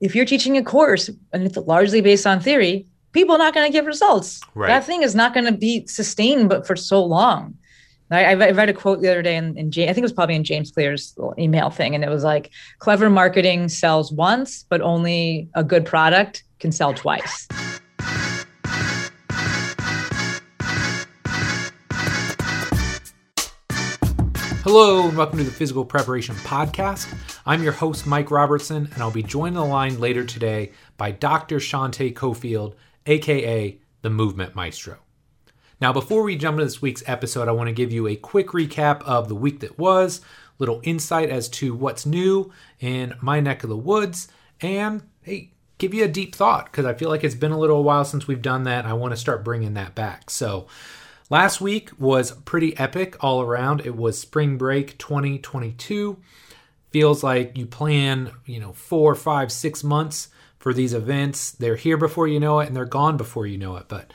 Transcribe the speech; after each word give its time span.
if 0.00 0.14
you're 0.14 0.24
teaching 0.24 0.56
a 0.56 0.62
course 0.62 1.10
and 1.32 1.44
it's 1.44 1.56
largely 1.56 2.00
based 2.00 2.26
on 2.26 2.40
theory, 2.40 2.86
people 3.12 3.34
are 3.34 3.38
not 3.38 3.54
going 3.54 3.66
to 3.66 3.72
get 3.72 3.84
results. 3.84 4.40
Right. 4.54 4.68
That 4.68 4.84
thing 4.84 5.02
is 5.02 5.14
not 5.14 5.34
going 5.34 5.46
to 5.46 5.52
be 5.52 5.86
sustained, 5.86 6.48
but 6.48 6.66
for 6.66 6.76
so 6.76 7.04
long. 7.04 7.56
I, 8.10 8.24
I 8.24 8.50
read 8.52 8.70
a 8.70 8.72
quote 8.72 9.02
the 9.02 9.10
other 9.10 9.22
day 9.22 9.36
in, 9.36 9.50
I 9.58 9.62
think 9.62 9.98
it 9.98 10.02
was 10.02 10.12
probably 10.14 10.34
in 10.34 10.44
James 10.44 10.70
Clear's 10.70 11.14
email 11.38 11.68
thing, 11.68 11.94
and 11.94 12.02
it 12.02 12.08
was 12.08 12.24
like, 12.24 12.50
"Clever 12.78 13.10
marketing 13.10 13.68
sells 13.68 14.10
once, 14.10 14.64
but 14.70 14.80
only 14.80 15.50
a 15.54 15.62
good 15.62 15.84
product 15.84 16.42
can 16.58 16.72
sell 16.72 16.94
twice." 16.94 17.46
Hello, 24.70 25.08
and 25.08 25.16
welcome 25.16 25.38
to 25.38 25.44
the 25.44 25.50
Physical 25.50 25.82
Preparation 25.82 26.34
Podcast. 26.34 27.10
I'm 27.46 27.62
your 27.62 27.72
host, 27.72 28.06
Mike 28.06 28.30
Robertson, 28.30 28.86
and 28.92 29.02
I'll 29.02 29.10
be 29.10 29.22
joined 29.22 29.56
on 29.56 29.66
the 29.66 29.72
line 29.72 29.98
later 29.98 30.24
today 30.24 30.72
by 30.98 31.10
Dr. 31.10 31.56
Shante 31.56 32.12
Cofield, 32.12 32.74
aka 33.06 33.78
the 34.02 34.10
Movement 34.10 34.54
Maestro. 34.54 34.98
Now, 35.80 35.94
before 35.94 36.22
we 36.22 36.36
jump 36.36 36.56
into 36.56 36.66
this 36.66 36.82
week's 36.82 37.02
episode, 37.06 37.48
I 37.48 37.52
want 37.52 37.68
to 37.68 37.72
give 37.72 37.94
you 37.94 38.06
a 38.08 38.16
quick 38.16 38.48
recap 38.48 39.00
of 39.04 39.28
the 39.28 39.34
week 39.34 39.60
that 39.60 39.78
was, 39.78 40.20
little 40.58 40.82
insight 40.84 41.30
as 41.30 41.48
to 41.48 41.74
what's 41.74 42.04
new 42.04 42.52
in 42.78 43.14
my 43.22 43.40
neck 43.40 43.64
of 43.64 43.70
the 43.70 43.76
woods, 43.76 44.28
and 44.60 45.02
hey, 45.22 45.52
give 45.78 45.94
you 45.94 46.04
a 46.04 46.08
deep 46.08 46.34
thought 46.34 46.66
because 46.66 46.84
I 46.84 46.92
feel 46.92 47.08
like 47.08 47.24
it's 47.24 47.34
been 47.34 47.52
a 47.52 47.58
little 47.58 47.84
while 47.84 48.04
since 48.04 48.28
we've 48.28 48.42
done 48.42 48.64
that. 48.64 48.84
I 48.84 48.92
want 48.92 49.12
to 49.12 49.16
start 49.16 49.46
bringing 49.46 49.72
that 49.74 49.94
back. 49.94 50.28
So, 50.28 50.66
Last 51.30 51.60
week 51.60 51.90
was 51.98 52.32
pretty 52.32 52.76
epic 52.78 53.16
all 53.20 53.42
around. 53.42 53.82
It 53.84 53.94
was 53.96 54.18
spring 54.18 54.56
break 54.56 54.96
2022. 54.96 56.16
Feels 56.90 57.22
like 57.22 57.56
you 57.56 57.66
plan, 57.66 58.30
you 58.46 58.58
know, 58.58 58.72
four, 58.72 59.14
five, 59.14 59.52
six 59.52 59.84
months 59.84 60.28
for 60.58 60.72
these 60.72 60.94
events. 60.94 61.50
They're 61.50 61.76
here 61.76 61.98
before 61.98 62.28
you 62.28 62.40
know 62.40 62.60
it 62.60 62.66
and 62.66 62.74
they're 62.74 62.86
gone 62.86 63.18
before 63.18 63.46
you 63.46 63.58
know 63.58 63.76
it. 63.76 63.88
But 63.88 64.10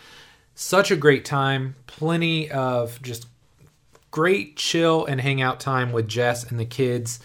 such 0.56 0.90
a 0.90 0.96
great 0.96 1.24
time. 1.24 1.76
Plenty 1.86 2.50
of 2.50 3.00
just 3.04 3.28
great 4.10 4.58
chill 4.58 5.06
and 5.06 5.22
hangout 5.22 5.60
time 5.60 5.92
with 5.92 6.08
Jess 6.08 6.50
and 6.50 6.60
the 6.60 6.66
kids. 6.66 7.20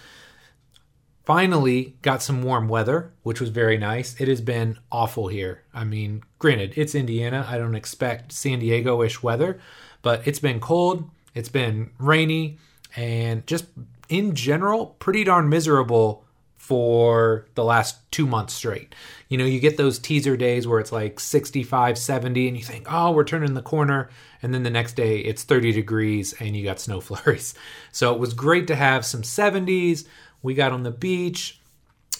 Finally, 1.28 1.94
got 2.00 2.22
some 2.22 2.42
warm 2.42 2.68
weather, 2.68 3.12
which 3.22 3.38
was 3.38 3.50
very 3.50 3.76
nice. 3.76 4.18
It 4.18 4.28
has 4.28 4.40
been 4.40 4.78
awful 4.90 5.28
here. 5.28 5.62
I 5.74 5.84
mean, 5.84 6.22
granted, 6.38 6.72
it's 6.74 6.94
Indiana. 6.94 7.46
I 7.46 7.58
don't 7.58 7.74
expect 7.74 8.32
San 8.32 8.60
Diego 8.60 9.02
ish 9.02 9.22
weather, 9.22 9.60
but 10.00 10.26
it's 10.26 10.38
been 10.38 10.58
cold, 10.58 11.10
it's 11.34 11.50
been 11.50 11.90
rainy, 11.98 12.56
and 12.96 13.46
just 13.46 13.66
in 14.08 14.34
general, 14.34 14.96
pretty 15.00 15.22
darn 15.22 15.50
miserable 15.50 16.24
for 16.56 17.46
the 17.56 17.64
last 17.64 18.10
two 18.10 18.26
months 18.26 18.54
straight. 18.54 18.94
You 19.28 19.36
know, 19.36 19.44
you 19.44 19.60
get 19.60 19.76
those 19.76 19.98
teaser 19.98 20.36
days 20.36 20.66
where 20.66 20.80
it's 20.80 20.92
like 20.92 21.20
65, 21.20 21.98
70, 21.98 22.48
and 22.48 22.56
you 22.56 22.62
think, 22.64 22.86
oh, 22.90 23.12
we're 23.12 23.24
turning 23.24 23.52
the 23.52 23.60
corner. 23.60 24.08
And 24.42 24.54
then 24.54 24.62
the 24.62 24.70
next 24.70 24.94
day 24.94 25.18
it's 25.18 25.44
30 25.44 25.72
degrees 25.72 26.34
and 26.40 26.56
you 26.56 26.64
got 26.64 26.80
snow 26.80 27.00
flurries. 27.02 27.54
So 27.92 28.14
it 28.14 28.18
was 28.18 28.32
great 28.32 28.66
to 28.68 28.76
have 28.76 29.04
some 29.04 29.22
70s 29.22 30.06
we 30.42 30.54
got 30.54 30.72
on 30.72 30.82
the 30.82 30.90
beach. 30.90 31.60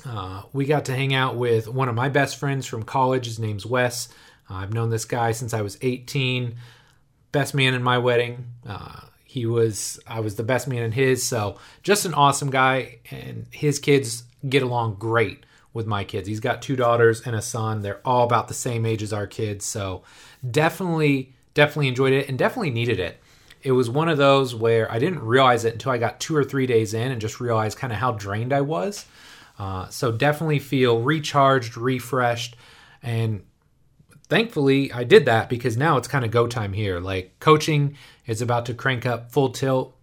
Uh, 0.04 0.42
we 0.52 0.64
got 0.64 0.84
to 0.86 0.94
hang 0.94 1.14
out 1.14 1.36
with 1.36 1.68
one 1.68 1.88
of 1.88 1.94
my 1.94 2.08
best 2.08 2.36
friends 2.36 2.66
from 2.66 2.82
college. 2.82 3.26
His 3.26 3.38
name's 3.38 3.66
Wes. 3.66 4.08
Uh, 4.48 4.54
I've 4.54 4.72
known 4.72 4.90
this 4.90 5.04
guy 5.04 5.32
since 5.32 5.52
I 5.52 5.62
was 5.62 5.76
18. 5.82 6.56
Best 7.32 7.54
man 7.54 7.74
in 7.74 7.82
my 7.82 7.98
wedding. 7.98 8.46
Uh, 8.66 9.00
he 9.24 9.44
was, 9.44 10.00
I 10.06 10.20
was 10.20 10.36
the 10.36 10.42
best 10.42 10.68
man 10.68 10.82
in 10.82 10.92
his. 10.92 11.26
So 11.26 11.58
just 11.82 12.04
an 12.04 12.14
awesome 12.14 12.50
guy. 12.50 12.98
And 13.10 13.46
his 13.50 13.78
kids 13.78 14.24
get 14.48 14.62
along 14.62 14.94
great 14.94 15.44
with 15.74 15.86
my 15.86 16.04
kids. 16.04 16.26
He's 16.26 16.40
got 16.40 16.62
two 16.62 16.76
daughters 16.76 17.20
and 17.26 17.36
a 17.36 17.42
son. 17.42 17.82
They're 17.82 18.00
all 18.04 18.24
about 18.24 18.48
the 18.48 18.54
same 18.54 18.86
age 18.86 19.02
as 19.02 19.12
our 19.12 19.26
kids. 19.26 19.64
So 19.64 20.02
definitely, 20.48 21.34
definitely 21.54 21.88
enjoyed 21.88 22.12
it 22.12 22.28
and 22.28 22.38
definitely 22.38 22.70
needed 22.70 22.98
it 22.98 23.20
it 23.62 23.72
was 23.72 23.90
one 23.90 24.08
of 24.08 24.18
those 24.18 24.54
where 24.54 24.90
I 24.90 24.98
didn't 24.98 25.20
realize 25.20 25.64
it 25.64 25.72
until 25.72 25.92
I 25.92 25.98
got 25.98 26.20
two 26.20 26.36
or 26.36 26.44
three 26.44 26.66
days 26.66 26.94
in 26.94 27.10
and 27.10 27.20
just 27.20 27.40
realized 27.40 27.78
kind 27.78 27.92
of 27.92 27.98
how 27.98 28.12
drained 28.12 28.52
I 28.52 28.60
was. 28.60 29.06
Uh, 29.58 29.88
so 29.88 30.12
definitely 30.12 30.60
feel 30.60 31.00
recharged, 31.00 31.76
refreshed, 31.76 32.56
and 33.02 33.44
thankfully 34.28 34.92
I 34.92 35.04
did 35.04 35.24
that 35.26 35.48
because 35.48 35.76
now 35.76 35.96
it's 35.96 36.06
kind 36.06 36.24
of 36.24 36.30
go 36.30 36.46
time 36.46 36.72
here. 36.72 37.00
Like 37.00 37.38
coaching 37.40 37.96
is 38.26 38.40
about 38.40 38.66
to 38.66 38.74
crank 38.74 39.04
up 39.04 39.32
full 39.32 39.50
tilt. 39.50 39.96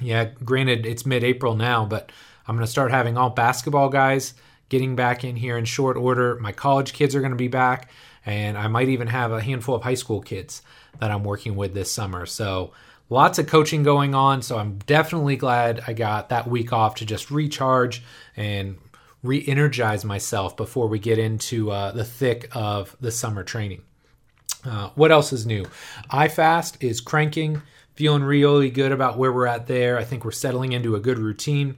Yeah, 0.00 0.24
granted 0.42 0.86
it's 0.86 1.06
mid-April 1.06 1.54
now, 1.54 1.84
but 1.84 2.10
I'm 2.48 2.56
going 2.56 2.66
to 2.66 2.70
start 2.70 2.90
having 2.90 3.16
all 3.16 3.30
basketball 3.30 3.90
guys 3.90 4.34
getting 4.68 4.96
back 4.96 5.22
in 5.22 5.36
here 5.36 5.56
in 5.58 5.64
short 5.64 5.96
order. 5.96 6.36
My 6.40 6.52
college 6.52 6.92
kids 6.92 7.14
are 7.14 7.20
going 7.20 7.32
to 7.32 7.36
be 7.36 7.48
back, 7.48 7.90
and 8.24 8.56
I 8.56 8.68
might 8.68 8.88
even 8.88 9.08
have 9.08 9.32
a 9.32 9.42
handful 9.42 9.74
of 9.74 9.82
high 9.82 9.94
school 9.94 10.20
kids 10.20 10.62
that 10.98 11.10
I'm 11.10 11.24
working 11.24 11.56
with 11.56 11.74
this 11.74 11.92
summer. 11.92 12.26
So 12.26 12.72
lots 13.10 13.38
of 13.38 13.46
coaching 13.46 13.82
going 13.82 14.14
on. 14.14 14.42
So 14.42 14.58
I'm 14.58 14.78
definitely 14.86 15.36
glad 15.36 15.82
I 15.86 15.92
got 15.92 16.28
that 16.30 16.48
week 16.48 16.72
off 16.72 16.96
to 16.96 17.06
just 17.06 17.30
recharge 17.30 18.02
and 18.36 18.76
re 19.22 19.44
energize 19.46 20.04
myself 20.04 20.56
before 20.56 20.86
we 20.86 20.98
get 20.98 21.18
into 21.18 21.70
uh, 21.70 21.92
the 21.92 22.04
thick 22.04 22.48
of 22.52 22.96
the 23.00 23.10
summer 23.10 23.42
training. 23.42 23.82
Uh, 24.64 24.90
what 24.94 25.12
else 25.12 25.32
is 25.32 25.46
new? 25.46 25.64
iFast 26.10 26.82
is 26.82 27.00
cranking, 27.00 27.60
feeling 27.94 28.22
really 28.22 28.70
good 28.70 28.92
about 28.92 29.18
where 29.18 29.32
we're 29.32 29.46
at 29.46 29.66
there. 29.66 29.98
I 29.98 30.04
think 30.04 30.24
we're 30.24 30.30
settling 30.32 30.72
into 30.72 30.94
a 30.94 31.00
good 31.00 31.18
routine. 31.18 31.76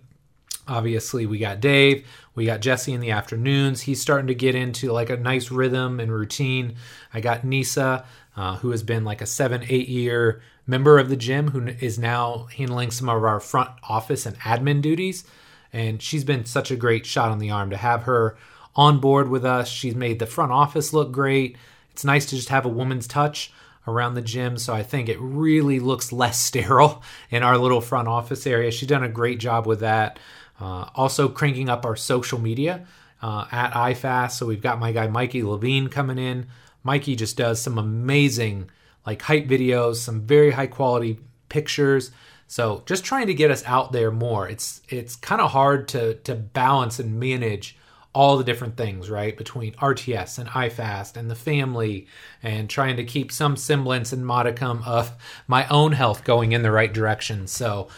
Obviously, 0.69 1.27
we 1.27 1.39
got 1.39 1.61
Dave, 1.61 2.07
we 2.35 2.45
got 2.45 2.61
Jesse 2.61 2.93
in 2.93 3.01
the 3.01 3.13
afternoons. 3.13 3.83
He's 3.83 4.01
starting 4.01 4.27
to 4.27 4.35
get 4.35 4.57
into 4.57 4.91
like 4.91 5.11
a 5.11 5.17
nice 5.17 5.51
rhythm 5.51 6.01
and 6.01 6.13
routine. 6.13 6.75
I 7.15 7.21
got 7.21 7.45
Nisa, 7.45 8.05
uh, 8.37 8.57
who 8.57 8.71
has 8.71 8.83
been 8.83 9.05
like 9.05 9.21
a 9.21 9.27
seven, 9.27 9.65
eight 9.69 9.89
year 9.89 10.43
member 10.67 10.99
of 10.99 11.09
the 11.09 11.17
gym 11.17 11.49
who 11.49 11.67
is 11.81 11.99
now 11.99 12.49
handling 12.57 12.91
some 12.91 13.09
of 13.09 13.23
our 13.23 13.41
front 13.41 13.71
office 13.89 14.27
and 14.27 14.39
admin 14.41 14.83
duties. 14.83 15.25
And 15.73 16.01
she's 16.03 16.25
been 16.25 16.45
such 16.45 16.71
a 16.71 16.77
great 16.77 17.07
shot 17.07 17.31
on 17.31 17.39
the 17.39 17.51
arm 17.51 17.71
to 17.71 17.77
have 17.77 18.05
her 18.05 18.37
on 18.75 18.99
board 18.99 19.29
with 19.29 19.45
us. 19.45 19.69
She's 19.69 19.95
made 19.95 20.19
the 20.19 20.27
front 20.27 20.53
office 20.53 20.93
look 20.93 21.13
great. 21.13 21.57
It's 21.91 22.05
nice 22.05 22.27
to 22.27 22.37
just 22.37 22.49
have 22.51 22.65
a 22.65 22.71
woman's 22.71 23.07
touch 23.07 23.53
around 23.87 24.15
the 24.15 24.23
gym. 24.23 24.59
So 24.59 24.75
I 24.75 24.83
think 24.83 25.09
it 25.09 25.21
really 25.21 25.81
looks 25.81 26.13
less 26.13 26.41
sterile 26.45 27.03
in 27.31 27.43
our 27.43 27.59
little 27.59 27.81
front 27.81 28.09
office 28.09 28.47
area. 28.47 28.71
She's 28.71 28.89
done 28.89 29.05
a 29.05 29.09
great 29.09 29.39
job 29.39 29.67
with 29.67 29.81
that. 29.81 30.19
Uh, 30.59 30.89
also, 30.95 31.29
cranking 31.29 31.69
up 31.69 31.85
our 31.85 31.97
social 31.97 32.41
media 32.41 32.87
uh, 33.23 33.47
at 33.53 33.73
iFast. 33.73 34.33
So 34.33 34.47
we've 34.47 34.63
got 34.63 34.81
my 34.81 34.93
guy 34.93 35.07
Mikey 35.07 35.43
Levine 35.43 35.89
coming 35.89 36.19
in. 36.19 36.47
Mikey 36.83 37.17
just 37.17 37.37
does 37.37 37.61
some 37.61 37.79
amazing 37.79 38.71
like 39.07 39.23
hype 39.23 39.47
videos, 39.47 39.97
some 39.97 40.23
very 40.23 40.51
high 40.51 40.67
quality 40.67 41.21
pictures. 41.49 42.11
So 42.49 42.83
just 42.87 43.05
trying 43.05 43.29
to 43.29 43.35
get 43.35 43.51
us 43.51 43.65
out 43.65 43.93
there 43.93 44.11
more. 44.11 44.49
It's 44.49 44.83
it's 44.89 45.17
kind 45.17 45.41
of 45.41 45.53
hard 45.53 45.89
to 45.89 46.15
to 46.15 46.35
balance 46.35 46.99
and 46.99 47.19
manage 47.19 47.77
all 48.17 48.39
the 48.39 48.45
different 48.45 48.79
things, 48.79 49.11
right? 49.11 49.37
Between 49.37 49.75
RTS 49.75 50.39
and 50.39 50.49
iFast 50.49 51.19
and 51.19 51.31
the 51.31 51.35
family 51.35 52.07
and 52.43 52.71
trying 52.71 52.97
to 52.97 53.05
keep 53.05 53.31
some 53.31 53.57
semblance 53.57 54.11
and 54.11 54.25
modicum 54.25 54.83
of 54.87 55.13
my 55.47 55.69
own 55.69 55.93
health 55.93 56.25
going 56.25 56.53
in 56.53 56.63
the 56.63 56.71
right 56.71 56.95
direction. 56.95 57.47
So, 57.47 57.89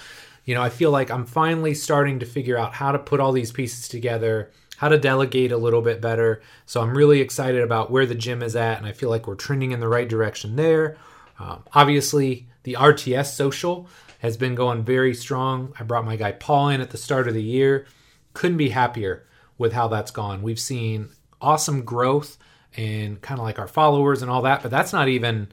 you 0.48 0.54
know, 0.54 0.62
I 0.62 0.70
feel 0.70 0.90
like 0.90 1.10
I'm 1.10 1.26
finally 1.26 1.74
starting 1.74 2.20
to 2.20 2.26
figure 2.26 2.56
out 2.56 2.72
how 2.72 2.92
to 2.92 2.98
put 2.98 3.20
all 3.20 3.32
these 3.32 3.52
pieces 3.52 3.86
together 3.86 4.50
how 4.78 4.88
to 4.88 4.96
delegate 4.96 5.50
a 5.50 5.56
little 5.56 5.82
bit 5.82 6.00
better. 6.00 6.40
So 6.64 6.80
I'm 6.80 6.96
really 6.96 7.20
excited 7.20 7.62
about 7.62 7.90
where 7.90 8.06
the 8.06 8.14
gym 8.14 8.44
is 8.44 8.54
at, 8.54 8.78
and 8.78 8.86
I 8.86 8.92
feel 8.92 9.10
like 9.10 9.26
we're 9.26 9.34
trending 9.34 9.72
in 9.72 9.80
the 9.80 9.88
right 9.88 10.08
direction 10.08 10.54
there. 10.54 10.96
Um, 11.40 11.64
obviously, 11.74 12.46
the 12.62 12.74
RTS 12.74 13.34
social 13.34 13.88
has 14.20 14.36
been 14.36 14.54
going 14.54 14.84
very 14.84 15.14
strong. 15.14 15.74
I 15.80 15.82
brought 15.82 16.04
my 16.04 16.14
guy 16.14 16.30
Paul 16.30 16.68
in 16.68 16.80
at 16.80 16.90
the 16.90 16.96
start 16.96 17.26
of 17.26 17.34
the 17.34 17.42
year. 17.42 17.86
Couldn't 18.34 18.56
be 18.56 18.68
happier 18.68 19.26
with 19.58 19.72
how 19.72 19.88
that's 19.88 20.12
gone. 20.12 20.42
We've 20.42 20.60
seen 20.60 21.08
awesome 21.42 21.82
growth 21.82 22.38
and 22.76 23.20
kind 23.20 23.40
of 23.40 23.44
like 23.44 23.58
our 23.58 23.66
followers 23.66 24.22
and 24.22 24.30
all 24.30 24.42
that, 24.42 24.62
but 24.62 24.70
that's 24.70 24.92
not 24.92 25.08
even 25.08 25.48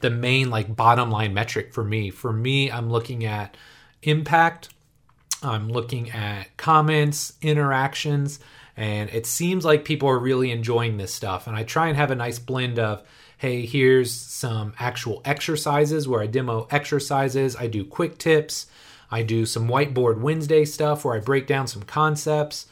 the 0.00 0.10
main 0.10 0.50
like 0.50 0.74
bottom 0.74 1.12
line 1.12 1.32
metric 1.32 1.72
for 1.72 1.84
me. 1.84 2.10
For 2.10 2.32
me, 2.32 2.72
I'm 2.72 2.90
looking 2.90 3.24
at 3.24 3.56
impact 4.02 4.68
I'm 5.42 5.68
looking 5.68 6.10
at 6.10 6.56
comments, 6.56 7.34
interactions, 7.42 8.38
and 8.76 9.10
it 9.10 9.26
seems 9.26 9.64
like 9.64 9.84
people 9.84 10.08
are 10.08 10.18
really 10.18 10.50
enjoying 10.50 10.96
this 10.96 11.12
stuff. 11.12 11.46
And 11.46 11.56
I 11.56 11.64
try 11.64 11.88
and 11.88 11.96
have 11.96 12.10
a 12.10 12.14
nice 12.14 12.38
blend 12.38 12.78
of, 12.78 13.02
hey, 13.38 13.66
here's 13.66 14.12
some 14.12 14.72
actual 14.78 15.20
exercises 15.24 16.06
where 16.06 16.22
I 16.22 16.26
demo 16.26 16.68
exercises, 16.70 17.56
I 17.56 17.66
do 17.66 17.84
quick 17.84 18.18
tips, 18.18 18.66
I 19.10 19.22
do 19.22 19.44
some 19.44 19.68
whiteboard 19.68 20.20
Wednesday 20.20 20.64
stuff 20.64 21.04
where 21.04 21.16
I 21.16 21.20
break 21.20 21.46
down 21.46 21.66
some 21.66 21.82
concepts. 21.82 22.66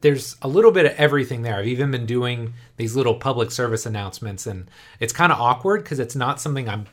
There's 0.00 0.36
a 0.40 0.48
little 0.48 0.70
bit 0.70 0.86
of 0.86 0.92
everything 0.92 1.42
there. 1.42 1.56
I've 1.56 1.66
even 1.66 1.90
been 1.90 2.06
doing 2.06 2.54
these 2.78 2.96
little 2.96 3.16
public 3.16 3.50
service 3.50 3.84
announcements, 3.84 4.46
and 4.46 4.70
it's 4.98 5.12
kind 5.12 5.30
of 5.30 5.38
awkward 5.38 5.82
because 5.82 5.98
it's 5.98 6.16
not 6.16 6.40
something 6.40 6.68
I'm 6.68 6.86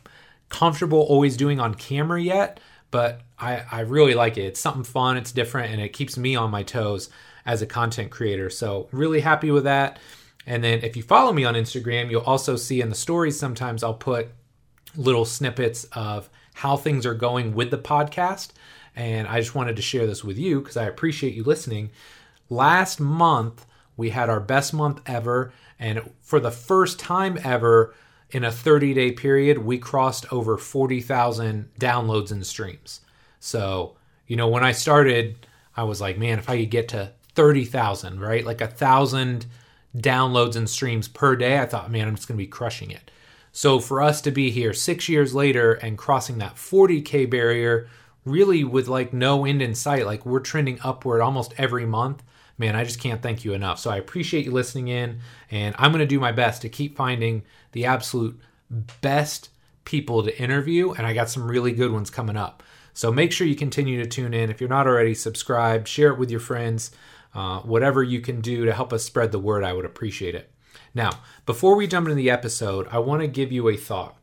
comfortable 0.50 1.00
always 1.00 1.38
doing 1.38 1.59
on 1.59 1.73
camera 1.73 2.21
yet 2.21 2.59
but 2.91 3.19
I, 3.39 3.63
I 3.71 3.79
really 3.81 4.13
like 4.13 4.37
it. 4.37 4.43
It's 4.43 4.59
something 4.59 4.83
fun, 4.83 5.17
it's 5.17 5.31
different, 5.31 5.71
and 5.71 5.81
it 5.81 5.89
keeps 5.89 6.17
me 6.17 6.35
on 6.35 6.51
my 6.51 6.63
toes. 6.63 7.09
as 7.45 7.61
a 7.61 7.67
content 7.67 8.09
creator. 8.09 8.49
So, 8.49 8.87
really 8.91 9.19
happy 9.19 9.51
with 9.51 9.65
that. 9.65 9.99
And 10.47 10.63
then 10.63 10.79
if 10.83 10.95
you 10.95 11.03
follow 11.03 11.33
me 11.33 11.43
on 11.43 11.55
Instagram, 11.55 12.09
you'll 12.09 12.21
also 12.21 12.55
see 12.55 12.81
in 12.81 12.89
the 12.89 12.95
stories 12.95 13.39
sometimes 13.39 13.83
I'll 13.83 13.93
put 13.93 14.29
little 14.95 15.25
snippets 15.25 15.85
of 15.93 16.29
how 16.53 16.77
things 16.77 17.05
are 17.05 17.13
going 17.13 17.53
with 17.53 17.71
the 17.71 17.77
podcast. 17.77 18.49
And 18.95 19.27
I 19.27 19.39
just 19.39 19.55
wanted 19.55 19.75
to 19.75 19.81
share 19.81 20.07
this 20.07 20.23
with 20.23 20.38
you 20.38 20.61
because 20.61 20.77
I 20.77 20.85
appreciate 20.85 21.33
you 21.33 21.43
listening. 21.43 21.91
Last 22.49 22.99
month, 22.99 23.65
we 23.97 24.11
had 24.11 24.29
our 24.29 24.39
best 24.39 24.73
month 24.73 25.01
ever. 25.05 25.51
And 25.79 26.11
for 26.21 26.39
the 26.39 26.51
first 26.51 26.99
time 26.99 27.38
ever 27.43 27.93
in 28.29 28.43
a 28.43 28.51
30 28.51 28.93
day 28.93 29.11
period, 29.11 29.57
we 29.59 29.77
crossed 29.77 30.31
over 30.31 30.57
40,000 30.57 31.69
downloads 31.79 32.31
and 32.31 32.45
streams. 32.45 33.01
So, 33.45 33.95
you 34.25 34.36
know, 34.36 34.47
when 34.47 34.63
I 34.63 34.71
started, 34.71 35.45
I 35.77 35.83
was 35.83 36.01
like, 36.01 36.18
man, 36.18 36.39
if 36.39 36.50
I 36.50 36.57
could 36.57 36.71
get 36.71 36.88
to 36.89 37.12
30,000, 37.36 38.19
right? 38.19 38.44
Like 38.44 38.59
a 38.59 38.68
thousand 38.68 39.45
downloads 39.95 40.56
and 40.56 40.68
streams 40.68 41.07
per 41.07 41.36
day, 41.36 41.59
I 41.59 41.68
thought, 41.68 41.92
man, 41.92 42.07
I'm 42.07 42.15
just 42.15 42.27
going 42.27 42.39
to 42.39 42.44
be 42.44 42.47
crushing 42.47 42.89
it. 42.89 43.12
So 43.51 43.80
for 43.80 44.01
us 44.01 44.19
to 44.21 44.31
be 44.31 44.50
here 44.50 44.74
six 44.74 45.07
years 45.07 45.36
later 45.36 45.74
and 45.74 45.95
crossing 45.95 46.39
that 46.39 46.56
40K 46.56 47.30
barrier, 47.30 47.88
really 48.25 48.63
with 48.63 48.88
like 48.88 49.13
no 49.13 49.45
end 49.45 49.62
in 49.62 49.75
sight, 49.75 50.07
like 50.07 50.25
we're 50.25 50.39
trending 50.39 50.80
upward 50.83 51.21
almost 51.21 51.53
every 51.56 51.86
month. 51.86 52.24
Man, 52.57 52.75
I 52.75 52.83
just 52.83 53.00
can't 53.00 53.21
thank 53.21 53.45
you 53.45 53.53
enough. 53.53 53.77
So 53.77 53.91
I 53.91 53.98
appreciate 53.98 54.45
you 54.45 54.51
listening 54.51 54.88
in, 54.88 55.19
and 55.51 55.75
I'm 55.77 55.91
going 55.91 56.00
to 56.00 56.07
do 56.07 56.19
my 56.19 56.31
best 56.31 56.63
to 56.63 56.69
keep 56.69 56.98
finding 56.98 57.44
the 57.74 57.86
absolute 57.86 58.39
best 59.01 59.50
people 59.83 60.24
to 60.24 60.41
interview, 60.41 60.94
and 60.94 61.06
I 61.06 61.13
got 61.13 61.30
some 61.30 61.48
really 61.48 61.74
good 61.74 61.91
ones 61.91 62.09
coming 62.09 62.38
up. 62.38 62.63
So 62.95 63.12
make 63.12 63.33
sure 63.33 63.45
you 63.45 63.56
continue 63.56 64.01
to 64.01 64.09
tune 64.09 64.33
in. 64.33 64.50
If 64.50 64.62
you're 64.62 64.69
not 64.69 64.88
already 64.88 65.13
subscribed, 65.13 65.88
share 65.88 66.12
it 66.12 66.18
with 66.18 66.31
your 66.31 66.39
friends. 66.39 66.92
Uh, 67.33 67.59
whatever 67.59 68.01
you 68.01 68.21
can 68.21 68.39
do 68.39 68.63
to 68.63 68.74
help 68.74 68.94
us 68.94 69.03
spread 69.03 69.33
the 69.33 69.38
word, 69.38 69.65
I 69.65 69.74
would 69.74 69.83
appreciate 69.83 70.33
it. 70.33 70.50
Now, 70.94 71.12
before 71.45 71.75
we 71.75 71.88
jump 71.88 72.07
into 72.07 72.15
the 72.15 72.30
episode, 72.30 72.88
I 72.89 73.00
want 73.00 73.21
to 73.21 73.27
give 73.27 73.51
you 73.51 73.68
a 73.68 73.75
thought. 73.75 74.15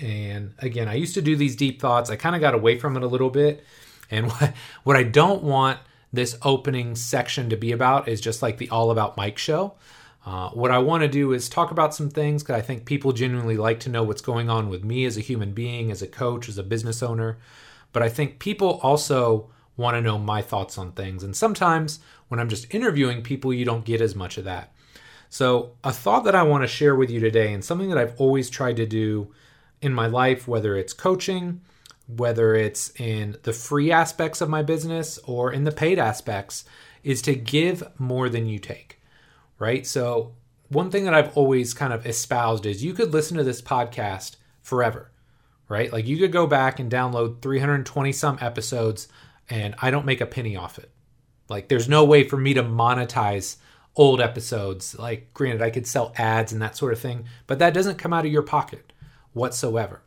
And 0.00 0.54
again, 0.58 0.88
I 0.88 0.94
used 0.94 1.14
to 1.14 1.22
do 1.22 1.36
these 1.36 1.54
deep 1.54 1.82
thoughts. 1.82 2.08
I 2.08 2.16
kind 2.16 2.34
of 2.34 2.40
got 2.40 2.54
away 2.54 2.78
from 2.78 2.96
it 2.96 3.02
a 3.02 3.06
little 3.06 3.28
bit. 3.28 3.62
And 4.10 4.26
what, 4.32 4.54
what 4.84 4.96
I 4.96 5.02
don't 5.02 5.42
want 5.42 5.78
this 6.10 6.34
opening 6.40 6.96
section 6.96 7.50
to 7.50 7.56
be 7.58 7.72
about 7.72 8.08
is 8.08 8.22
just 8.22 8.40
like 8.40 8.56
the 8.56 8.70
All 8.70 8.90
About 8.90 9.18
Mike 9.18 9.36
show. 9.36 9.74
Uh, 10.24 10.48
what 10.50 10.70
I 10.70 10.78
want 10.78 11.02
to 11.02 11.08
do 11.08 11.34
is 11.34 11.48
talk 11.48 11.70
about 11.70 11.94
some 11.94 12.08
things 12.08 12.42
because 12.42 12.56
I 12.56 12.62
think 12.62 12.86
people 12.86 13.12
genuinely 13.12 13.58
like 13.58 13.80
to 13.80 13.90
know 13.90 14.02
what's 14.02 14.22
going 14.22 14.48
on 14.48 14.70
with 14.70 14.82
me 14.82 15.04
as 15.04 15.18
a 15.18 15.22
human 15.22 15.52
being, 15.52 15.90
as 15.90 16.00
a 16.00 16.06
coach, 16.06 16.48
as 16.48 16.56
a 16.56 16.62
business 16.62 17.02
owner. 17.02 17.36
But 17.92 18.02
I 18.02 18.08
think 18.08 18.38
people 18.38 18.80
also 18.82 19.50
want 19.76 19.96
to 19.96 20.00
know 20.00 20.18
my 20.18 20.42
thoughts 20.42 20.76
on 20.76 20.92
things. 20.92 21.22
And 21.22 21.36
sometimes 21.36 22.00
when 22.28 22.40
I'm 22.40 22.48
just 22.48 22.72
interviewing 22.74 23.22
people, 23.22 23.52
you 23.52 23.64
don't 23.64 23.84
get 23.84 24.00
as 24.00 24.14
much 24.14 24.38
of 24.38 24.44
that. 24.44 24.72
So, 25.30 25.72
a 25.84 25.92
thought 25.92 26.24
that 26.24 26.34
I 26.34 26.42
want 26.42 26.62
to 26.62 26.68
share 26.68 26.94
with 26.94 27.10
you 27.10 27.20
today, 27.20 27.52
and 27.52 27.62
something 27.62 27.90
that 27.90 27.98
I've 27.98 28.18
always 28.18 28.48
tried 28.48 28.76
to 28.76 28.86
do 28.86 29.34
in 29.82 29.92
my 29.92 30.06
life, 30.06 30.48
whether 30.48 30.74
it's 30.74 30.94
coaching, 30.94 31.60
whether 32.06 32.54
it's 32.54 32.90
in 32.98 33.36
the 33.42 33.52
free 33.52 33.92
aspects 33.92 34.40
of 34.40 34.48
my 34.48 34.62
business 34.62 35.18
or 35.24 35.52
in 35.52 35.64
the 35.64 35.72
paid 35.72 35.98
aspects, 35.98 36.64
is 37.04 37.20
to 37.22 37.34
give 37.34 37.82
more 37.98 38.30
than 38.30 38.46
you 38.46 38.58
take, 38.58 39.00
right? 39.58 39.86
So, 39.86 40.32
one 40.68 40.90
thing 40.90 41.04
that 41.04 41.14
I've 41.14 41.36
always 41.36 41.74
kind 41.74 41.92
of 41.92 42.06
espoused 42.06 42.64
is 42.64 42.82
you 42.82 42.94
could 42.94 43.12
listen 43.12 43.36
to 43.36 43.44
this 43.44 43.60
podcast 43.60 44.36
forever, 44.62 45.10
right? 45.68 45.92
Like 45.92 46.06
you 46.06 46.16
could 46.16 46.32
go 46.32 46.46
back 46.46 46.78
and 46.78 46.90
download 46.90 47.42
320 47.42 48.12
some 48.12 48.38
episodes 48.40 49.08
and 49.50 49.74
I 49.80 49.90
don't 49.90 50.06
make 50.06 50.20
a 50.20 50.26
penny 50.26 50.56
off 50.56 50.78
it. 50.78 50.90
Like 51.48 51.68
there's 51.68 51.88
no 51.88 52.04
way 52.04 52.24
for 52.24 52.36
me 52.36 52.54
to 52.54 52.62
monetize 52.62 53.56
old 53.96 54.20
episodes. 54.20 54.98
Like 54.98 55.32
granted 55.34 55.62
I 55.62 55.70
could 55.70 55.86
sell 55.86 56.12
ads 56.16 56.52
and 56.52 56.62
that 56.62 56.76
sort 56.76 56.92
of 56.92 57.00
thing, 57.00 57.24
but 57.46 57.58
that 57.58 57.74
doesn't 57.74 57.98
come 57.98 58.12
out 58.12 58.26
of 58.26 58.32
your 58.32 58.42
pocket 58.42 58.92
whatsoever. 59.32 60.00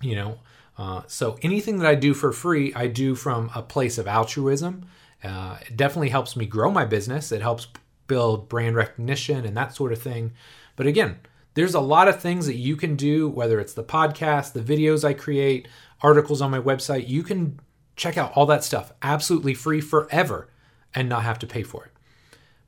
You 0.00 0.14
know, 0.14 0.38
uh, 0.78 1.02
so 1.06 1.38
anything 1.42 1.78
that 1.78 1.88
I 1.88 1.94
do 1.94 2.12
for 2.12 2.32
free, 2.32 2.72
I 2.74 2.86
do 2.86 3.14
from 3.14 3.50
a 3.54 3.62
place 3.62 3.98
of 3.98 4.06
altruism. 4.06 4.86
Uh, 5.24 5.56
it 5.66 5.76
definitely 5.76 6.10
helps 6.10 6.36
me 6.36 6.44
grow 6.46 6.70
my 6.70 6.84
business. 6.84 7.32
It 7.32 7.40
helps 7.40 7.68
build 8.06 8.48
brand 8.48 8.76
recognition 8.76 9.44
and 9.44 9.56
that 9.56 9.74
sort 9.74 9.92
of 9.92 10.00
thing. 10.00 10.32
But 10.76 10.86
again, 10.86 11.18
there's 11.56 11.74
a 11.74 11.80
lot 11.80 12.06
of 12.06 12.20
things 12.20 12.46
that 12.46 12.56
you 12.56 12.76
can 12.76 12.96
do, 12.96 13.28
whether 13.28 13.58
it's 13.58 13.72
the 13.72 13.82
podcast, 13.82 14.52
the 14.52 14.60
videos 14.60 15.04
I 15.04 15.14
create, 15.14 15.66
articles 16.02 16.42
on 16.42 16.50
my 16.50 16.60
website. 16.60 17.08
You 17.08 17.22
can 17.22 17.58
check 17.96 18.18
out 18.18 18.32
all 18.36 18.44
that 18.46 18.62
stuff 18.62 18.92
absolutely 19.02 19.54
free 19.54 19.80
forever 19.80 20.50
and 20.94 21.08
not 21.08 21.22
have 21.22 21.38
to 21.38 21.46
pay 21.46 21.62
for 21.62 21.86
it. 21.86 21.92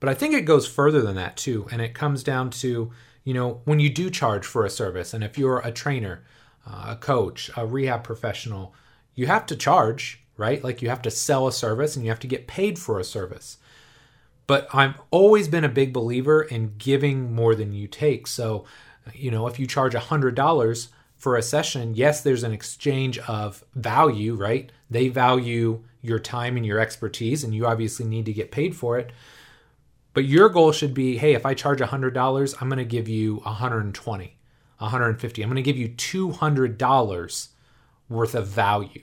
But 0.00 0.08
I 0.08 0.14
think 0.14 0.32
it 0.32 0.46
goes 0.46 0.66
further 0.66 1.02
than 1.02 1.16
that 1.16 1.36
too. 1.36 1.68
And 1.70 1.82
it 1.82 1.92
comes 1.92 2.22
down 2.22 2.48
to, 2.50 2.90
you 3.24 3.34
know, 3.34 3.60
when 3.66 3.78
you 3.78 3.90
do 3.90 4.08
charge 4.08 4.46
for 4.46 4.64
a 4.64 4.70
service, 4.70 5.12
and 5.12 5.22
if 5.22 5.36
you're 5.36 5.58
a 5.58 5.70
trainer, 5.70 6.24
uh, 6.66 6.86
a 6.88 6.96
coach, 6.96 7.50
a 7.58 7.66
rehab 7.66 8.04
professional, 8.04 8.74
you 9.14 9.26
have 9.26 9.44
to 9.46 9.56
charge, 9.56 10.24
right? 10.38 10.64
Like 10.64 10.80
you 10.80 10.88
have 10.88 11.02
to 11.02 11.10
sell 11.10 11.46
a 11.46 11.52
service 11.52 11.94
and 11.94 12.06
you 12.06 12.10
have 12.10 12.20
to 12.20 12.26
get 12.26 12.46
paid 12.46 12.78
for 12.78 12.98
a 12.98 13.04
service. 13.04 13.58
But 14.48 14.66
I've 14.74 15.00
always 15.12 15.46
been 15.46 15.62
a 15.62 15.68
big 15.68 15.92
believer 15.92 16.42
in 16.42 16.74
giving 16.78 17.34
more 17.34 17.54
than 17.54 17.72
you 17.72 17.86
take. 17.86 18.26
So, 18.26 18.64
you 19.14 19.30
know, 19.30 19.46
if 19.46 19.60
you 19.60 19.66
charge 19.66 19.92
$100 19.92 20.88
for 21.16 21.36
a 21.36 21.42
session, 21.42 21.94
yes, 21.94 22.22
there's 22.22 22.42
an 22.42 22.52
exchange 22.52 23.18
of 23.18 23.62
value, 23.74 24.34
right? 24.34 24.72
They 24.90 25.08
value 25.08 25.84
your 26.00 26.18
time 26.18 26.56
and 26.56 26.64
your 26.64 26.80
expertise, 26.80 27.44
and 27.44 27.54
you 27.54 27.66
obviously 27.66 28.06
need 28.06 28.24
to 28.24 28.32
get 28.32 28.50
paid 28.50 28.74
for 28.74 28.98
it. 28.98 29.12
But 30.14 30.24
your 30.24 30.48
goal 30.48 30.72
should 30.72 30.94
be 30.94 31.18
hey, 31.18 31.34
if 31.34 31.44
I 31.44 31.52
charge 31.54 31.80
$100, 31.80 32.54
I'm 32.60 32.68
going 32.68 32.78
to 32.78 32.84
give 32.84 33.06
you 33.06 33.36
120, 33.36 34.36
150. 34.78 35.42
I'm 35.42 35.48
going 35.48 35.56
to 35.56 35.62
give 35.62 35.76
you 35.76 35.90
$200 35.90 37.48
worth 38.08 38.34
of 38.34 38.48
value. 38.48 39.02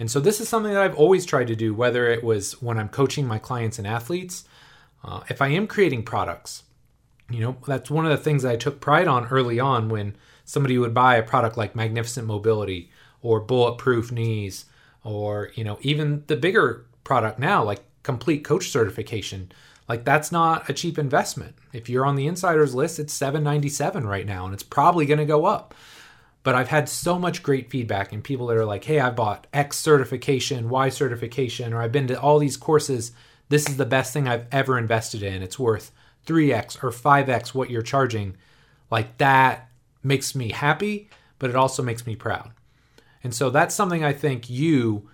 And 0.00 0.10
so 0.10 0.18
this 0.18 0.40
is 0.40 0.48
something 0.48 0.72
that 0.72 0.82
I've 0.82 0.96
always 0.96 1.26
tried 1.26 1.48
to 1.48 1.54
do, 1.54 1.74
whether 1.74 2.08
it 2.08 2.24
was 2.24 2.60
when 2.62 2.78
I'm 2.78 2.88
coaching 2.88 3.26
my 3.26 3.38
clients 3.38 3.76
and 3.78 3.86
athletes, 3.86 4.44
uh, 5.04 5.20
if 5.28 5.42
I 5.42 5.48
am 5.48 5.66
creating 5.66 6.04
products. 6.04 6.62
You 7.28 7.40
know, 7.40 7.56
that's 7.66 7.90
one 7.90 8.06
of 8.06 8.10
the 8.10 8.16
things 8.16 8.42
I 8.42 8.56
took 8.56 8.80
pride 8.80 9.06
on 9.06 9.26
early 9.26 9.60
on 9.60 9.90
when 9.90 10.16
somebody 10.46 10.78
would 10.78 10.94
buy 10.94 11.16
a 11.16 11.22
product 11.22 11.58
like 11.58 11.76
Magnificent 11.76 12.26
Mobility 12.26 12.90
or 13.20 13.40
Bulletproof 13.40 14.10
Knees 14.10 14.64
or, 15.04 15.50
you 15.54 15.64
know, 15.64 15.78
even 15.82 16.24
the 16.28 16.36
bigger 16.36 16.86
product 17.04 17.38
now 17.38 17.62
like 17.62 17.84
Complete 18.02 18.42
Coach 18.42 18.70
Certification. 18.70 19.52
Like 19.86 20.04
that's 20.06 20.32
not 20.32 20.68
a 20.70 20.72
cheap 20.72 20.98
investment. 20.98 21.56
If 21.74 21.90
you're 21.90 22.06
on 22.06 22.16
the 22.16 22.26
insiders 22.26 22.74
list, 22.74 22.98
it's 22.98 23.12
797 23.12 24.06
right 24.06 24.26
now 24.26 24.46
and 24.46 24.54
it's 24.54 24.62
probably 24.62 25.04
going 25.04 25.18
to 25.18 25.26
go 25.26 25.44
up. 25.44 25.74
But 26.42 26.54
I've 26.54 26.68
had 26.68 26.88
so 26.88 27.18
much 27.18 27.42
great 27.42 27.70
feedback 27.70 28.12
and 28.12 28.24
people 28.24 28.46
that 28.46 28.56
are 28.56 28.64
like, 28.64 28.84
"Hey, 28.84 28.98
I 28.98 29.10
bought 29.10 29.46
X 29.52 29.76
certification, 29.76 30.70
Y 30.70 30.88
certification, 30.88 31.72
or 31.72 31.82
I've 31.82 31.92
been 31.92 32.06
to 32.06 32.20
all 32.20 32.38
these 32.38 32.56
courses. 32.56 33.12
This 33.50 33.68
is 33.68 33.76
the 33.76 33.84
best 33.84 34.12
thing 34.12 34.26
I've 34.26 34.46
ever 34.50 34.78
invested 34.78 35.22
in. 35.22 35.42
It's 35.42 35.58
worth 35.58 35.92
3x 36.24 36.82
or 36.82 36.90
5x 36.90 37.54
what 37.54 37.68
you're 37.70 37.82
charging." 37.82 38.36
Like 38.90 39.18
that 39.18 39.68
makes 40.02 40.34
me 40.34 40.50
happy, 40.50 41.10
but 41.38 41.50
it 41.50 41.56
also 41.56 41.82
makes 41.82 42.06
me 42.06 42.16
proud. 42.16 42.50
And 43.22 43.34
so 43.34 43.50
that's 43.50 43.74
something 43.74 44.02
I 44.02 44.14
think 44.14 44.48
you, 44.48 45.10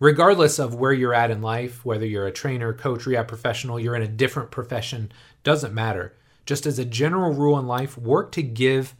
regardless 0.00 0.58
of 0.58 0.74
where 0.74 0.92
you're 0.92 1.14
at 1.14 1.30
in 1.30 1.42
life, 1.42 1.84
whether 1.84 2.04
you're 2.04 2.26
a 2.26 2.32
trainer, 2.32 2.72
coach, 2.72 3.06
rehab 3.06 3.28
professional, 3.28 3.78
you're 3.78 3.94
in 3.94 4.02
a 4.02 4.08
different 4.08 4.50
profession, 4.50 5.12
doesn't 5.44 5.72
matter. 5.72 6.14
Just 6.44 6.66
as 6.66 6.78
a 6.80 6.84
general 6.84 7.32
rule 7.32 7.56
in 7.56 7.68
life, 7.68 7.96
work 7.96 8.32
to 8.32 8.42
give 8.42 8.94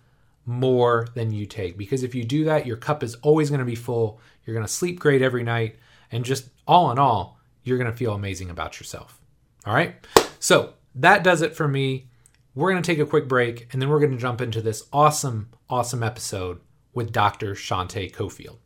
more 0.46 1.08
than 1.14 1.32
you 1.32 1.44
take. 1.44 1.76
Because 1.76 2.02
if 2.02 2.14
you 2.14 2.24
do 2.24 2.44
that, 2.44 2.66
your 2.66 2.76
cup 2.76 3.02
is 3.02 3.16
always 3.16 3.50
going 3.50 3.58
to 3.58 3.66
be 3.66 3.74
full. 3.74 4.20
You're 4.44 4.54
going 4.54 4.66
to 4.66 4.72
sleep 4.72 5.00
great 5.00 5.20
every 5.20 5.42
night. 5.42 5.76
And 6.10 6.24
just 6.24 6.48
all 6.66 6.90
in 6.92 6.98
all, 6.98 7.40
you're 7.64 7.78
going 7.78 7.90
to 7.90 7.96
feel 7.96 8.14
amazing 8.14 8.48
about 8.48 8.78
yourself. 8.78 9.20
All 9.66 9.74
right. 9.74 9.96
So 10.38 10.74
that 10.94 11.24
does 11.24 11.42
it 11.42 11.54
for 11.54 11.66
me. 11.66 12.08
We're 12.54 12.70
going 12.70 12.82
to 12.82 12.86
take 12.86 13.00
a 13.00 13.06
quick 13.08 13.28
break 13.28 13.68
and 13.72 13.82
then 13.82 13.88
we're 13.88 14.00
going 14.00 14.12
to 14.12 14.16
jump 14.16 14.40
into 14.40 14.62
this 14.62 14.84
awesome, 14.92 15.50
awesome 15.68 16.02
episode 16.02 16.60
with 16.94 17.12
Dr. 17.12 17.54
Shante 17.54 18.10
Cofield. 18.14 18.58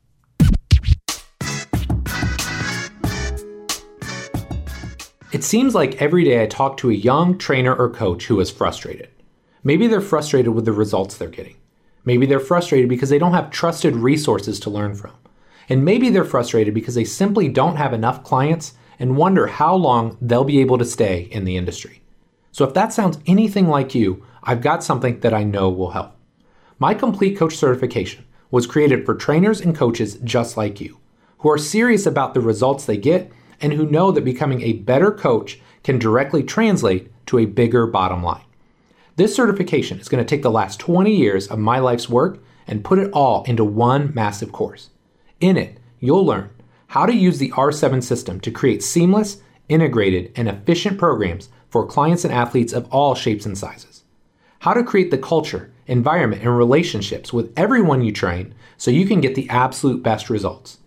It 5.33 5.45
seems 5.45 5.77
like 5.77 6.03
every 6.03 6.25
day 6.25 6.43
I 6.43 6.47
talk 6.47 6.77
to 6.79 6.91
a 6.91 6.95
young 6.95 7.39
trainer 7.39 7.75
or 7.75 7.89
coach 7.89 8.27
who 8.27 8.41
is 8.41 8.51
frustrated. 8.51 9.09
Maybe 9.63 9.87
they're 9.87 10.01
frustrated 10.01 10.53
with 10.55 10.65
the 10.65 10.73
results 10.73 11.17
they're 11.17 11.29
getting. 11.29 11.57
Maybe 12.05 12.27
they're 12.27 12.41
frustrated 12.41 12.89
because 12.89 13.11
they 13.11 13.19
don't 13.19 13.35
have 13.35 13.51
trusted 13.51 13.95
resources 13.97 14.59
to 14.61 14.71
learn 14.71 14.95
from. 14.95 15.13
And 15.69 15.85
maybe 15.85 16.11
they're 16.11 16.25
frustrated 16.25 16.75
because 16.75 16.95
they 16.95 17.05
simply 17.05 17.49
don't 17.49 17.77
have 17.77 17.93
enough 17.93 18.25
clients 18.25 18.75
and 18.99 19.17
wonder 19.17 19.47
how 19.47 19.75
long 19.75 20.19
they'll 20.21 20.45
be 20.45 20.61
able 20.61 20.79
to 20.79 20.85
stay 20.85 21.29
in 21.31 21.45
the 21.45 21.57
industry. 21.57 22.03
So 22.53 22.65
if 22.65 22.75
that 22.75 22.93
sounds 22.93 23.19
anything 23.27 23.69
like 23.69 23.95
you, 23.95 24.25
I've 24.43 24.63
got 24.63 24.83
something 24.83 25.21
that 25.21 25.35
I 25.35 25.45
know 25.45 25.71
will 25.71 25.91
help. 25.91 26.17
My 26.79 26.95
Complete 26.95 27.37
Coach 27.37 27.57
certification 27.57 28.25
was 28.51 28.67
created 28.67 29.07
for 29.07 29.15
trainers 29.15 29.61
and 29.61 29.77
coaches 29.77 30.17
just 30.25 30.57
like 30.57 30.81
you, 30.81 30.99
who 31.39 31.51
are 31.51 31.59
serious 31.59 32.07
about 32.07 32.35
the 32.35 32.41
results 32.41 32.85
they 32.85 32.97
get 32.97 33.31
and 33.61 33.73
who 33.73 33.87
know 33.87 34.11
that 34.11 34.25
becoming 34.25 34.63
a 34.63 34.73
better 34.73 35.13
coach 35.13 35.61
can 35.85 35.99
directly 35.99 36.43
translate 36.43 37.11
to 37.27 37.39
a 37.39 37.47
bigger 37.47 37.87
bottom 37.87 38.23
line. 38.23 38.45
This 39.21 39.35
certification 39.35 40.01
is 40.01 40.09
going 40.09 40.25
to 40.25 40.27
take 40.27 40.41
the 40.41 40.51
last 40.51 40.81
20 40.81 41.15
years 41.15 41.47
of 41.49 41.59
my 41.59 41.79
life's 41.79 42.09
work 42.09 42.43
and 42.67 42.83
put 42.83 42.99
it 42.99 43.13
all 43.13 43.43
into 43.45 43.63
one 43.63 44.15
massive 44.15 44.51
course. 44.51 44.89
In 45.41 45.59
it, 45.59 45.79
you'll 45.99 46.25
learn 46.25 46.49
how 46.87 47.05
to 47.05 47.15
use 47.15 47.37
the 47.37 47.51
R7 47.51 48.03
system 48.03 48.41
to 48.41 48.51
create 48.51 48.83
seamless, 48.83 49.43
integrated, 49.69 50.33
and 50.37 50.49
efficient 50.49 50.97
programs 50.97 51.51
for 51.69 51.87
clients 51.87 52.25
and 52.25 52.33
athletes 52.33 52.73
of 52.73 52.89
all 52.91 53.15
shapes 53.15 53.45
and 53.45 53.59
sizes. 53.59 54.05
How 54.61 54.73
to 54.73 54.83
create 54.83 55.11
the 55.11 55.19
culture, 55.19 55.71
environment, 55.87 56.41
and 56.41 56.57
relationships 56.57 57.31
with 57.31 57.53
everyone 57.59 58.01
you 58.01 58.13
train 58.13 58.55
so 58.79 58.91
you 58.91 59.05
can 59.05 59.21
get 59.21 59.35
the 59.35 59.51
absolute 59.51 60.03
best 60.03 60.31
results. 60.31 60.79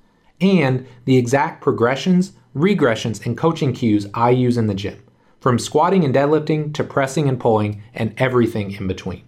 And 0.41 0.87
the 1.05 1.17
exact 1.17 1.61
progressions, 1.61 2.33
regressions, 2.55 3.23
and 3.27 3.37
coaching 3.37 3.73
cues 3.73 4.07
I 4.15 4.31
use 4.31 4.57
in 4.57 4.65
the 4.65 4.73
gym, 4.73 5.02
from 5.43 5.59
squatting 5.59 6.03
and 6.05 6.15
deadlifting 6.15 6.73
to 6.73 6.85
pressing 6.85 7.27
and 7.27 7.37
pulling 7.37 7.83
and 7.93 8.13
everything 8.17 8.71
in 8.71 8.87
between. 8.87 9.21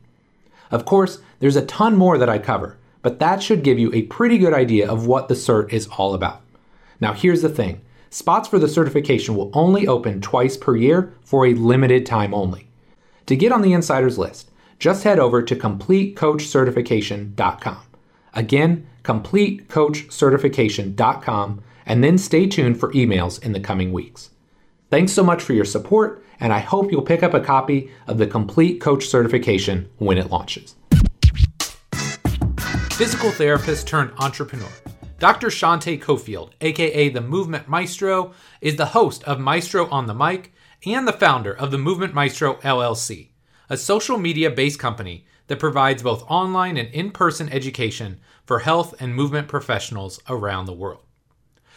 Of 0.72 0.86
course, 0.86 1.20
there's 1.42 1.58
a 1.58 1.66
ton 1.66 1.98
more 1.98 2.18
that 2.18 2.30
I 2.30 2.40
cover, 2.40 2.78
but 3.02 3.20
that 3.20 3.44
should 3.44 3.66
give 3.66 3.78
you 3.78 3.94
a 3.94 4.04
pretty 4.04 4.38
good 4.38 4.54
idea 4.54 4.90
of 4.90 5.08
what 5.08 5.28
the 5.28 5.34
cert 5.34 5.74
is 5.74 5.90
all 5.98 6.14
about. 6.14 6.40
Now, 7.02 7.12
here's 7.12 7.42
the 7.42 7.50
thing 7.50 7.82
spots 8.10 8.48
for 8.48 8.60
the 8.60 8.70
certification 8.70 9.36
will 9.36 9.52
only 9.54 9.90
open 9.90 10.22
twice 10.22 10.56
per 10.56 10.78
year 10.78 11.12
for 11.22 11.46
a 11.46 11.54
limited 11.54 12.06
time 12.06 12.34
only. 12.34 12.70
To 13.26 13.36
get 13.36 13.52
on 13.52 13.62
the 13.62 13.74
insiders 13.74 14.18
list, 14.18 14.50
just 14.80 15.04
head 15.04 15.20
over 15.20 15.42
to 15.42 15.54
CompleteCoachCertification.com. 15.54 17.82
Again, 18.34 18.88
CompleteCoachCertification.com, 19.04 21.64
and 21.86 22.02
then 22.02 22.18
stay 22.18 22.48
tuned 22.48 22.80
for 22.80 22.94
emails 22.94 23.44
in 23.44 23.52
the 23.52 23.60
coming 23.60 23.92
weeks. 23.92 24.30
Thanks 24.92 25.14
so 25.14 25.24
much 25.24 25.42
for 25.42 25.54
your 25.54 25.66
support, 25.66 26.24
and 26.40 26.54
I 26.54 26.60
hope 26.60 26.92
you'll 26.92 27.02
pick 27.02 27.24
up 27.24 27.34
a 27.34 27.40
copy 27.40 27.90
of 28.08 28.20
the 28.20 28.28
Complete 28.28 28.80
Coach 28.80 29.08
Certification 29.08 29.90
when 29.98 30.20
it 30.20 30.30
launches. 30.30 30.76
Physical 32.92 33.32
therapist 33.32 33.88
turned 33.88 34.12
entrepreneur. 34.20 34.70
Dr. 35.18 35.48
Shante 35.48 36.00
Cofield, 36.00 36.52
aka 36.62 37.10
the 37.10 37.22
Movement 37.22 37.68
Maestro, 37.68 38.34
is 38.62 38.76
the 38.76 38.86
host 38.88 39.24
of 39.24 39.40
Maestro 39.40 39.90
on 39.90 40.06
the 40.06 40.14
Mic 40.14 40.54
and 40.86 41.08
the 41.08 41.14
founder 41.14 41.52
of 41.52 41.72
the 41.72 41.80
Movement 41.80 42.14
Maestro 42.14 42.56
LLC, 42.56 43.30
a 43.70 43.78
social 43.78 44.20
media 44.20 44.52
based 44.52 44.78
company 44.78 45.26
that 45.48 45.60
provides 45.60 46.04
both 46.04 46.24
online 46.30 46.78
and 46.78 46.90
in 46.90 47.10
person 47.10 47.50
education 47.50 48.20
for 48.46 48.60
health 48.60 48.94
and 49.00 49.16
movement 49.16 49.48
professionals 49.48 50.20
around 50.30 50.66
the 50.66 50.74
world. 50.74 51.02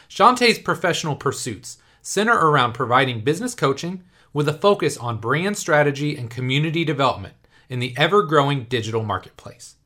Shante's 0.09 0.59
professional 0.59 1.17
pursuits 1.17 1.79
center 2.09 2.33
around 2.33 2.73
providing 2.73 3.21
business 3.21 3.55
coaching 3.55 4.03
with 4.33 4.49
a 4.49 4.53
focus 4.55 4.97
on 4.97 5.19
brand 5.19 5.59
strategy 5.59 6.17
and 6.17 6.31
community 6.31 6.83
development 6.83 7.35
in 7.69 7.81
the 7.81 7.95
ever 7.99 8.23
growing 8.23 8.65
digital 8.65 9.03
marketplace. 9.03 9.77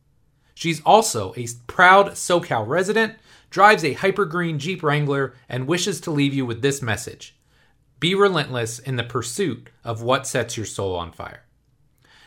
She's 0.55 0.81
also 0.83 1.35
a 1.37 1.49
proud 1.67 2.13
SoCal 2.13 2.67
resident 2.69 3.15
drives 3.51 3.83
a 3.83 3.97
hypergreen 3.97 4.59
Jeep 4.59 4.83
Wrangler, 4.83 5.35
and 5.49 5.67
wishes 5.67 6.01
to 6.01 6.11
leave 6.11 6.33
you 6.33 6.47
with 6.47 6.63
this 6.63 6.81
message 6.81 7.37
Be 7.99 8.15
relentless 8.15 8.79
in 8.79 8.95
the 8.97 9.05
pursuit 9.05 9.69
of 9.85 10.03
what 10.03 10.27
sets 10.27 10.57
your 10.57 10.65
soul 10.65 10.95
on 10.95 11.11
fire. 11.11 11.43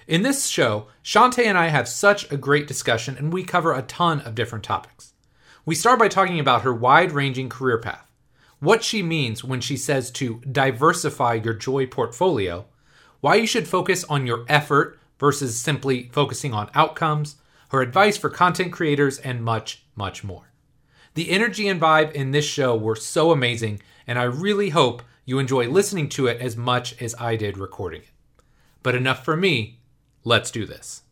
In 0.07 0.23
this 0.23 0.47
show, 0.47 0.87
Shante 1.03 1.43
and 1.43 1.57
I 1.57 1.67
have 1.67 1.87
such 1.87 2.29
a 2.31 2.37
great 2.37 2.67
discussion, 2.67 3.17
and 3.17 3.31
we 3.31 3.43
cover 3.43 3.73
a 3.73 3.81
ton 3.81 4.19
of 4.21 4.35
different 4.35 4.65
topics. 4.65 5.13
We 5.65 5.73
start 5.73 5.99
by 5.99 6.09
talking 6.09 6.39
about 6.39 6.61
her 6.61 6.73
wide 6.73 7.13
ranging 7.13 7.49
career 7.49 7.79
path, 7.79 8.11
what 8.59 8.83
she 8.83 9.03
means 9.03 9.43
when 9.43 9.61
she 9.61 9.77
says 9.77 10.11
to 10.11 10.41
diversify 10.51 11.35
your 11.35 11.53
joy 11.53 11.85
portfolio, 11.85 12.65
why 13.21 13.35
you 13.35 13.47
should 13.47 13.67
focus 13.67 14.03
on 14.05 14.27
your 14.27 14.45
effort 14.47 14.99
versus 15.19 15.59
simply 15.59 16.09
focusing 16.11 16.53
on 16.53 16.69
outcomes, 16.73 17.37
her 17.69 17.81
advice 17.81 18.17
for 18.17 18.29
content 18.29 18.71
creators, 18.71 19.17
and 19.19 19.43
much, 19.43 19.83
much 19.95 20.23
more. 20.23 20.51
The 21.15 21.31
energy 21.31 21.67
and 21.67 21.79
vibe 21.79 22.11
in 22.11 22.31
this 22.31 22.45
show 22.45 22.75
were 22.75 22.95
so 22.95 23.31
amazing, 23.31 23.81
and 24.05 24.19
I 24.19 24.23
really 24.23 24.69
hope 24.69 25.01
you 25.25 25.39
enjoy 25.39 25.67
listening 25.67 26.09
to 26.09 26.27
it 26.27 26.39
as 26.39 26.55
much 26.55 27.01
as 27.01 27.15
I 27.17 27.35
did 27.35 27.57
recording 27.57 28.01
it. 28.01 28.09
But 28.83 28.95
enough 28.95 29.25
for 29.25 29.35
me. 29.35 29.79
Let's 30.23 30.51
do 30.51 30.65
this. 30.65 31.03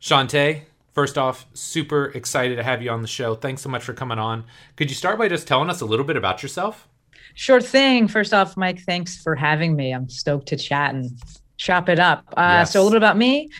Shante, 0.00 0.62
first 0.92 1.18
off, 1.18 1.46
super 1.54 2.06
excited 2.06 2.56
to 2.56 2.62
have 2.62 2.82
you 2.82 2.90
on 2.90 3.02
the 3.02 3.08
show. 3.08 3.34
Thanks 3.34 3.62
so 3.62 3.68
much 3.68 3.82
for 3.82 3.92
coming 3.92 4.18
on. 4.18 4.44
Could 4.76 4.90
you 4.90 4.96
start 4.96 5.18
by 5.18 5.28
just 5.28 5.46
telling 5.46 5.70
us 5.70 5.80
a 5.80 5.86
little 5.86 6.04
bit 6.04 6.16
about 6.16 6.42
yourself? 6.42 6.88
Sure 7.34 7.60
thing. 7.60 8.08
First 8.08 8.34
off, 8.34 8.56
Mike, 8.56 8.80
thanks 8.80 9.16
for 9.16 9.34
having 9.34 9.76
me. 9.76 9.92
I'm 9.92 10.08
stoked 10.08 10.48
to 10.48 10.56
chat 10.56 10.94
and 10.94 11.10
chop 11.56 11.88
it 11.88 11.98
up. 11.98 12.24
Uh, 12.36 12.60
yes. 12.60 12.72
So, 12.72 12.82
a 12.82 12.84
little 12.84 12.96
about 12.96 13.16
me. 13.16 13.50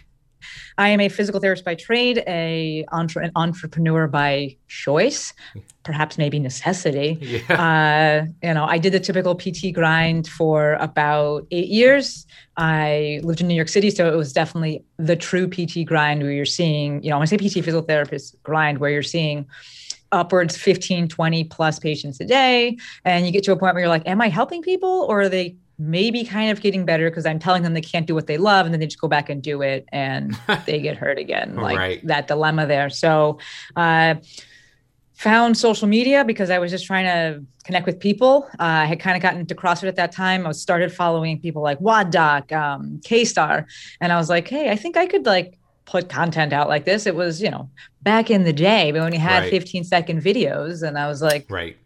I 0.79 0.89
am 0.89 1.01
a 1.01 1.09
physical 1.09 1.41
therapist 1.41 1.65
by 1.65 1.75
trade, 1.75 2.23
a 2.27 2.85
entre- 2.93 3.23
an 3.23 3.33
entrepreneur 3.37 4.07
by 4.07 4.57
choice, 4.69 5.33
perhaps 5.83 6.19
maybe 6.19 6.39
necessity. 6.39 7.19
Yeah. 7.21 8.25
Uh, 8.43 8.47
you 8.47 8.55
know, 8.55 8.65
I 8.65 8.79
did 8.79 8.93
the 8.93 9.01
typical 9.01 9.35
PT 9.35 9.73
grind 9.73 10.29
for 10.29 10.75
about 10.75 11.47
eight 11.51 11.69
years. 11.69 12.27
I 12.57 13.21
lived 13.23 13.41
in 13.41 13.49
New 13.49 13.55
York 13.55 13.69
City, 13.69 13.91
so 13.91 14.13
it 14.13 14.17
was 14.17 14.33
definitely 14.33 14.85
the 14.99 15.17
true 15.17 15.49
PT 15.49 15.87
grind 15.87 16.23
where 16.23 16.33
you're 16.33 16.45
seeing, 16.45 17.03
you 17.03 17.11
know, 17.11 17.17
when 17.17 17.23
I 17.23 17.27
say 17.27 17.37
PT 17.37 17.65
physical 17.65 17.83
therapist 17.83 18.37
grind, 18.43 18.79
where 18.79 18.91
you're 18.91 19.03
seeing 19.03 19.47
upwards 20.13 20.57
15 20.57 21.09
20 21.09 21.45
plus 21.45 21.79
patients 21.79 22.21
a 22.21 22.25
day 22.25 22.77
and 23.05 23.27
you 23.27 23.33
get 23.33 23.45
to 23.45 23.53
a 23.53 23.57
point 23.57 23.75
where 23.75 23.83
you're 23.83 23.89
like 23.89 24.07
am 24.09 24.21
i 24.21 24.29
helping 24.29 24.61
people 24.61 25.07
or 25.09 25.21
are 25.21 25.29
they 25.29 25.55
maybe 25.81 26.25
kind 26.25 26.51
of 26.51 26.61
getting 26.61 26.85
better 26.85 27.09
because 27.09 27.25
I'm 27.25 27.39
telling 27.39 27.63
them 27.63 27.73
they 27.73 27.81
can't 27.81 28.07
do 28.07 28.15
what 28.15 28.27
they 28.27 28.37
love 28.37 28.67
and 28.67 28.75
then 28.75 28.81
they 28.81 28.87
just 28.87 29.01
go 29.01 29.09
back 29.09 29.31
and 29.31 29.43
do 29.43 29.63
it 29.63 29.89
and 29.91 30.39
they 30.67 30.79
get 30.79 30.97
hurt 30.97 31.19
again. 31.19 31.57
Like 31.57 31.79
right. 31.79 32.07
that 32.07 32.29
dilemma 32.29 32.67
there. 32.67 32.91
So, 32.91 33.39
uh, 33.75 34.17
found 35.15 35.57
social 35.57 35.87
media 35.87 36.25
because 36.25 36.49
I 36.49 36.59
was 36.59 36.71
just 36.71 36.87
trying 36.87 37.05
to 37.05 37.45
connect 37.65 37.85
with 37.85 38.01
people. 38.01 38.49
Uh, 38.59 38.63
I 38.63 38.85
had 38.87 39.01
kind 39.01 39.17
of 39.17 39.23
gotten 39.23 39.41
into 39.41 39.55
CrossFit 39.55 39.89
at 39.89 39.97
that 39.97 40.13
time. 40.13 40.45
I 40.45 40.49
was 40.49 40.61
started 40.61 40.93
following 40.93 41.39
people 41.39 41.63
like 41.63 41.79
WOD 41.81 42.11
Doc, 42.11 42.53
um, 42.53 43.01
K 43.05 43.25
Star, 43.27 43.67
and 44.01 44.13
I 44.13 44.17
was 44.17 44.31
like, 44.31 44.49
hey, 44.49 44.71
I 44.71 44.77
think 44.77 44.97
I 44.97 45.07
could 45.07 45.27
like 45.27 45.59
put 45.85 46.09
content 46.09 46.55
out 46.55 46.69
like 46.69 46.87
this. 46.87 47.07
It 47.07 47.15
was, 47.15 47.43
you 47.43 47.51
know, 47.51 47.69
back 48.01 48.31
in 48.31 48.45
the 48.45 48.53
day, 48.53 48.93
but 48.93 49.03
when 49.03 49.13
you 49.13 49.19
had 49.19 49.41
right. 49.41 49.51
15 49.51 49.85
second 49.85 50.23
videos, 50.23 50.87
and 50.87 50.99
I 50.99 51.07
was 51.07 51.21
like, 51.21 51.45
right 51.51 51.77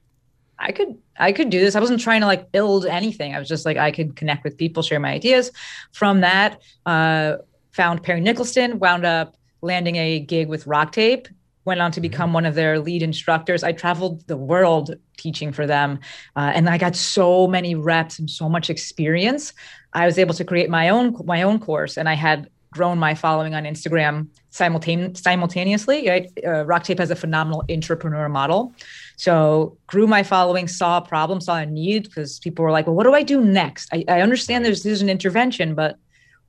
I 0.58 0.72
could 0.72 0.96
I 1.18 1.32
could 1.32 1.50
do 1.50 1.60
this. 1.60 1.74
I 1.74 1.80
wasn't 1.80 2.00
trying 2.00 2.20
to 2.20 2.26
like 2.26 2.52
build 2.52 2.86
anything. 2.86 3.34
I 3.34 3.38
was 3.38 3.48
just 3.48 3.64
like 3.64 3.76
I 3.76 3.90
could 3.90 4.16
connect 4.16 4.44
with 4.44 4.56
people, 4.56 4.82
share 4.82 5.00
my 5.00 5.12
ideas. 5.12 5.50
From 5.92 6.20
that, 6.20 6.60
uh, 6.86 7.36
found 7.72 8.02
Perry 8.02 8.20
Nickelston, 8.20 8.74
wound 8.78 9.04
up 9.04 9.36
landing 9.62 9.96
a 9.96 10.20
gig 10.20 10.48
with 10.48 10.66
Rock 10.66 10.92
Tape, 10.92 11.28
went 11.64 11.80
on 11.80 11.90
to 11.92 12.00
mm-hmm. 12.00 12.10
become 12.10 12.32
one 12.32 12.46
of 12.46 12.54
their 12.54 12.78
lead 12.78 13.02
instructors. 13.02 13.62
I 13.62 13.72
traveled 13.72 14.26
the 14.26 14.36
world 14.36 14.94
teaching 15.16 15.52
for 15.52 15.66
them, 15.66 16.00
uh, 16.36 16.52
and 16.54 16.68
I 16.68 16.78
got 16.78 16.96
so 16.96 17.46
many 17.46 17.74
reps 17.74 18.18
and 18.18 18.30
so 18.30 18.48
much 18.48 18.70
experience. 18.70 19.52
I 19.92 20.06
was 20.06 20.18
able 20.18 20.34
to 20.34 20.44
create 20.44 20.70
my 20.70 20.88
own 20.88 21.16
my 21.24 21.42
own 21.42 21.58
course, 21.58 21.96
and 21.96 22.08
I 22.08 22.14
had 22.14 22.48
grown 22.74 22.98
my 22.98 23.14
following 23.14 23.54
on 23.54 23.62
Instagram 23.64 24.26
simultane- 24.50 25.16
simultaneously. 25.16 26.08
Right? 26.08 26.30
Uh, 26.44 26.64
Rock 26.66 26.84
Tape 26.84 26.98
has 26.98 27.10
a 27.10 27.16
phenomenal 27.16 27.64
entrepreneur 27.70 28.28
model. 28.28 28.74
So 29.16 29.78
grew 29.86 30.06
my 30.06 30.22
following, 30.24 30.66
saw 30.66 30.98
a 30.98 31.02
problem, 31.02 31.40
saw 31.40 31.56
a 31.58 31.66
need 31.66 32.04
because 32.04 32.40
people 32.40 32.64
were 32.64 32.72
like, 32.72 32.86
well, 32.86 32.96
what 32.96 33.04
do 33.04 33.14
I 33.14 33.22
do 33.22 33.40
next? 33.40 33.88
I, 33.92 34.04
I 34.08 34.20
understand 34.20 34.64
there's 34.64 34.82
there's 34.82 35.02
an 35.02 35.08
intervention, 35.08 35.74
but 35.74 35.96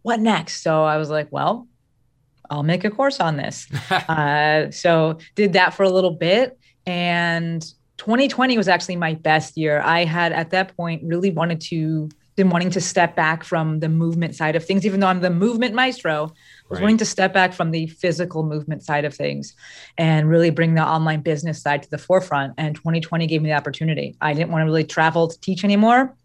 what 0.02 0.20
next? 0.20 0.64
So 0.64 0.84
I 0.84 0.98
was 0.98 1.10
like, 1.10 1.32
well, 1.32 1.68
I'll 2.50 2.64
make 2.64 2.84
a 2.84 2.90
course 2.90 3.20
on 3.20 3.38
this. 3.38 3.68
uh, 3.92 4.72
so 4.72 5.20
did 5.36 5.54
that 5.54 5.74
for 5.74 5.84
a 5.84 5.90
little 5.90 6.12
bit. 6.12 6.58
And 6.86 7.62
2020 7.98 8.58
was 8.58 8.68
actually 8.68 8.98
my 8.98 9.14
best 9.14 9.58
year. 9.58 9.82
I 9.82 10.06
had 10.06 10.32
at 10.32 10.52
that 10.52 10.76
point 10.76 11.04
really 11.04 11.32
wanted 11.32 11.62
to 11.62 12.10
been 12.36 12.50
wanting 12.50 12.70
to 12.72 12.82
step 12.82 13.16
back 13.16 13.44
from 13.44 13.80
the 13.80 13.90
movement 13.90 14.36
side 14.36 14.56
of 14.56 14.66
things, 14.66 14.86
even 14.86 15.00
though 15.00 15.08
I'm 15.08 15.22
the 15.22 15.30
movement 15.30 15.74
maestro, 15.74 16.14
I 16.14 16.68
was 16.70 16.80
right. 16.80 16.82
wanting 16.82 16.98
to 16.98 17.06
step 17.06 17.34
back 17.34 17.54
from 17.54 17.72
the 17.72 17.88
physical 17.88 18.44
movement 18.44 18.84
side 18.84 19.06
of 19.06 19.14
things 19.14 19.56
and 19.98 20.30
really 20.30 20.50
bring 20.50 20.76
the 20.76 20.84
online 20.84 21.22
business 21.22 21.62
side 21.62 21.84
to 21.84 21.90
the 21.90 21.98
forefront. 21.98 22.54
And 22.58 22.76
2020 22.76 23.28
gave 23.28 23.42
me 23.42 23.50
the 23.50 23.56
opportunity. 23.56 24.16
I 24.20 24.34
didn't 24.34 24.52
want 24.52 24.62
to 24.62 24.66
really 24.66 24.84
travel 24.84 25.30
to 25.30 25.40
teach 25.40 25.64
anymore. 25.64 26.16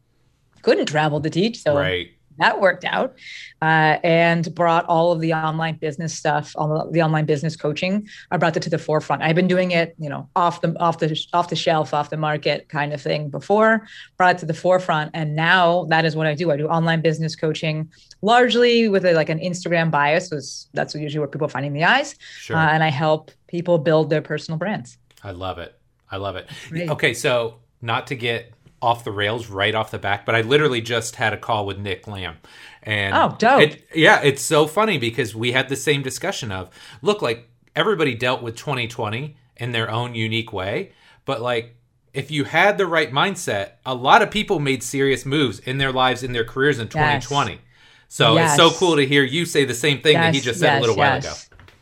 Couldn't 0.62 0.86
travel 0.86 1.20
to 1.20 1.30
teach. 1.30 1.62
So 1.62 1.76
right 1.76 2.10
that 2.40 2.60
worked 2.60 2.84
out 2.84 3.16
uh, 3.62 3.98
and 4.02 4.54
brought 4.54 4.84
all 4.86 5.12
of 5.12 5.20
the 5.20 5.32
online 5.32 5.76
business 5.76 6.14
stuff 6.14 6.52
all 6.56 6.90
the 6.90 7.02
online 7.02 7.24
business 7.24 7.56
coaching 7.56 8.08
i 8.30 8.36
brought 8.36 8.56
it 8.56 8.62
to 8.62 8.70
the 8.70 8.78
forefront. 8.78 9.22
I've 9.22 9.36
been 9.36 9.48
doing 9.48 9.70
it 9.70 9.94
you 9.98 10.08
know 10.08 10.28
off 10.34 10.60
the 10.60 10.76
off 10.80 10.98
the 10.98 11.18
off 11.32 11.48
the 11.48 11.56
shelf 11.56 11.94
off 11.94 12.10
the 12.10 12.16
market 12.16 12.68
kind 12.68 12.92
of 12.92 13.00
thing 13.00 13.30
before 13.30 13.86
brought 14.16 14.36
it 14.36 14.38
to 14.38 14.46
the 14.46 14.54
forefront 14.54 15.10
and 15.14 15.36
now 15.36 15.84
that 15.86 16.04
is 16.04 16.16
what 16.16 16.26
i 16.26 16.34
do. 16.34 16.50
I 16.50 16.56
do 16.56 16.66
online 16.66 17.00
business 17.00 17.36
coaching 17.36 17.90
largely 18.22 18.88
with 18.88 19.04
a, 19.04 19.12
like 19.12 19.28
an 19.28 19.38
instagram 19.38 19.90
bias 19.90 20.28
because 20.28 20.68
that's 20.74 20.94
usually 20.94 21.20
where 21.20 21.28
people 21.28 21.46
are 21.46 21.50
finding 21.50 21.72
the 21.72 21.84
eyes 21.84 22.16
sure. 22.40 22.56
uh, 22.56 22.70
and 22.70 22.82
i 22.82 22.88
help 22.88 23.30
people 23.50 23.78
build 23.78 24.10
their 24.10 24.22
personal 24.22 24.56
brands. 24.56 24.96
I 25.22 25.32
love 25.32 25.58
it. 25.58 25.76
I 26.10 26.16
love 26.16 26.36
it. 26.36 26.48
Great. 26.68 26.88
okay 26.88 27.14
so 27.14 27.56
not 27.82 28.06
to 28.08 28.14
get 28.14 28.52
off 28.82 29.04
the 29.04 29.10
rails 29.10 29.48
right 29.48 29.74
off 29.74 29.90
the 29.90 29.98
back, 29.98 30.24
but 30.24 30.34
I 30.34 30.40
literally 30.40 30.80
just 30.80 31.16
had 31.16 31.32
a 31.32 31.36
call 31.36 31.66
with 31.66 31.78
Nick 31.78 32.06
Lamb. 32.06 32.38
And 32.82 33.14
oh, 33.14 33.36
dope. 33.38 33.60
It, 33.60 33.84
yeah, 33.94 34.20
it's 34.22 34.42
so 34.42 34.66
funny 34.66 34.98
because 34.98 35.34
we 35.34 35.52
had 35.52 35.68
the 35.68 35.76
same 35.76 36.02
discussion 36.02 36.50
of 36.50 36.70
look, 37.02 37.20
like 37.20 37.48
everybody 37.76 38.14
dealt 38.14 38.42
with 38.42 38.56
2020 38.56 39.36
in 39.56 39.72
their 39.72 39.90
own 39.90 40.14
unique 40.14 40.52
way, 40.52 40.92
but 41.24 41.42
like 41.42 41.76
if 42.12 42.30
you 42.30 42.44
had 42.44 42.78
the 42.78 42.86
right 42.86 43.12
mindset, 43.12 43.72
a 43.84 43.94
lot 43.94 44.22
of 44.22 44.30
people 44.30 44.58
made 44.58 44.82
serious 44.82 45.24
moves 45.24 45.58
in 45.60 45.78
their 45.78 45.92
lives, 45.92 46.22
in 46.22 46.32
their 46.32 46.44
careers 46.44 46.78
in 46.78 46.88
2020. 46.88 47.52
Yes. 47.52 47.60
So 48.08 48.34
yes. 48.34 48.50
it's 48.50 48.56
so 48.56 48.76
cool 48.76 48.96
to 48.96 49.06
hear 49.06 49.22
you 49.22 49.44
say 49.44 49.64
the 49.64 49.74
same 49.74 50.00
thing 50.00 50.14
yes, 50.14 50.24
that 50.24 50.34
he 50.34 50.40
just 50.40 50.58
said 50.58 50.78
a 50.78 50.80
little 50.80 50.96
while 50.96 51.18
ago. 51.18 51.32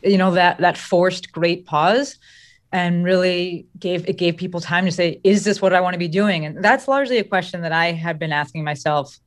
You 0.03 0.17
know 0.17 0.31
that 0.31 0.59
that 0.59 0.77
forced 0.77 1.31
great 1.31 1.65
pause 1.65 2.17
and 2.71 3.03
really 3.03 3.65
gave 3.79 4.07
it 4.07 4.17
gave 4.17 4.37
people 4.37 4.59
time 4.59 4.85
to 4.85 4.91
say 4.91 5.19
is 5.23 5.43
this 5.43 5.61
what 5.61 5.73
i 5.73 5.81
want 5.81 5.93
to 5.93 5.99
be 5.99 6.07
doing? 6.07 6.45
And 6.45 6.63
that's 6.63 6.87
largely 6.87 7.17
a 7.17 7.23
question 7.23 7.61
that 7.61 7.71
i 7.71 7.91
have 7.91 8.19
been 8.19 8.31
asking 8.31 8.63
myself 8.63 9.17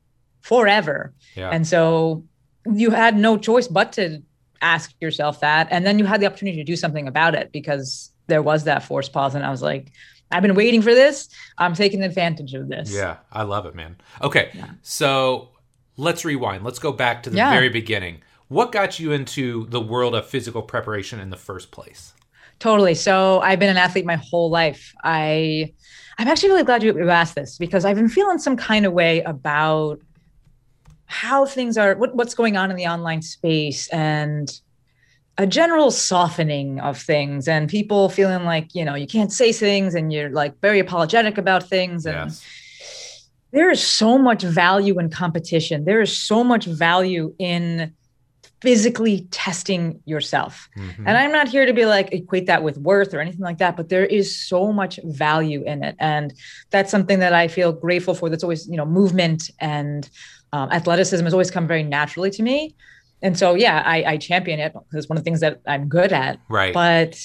forever. 0.40 1.12
Yeah. 1.36 1.50
and 1.50 1.66
so 1.66 2.24
you 2.72 2.90
had 2.90 3.16
no 3.16 3.36
choice 3.36 3.68
but 3.68 3.92
to 3.92 4.22
ask 4.60 4.94
yourself 5.00 5.40
that 5.40 5.66
and 5.70 5.84
then 5.84 5.98
you 5.98 6.04
had 6.04 6.20
the 6.20 6.26
opportunity 6.26 6.56
to 6.58 6.64
do 6.64 6.76
something 6.76 7.08
about 7.08 7.34
it 7.34 7.50
because 7.50 8.12
there 8.28 8.42
was 8.42 8.64
that 8.64 8.84
forced 8.84 9.12
pause 9.12 9.34
and 9.34 9.44
i 9.44 9.50
was 9.50 9.62
like 9.62 9.90
i've 10.30 10.42
been 10.42 10.54
waiting 10.54 10.80
for 10.80 10.94
this. 10.94 11.28
I'm 11.58 11.74
taking 11.74 12.02
advantage 12.02 12.54
of 12.54 12.68
this. 12.68 12.92
Yeah 12.92 13.16
i 13.32 13.42
love 13.42 13.66
it 13.66 13.74
man. 13.74 13.96
Okay 14.20 14.50
yeah. 14.54 14.70
so 14.82 15.48
let's 15.96 16.24
rewind. 16.24 16.64
Let's 16.64 16.78
go 16.78 16.92
back 16.92 17.22
to 17.24 17.30
the 17.30 17.36
yeah. 17.36 17.50
very 17.50 17.68
beginning. 17.68 18.22
What 18.48 18.72
got 18.72 18.98
you 18.98 19.12
into 19.12 19.66
the 19.66 19.80
world 19.80 20.14
of 20.14 20.26
physical 20.26 20.62
preparation 20.62 21.20
in 21.20 21.30
the 21.30 21.36
first 21.36 21.70
place 21.70 22.12
Totally. 22.58 22.94
So 22.94 23.40
I've 23.40 23.58
been 23.58 23.70
an 23.70 23.76
athlete 23.76 24.06
my 24.06 24.16
whole 24.16 24.50
life. 24.50 24.94
I 25.02 25.72
I'm 26.18 26.28
actually 26.28 26.50
really 26.50 26.62
glad 26.62 26.82
you 26.82 27.10
asked 27.10 27.34
this 27.34 27.58
because 27.58 27.84
I've 27.84 27.96
been 27.96 28.08
feeling 28.08 28.38
some 28.38 28.56
kind 28.56 28.86
of 28.86 28.92
way 28.92 29.22
about 29.22 30.00
how 31.06 31.44
things 31.44 31.76
are, 31.76 31.94
what, 31.96 32.14
what's 32.14 32.34
going 32.34 32.56
on 32.56 32.70
in 32.70 32.76
the 32.76 32.86
online 32.86 33.22
space, 33.22 33.88
and 33.88 34.60
a 35.38 35.46
general 35.46 35.90
softening 35.90 36.78
of 36.80 37.00
things, 37.00 37.48
and 37.48 37.68
people 37.68 38.08
feeling 38.08 38.44
like 38.44 38.74
you 38.74 38.84
know 38.84 38.94
you 38.94 39.06
can't 39.06 39.32
say 39.32 39.52
things, 39.52 39.94
and 39.94 40.12
you're 40.12 40.30
like 40.30 40.60
very 40.60 40.78
apologetic 40.78 41.38
about 41.38 41.68
things, 41.68 42.06
and. 42.06 42.30
Yes. 42.30 42.44
There 43.54 43.70
is 43.70 43.86
so 43.86 44.16
much 44.16 44.42
value 44.42 44.98
in 44.98 45.10
competition. 45.10 45.84
There 45.84 46.00
is 46.00 46.16
so 46.16 46.42
much 46.42 46.64
value 46.64 47.34
in 47.38 47.92
physically 48.62 49.26
testing 49.32 50.00
yourself. 50.04 50.68
Mm-hmm. 50.78 51.08
And 51.08 51.18
I'm 51.18 51.32
not 51.32 51.48
here 51.48 51.66
to 51.66 51.72
be 51.72 51.84
like 51.84 52.12
equate 52.12 52.46
that 52.46 52.62
with 52.62 52.78
worth 52.78 53.12
or 53.12 53.18
anything 53.20 53.40
like 53.40 53.58
that, 53.58 53.76
but 53.76 53.88
there 53.88 54.06
is 54.06 54.38
so 54.38 54.72
much 54.72 55.00
value 55.02 55.64
in 55.64 55.82
it. 55.82 55.96
And 55.98 56.32
that's 56.70 56.88
something 56.88 57.18
that 57.18 57.32
I 57.32 57.48
feel 57.48 57.72
grateful 57.72 58.14
for. 58.14 58.30
That's 58.30 58.44
always, 58.44 58.68
you 58.68 58.76
know, 58.76 58.86
movement 58.86 59.50
and 59.58 60.08
um, 60.52 60.70
athleticism 60.70 61.24
has 61.24 61.34
always 61.34 61.50
come 61.50 61.66
very 61.66 61.82
naturally 61.82 62.30
to 62.30 62.42
me. 62.42 62.76
And 63.20 63.36
so, 63.36 63.54
yeah, 63.54 63.82
I, 63.84 64.04
I 64.04 64.16
champion 64.16 64.60
it 64.60 64.72
because 64.72 64.86
it's 64.92 65.08
one 65.08 65.18
of 65.18 65.24
the 65.24 65.28
things 65.28 65.40
that 65.40 65.60
I'm 65.66 65.88
good 65.88 66.12
at. 66.12 66.38
Right. 66.48 66.72
But 66.72 67.18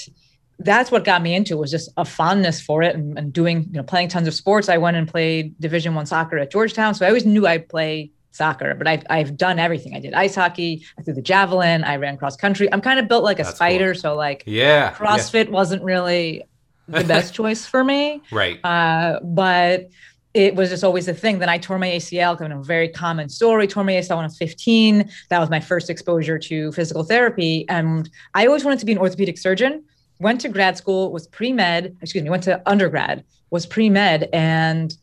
that's 0.58 0.90
what 0.90 1.04
got 1.06 1.22
me 1.22 1.36
into 1.36 1.54
it 1.54 1.58
was 1.58 1.70
just 1.70 1.92
a 1.98 2.06
fondness 2.06 2.60
for 2.60 2.82
it 2.82 2.96
and, 2.96 3.16
and 3.16 3.32
doing, 3.32 3.66
you 3.66 3.74
know, 3.74 3.84
playing 3.84 4.08
tons 4.08 4.28
of 4.28 4.34
sports. 4.34 4.70
I 4.70 4.78
went 4.78 4.98
and 4.98 5.08
played 5.08 5.54
division 5.60 5.94
one 5.94 6.08
soccer 6.08 6.40
at 6.40 6.50
Georgetown. 6.52 6.96
So 6.96 7.06
I 7.06 7.10
always 7.10 7.28
knew 7.28 7.46
I'd 7.46 7.70
play 7.70 8.10
soccer, 8.32 8.76
but 8.76 8.88
I've, 8.88 9.04
I've 9.10 9.38
done 9.38 9.60
everything. 9.60 9.96
I 9.96 10.00
did 10.00 10.14
ice 10.14 10.36
hockey, 10.36 10.86
I 10.98 11.02
threw 11.02 11.14
the 11.14 11.22
javelin, 11.22 11.84
I 11.84 11.96
ran 11.96 12.18
cross 12.18 12.36
country. 12.36 12.72
I'm 12.72 12.82
kind 12.82 13.00
of 13.00 13.08
built 13.08 13.24
like 13.24 13.40
a 13.40 13.44
That's 13.44 13.56
spider. 13.56 13.94
Cool. 13.94 14.02
So 14.02 14.16
like, 14.16 14.44
yeah, 14.46 14.94
CrossFit 14.94 15.46
yeah. 15.46 15.52
wasn't 15.52 15.84
really 15.84 16.44
the 16.88 17.04
best 17.06 17.34
choice 17.34 17.66
for 17.66 17.84
me. 17.84 18.22
Right. 18.32 18.64
Uh, 18.64 19.20
but 19.24 19.90
it 20.34 20.56
was 20.56 20.70
just 20.70 20.84
always 20.84 21.08
a 21.08 21.14
thing. 21.14 21.40
Then 21.40 21.50
I 21.50 21.58
tore 21.58 21.80
my 21.80 21.88
ACL, 21.88 22.38
kind 22.38 22.54
of 22.54 22.60
a 22.60 22.64
very 22.64 22.90
common 22.90 23.28
story. 23.28 23.66
Tore 23.66 23.84
my 23.84 23.94
ACL 23.94 24.18
when 24.18 24.20
I 24.20 24.28
was 24.28 24.38
15. 24.38 25.10
That 25.30 25.40
was 25.40 25.50
my 25.50 25.60
first 25.60 25.90
exposure 25.90 26.38
to 26.38 26.72
physical 26.74 27.04
therapy. 27.04 27.66
And 27.70 28.08
I 28.36 28.46
always 28.46 28.64
wanted 28.64 28.80
to 28.80 28.86
be 28.86 28.92
an 28.92 29.00
orthopedic 29.00 29.38
surgeon. 29.40 29.84
Went 30.20 30.42
to 30.42 30.50
grad 30.50 30.78
school, 30.78 31.12
was 31.12 31.28
pre 31.28 31.54
med, 31.54 31.98
excuse 32.02 32.24
me, 32.24 32.30
went 32.30 32.44
to 32.44 32.62
undergrad, 32.70 33.24
was 33.50 33.66
pre 33.66 33.90
med. 33.90 34.30
And 34.32 34.96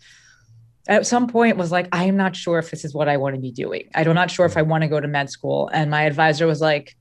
at 0.87 1.07
some 1.07 1.27
point 1.27 1.57
was 1.57 1.73
like, 1.73 1.88
I 1.92 2.05
am 2.05 2.16
not 2.16 2.37
sure 2.37 2.59
if 2.59 2.70
this 2.70 2.85
is 2.85 2.94
what 2.94 3.09
I 3.09 3.16
want 3.16 3.35
to 3.35 3.40
be 3.40 3.51
doing. 3.51 3.88
I'm 3.94 4.12
not 4.14 4.31
sure 4.31 4.44
if 4.44 4.57
I 4.57 4.62
want 4.62 4.83
to 4.83 4.88
go 4.88 5.01
to 5.01 5.09
med 5.09 5.31
school. 5.31 5.70
And 5.73 5.90
my 5.90 6.03
advisor 6.03 6.47
was 6.47 6.61
like, 6.61 6.97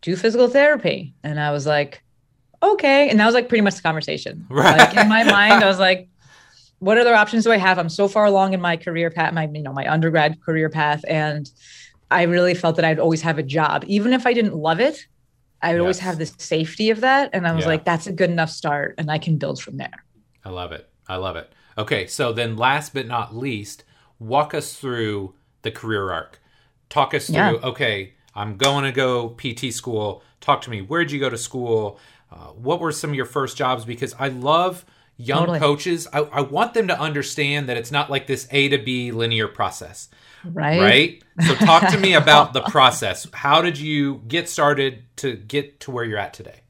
do 0.00 0.16
physical 0.16 0.48
therapy. 0.48 1.14
And 1.22 1.38
I 1.38 1.50
was 1.50 1.66
like, 1.66 2.02
okay. 2.62 3.10
And 3.10 3.20
that 3.20 3.26
was 3.26 3.34
like 3.34 3.48
pretty 3.48 3.62
much 3.62 3.76
the 3.76 3.82
conversation. 3.82 4.46
Right. 4.48 4.78
Like 4.78 4.96
in 4.96 5.08
my 5.08 5.24
mind, 5.24 5.62
I 5.62 5.66
was 5.66 5.78
like, 5.78 6.08
what 6.78 6.96
other 6.96 7.14
options 7.14 7.44
do 7.44 7.52
I 7.52 7.58
have? 7.58 7.78
I'm 7.78 7.90
so 7.90 8.08
far 8.08 8.24
along 8.24 8.54
in 8.54 8.60
my 8.60 8.76
career 8.78 9.10
path, 9.10 9.34
my, 9.34 9.48
you 9.52 9.62
know, 9.62 9.72
my 9.72 9.90
undergrad 9.90 10.40
career 10.40 10.70
path. 10.70 11.04
And 11.06 11.50
I 12.10 12.22
really 12.22 12.54
felt 12.54 12.76
that 12.76 12.86
I'd 12.86 12.98
always 12.98 13.20
have 13.20 13.38
a 13.38 13.42
job. 13.42 13.84
Even 13.86 14.14
if 14.14 14.26
I 14.26 14.32
didn't 14.32 14.56
love 14.56 14.80
it, 14.80 15.06
I 15.62 15.72
would 15.72 15.76
yes. 15.76 15.80
always 15.82 15.98
have 15.98 16.18
the 16.18 16.26
safety 16.26 16.88
of 16.88 17.02
that. 17.02 17.30
And 17.34 17.46
I 17.46 17.52
was 17.52 17.64
yeah. 17.64 17.68
like, 17.68 17.84
that's 17.84 18.06
a 18.06 18.12
good 18.12 18.30
enough 18.30 18.48
start 18.48 18.94
and 18.96 19.10
I 19.10 19.18
can 19.18 19.36
build 19.36 19.60
from 19.60 19.76
there. 19.76 20.04
I 20.42 20.48
love 20.48 20.72
it. 20.72 20.88
I 21.06 21.16
love 21.16 21.36
it. 21.36 21.52
Okay, 21.78 22.06
so 22.06 22.32
then 22.32 22.56
last 22.56 22.94
but 22.94 23.06
not 23.06 23.34
least, 23.34 23.84
walk 24.18 24.54
us 24.54 24.74
through 24.74 25.34
the 25.62 25.70
career 25.70 26.10
arc. 26.10 26.40
Talk 26.88 27.14
us 27.14 27.26
through, 27.26 27.36
yeah. 27.36 27.52
okay, 27.62 28.14
I'm 28.34 28.56
going 28.56 28.84
to 28.84 28.92
go 28.92 29.30
PT 29.30 29.72
school. 29.72 30.22
Talk 30.40 30.62
to 30.62 30.70
me. 30.70 30.80
Where'd 30.80 31.10
you 31.10 31.20
go 31.20 31.30
to 31.30 31.38
school? 31.38 31.98
Uh, 32.30 32.48
what 32.48 32.80
were 32.80 32.92
some 32.92 33.10
of 33.10 33.16
your 33.16 33.26
first 33.26 33.56
jobs? 33.56 33.84
Because 33.84 34.14
I 34.18 34.28
love 34.28 34.84
young 35.16 35.40
totally. 35.40 35.58
coaches. 35.58 36.08
I, 36.12 36.20
I 36.20 36.40
want 36.40 36.74
them 36.74 36.88
to 36.88 36.98
understand 36.98 37.68
that 37.68 37.76
it's 37.76 37.90
not 37.90 38.10
like 38.10 38.26
this 38.26 38.48
A 38.50 38.68
to 38.68 38.78
B 38.78 39.12
linear 39.12 39.48
process. 39.48 40.08
Right. 40.44 40.80
Right. 40.80 41.24
So 41.46 41.54
talk 41.54 41.90
to 41.90 41.98
me 41.98 42.14
about 42.14 42.52
the 42.52 42.62
process. 42.62 43.26
How 43.32 43.60
did 43.62 43.78
you 43.78 44.22
get 44.26 44.48
started 44.48 45.04
to 45.16 45.36
get 45.36 45.80
to 45.80 45.90
where 45.90 46.04
you're 46.04 46.18
at 46.18 46.32
today? 46.32 46.60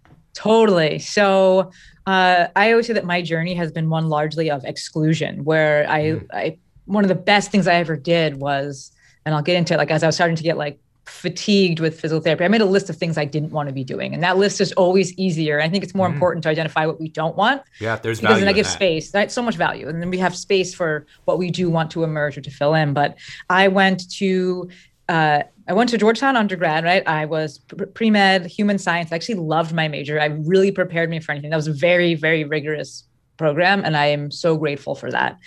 Totally. 0.41 0.99
So 0.99 1.71
uh, 2.07 2.47
I 2.57 2.71
always 2.71 2.87
say 2.87 2.95
that 2.95 3.05
my 3.05 3.21
journey 3.21 3.55
has 3.55 3.71
been 3.71 3.91
one 3.91 4.09
largely 4.09 4.51
of 4.51 4.65
exclusion, 4.65 5.45
where 5.45 5.87
I, 5.87 6.01
mm. 6.01 6.27
I, 6.33 6.59
one 6.87 7.05
of 7.05 7.09
the 7.09 7.15
best 7.15 7.51
things 7.51 7.69
I 7.69 7.75
ever 7.75 7.95
did 7.95 8.39
was, 8.39 8.91
and 9.27 9.35
I'll 9.35 9.43
get 9.43 9.57
into 9.57 9.75
it, 9.75 9.77
like 9.77 9.91
as 9.91 10.03
I 10.03 10.07
was 10.07 10.15
starting 10.15 10.37
to 10.37 10.43
get 10.43 10.57
like 10.57 10.81
fatigued 11.05 11.79
with 11.79 12.01
physical 12.01 12.23
therapy, 12.23 12.43
I 12.45 12.49
made 12.49 12.63
a 12.63 12.67
list 12.67 12.89
of 12.89 12.97
things 12.97 13.19
I 13.19 13.27
didn't 13.27 13.51
want 13.51 13.69
to 13.69 13.75
be 13.75 13.85
doing, 13.85 14.15
and 14.15 14.23
that 14.23 14.39
list 14.39 14.63
is 14.63 14.73
always 14.73 15.13
easier. 15.19 15.61
I 15.61 15.69
think 15.69 15.85
it's 15.85 15.95
more 15.95 16.09
mm. 16.09 16.15
important 16.15 16.43
to 16.45 16.49
identify 16.49 16.87
what 16.87 16.99
we 16.99 17.11
don't 17.11 17.37
want. 17.37 17.61
Yeah, 17.79 17.97
there's 17.97 18.23
because 18.23 18.39
then 18.39 18.49
I 18.49 18.55
give 18.55 18.65
that. 18.65 18.73
space. 18.73 19.11
That's 19.11 19.35
so 19.35 19.43
much 19.43 19.57
value, 19.57 19.91
and 19.91 20.01
then 20.01 20.09
we 20.09 20.17
have 20.19 20.35
space 20.35 20.73
for 20.73 21.07
what 21.27 21.37
we 21.37 21.51
do 21.51 21.69
want 21.69 21.91
to 21.91 22.03
emerge 22.03 22.39
or 22.39 22.41
to 22.41 22.51
fill 22.51 22.73
in. 22.73 22.95
But 22.95 23.19
I 23.51 23.69
went 23.69 24.11
to 24.13 24.71
uh, 25.11 25.43
I 25.71 25.73
went 25.73 25.89
to 25.91 25.99
Georgetown 25.99 26.35
undergrad, 26.35 26.83
right? 26.83 27.07
I 27.07 27.27
was 27.27 27.61
pre 27.95 28.11
med, 28.11 28.45
human 28.47 28.77
science. 28.77 29.13
I 29.13 29.15
actually 29.15 29.37
loved 29.37 29.73
my 29.73 29.87
major. 29.87 30.21
I 30.21 30.25
really 30.25 30.73
prepared 30.73 31.09
me 31.09 31.21
for 31.21 31.31
anything. 31.31 31.51
That 31.51 31.57
was 31.57 31.69
a 31.69 31.73
very, 31.73 32.17
very 32.17 32.43
rigorous 32.43 33.05
program, 33.37 33.85
and 33.85 33.97
I 33.97 34.07
am 34.07 34.33
so 34.33 34.57
grateful 34.57 34.97
for 34.97 35.13
that. 35.13 35.39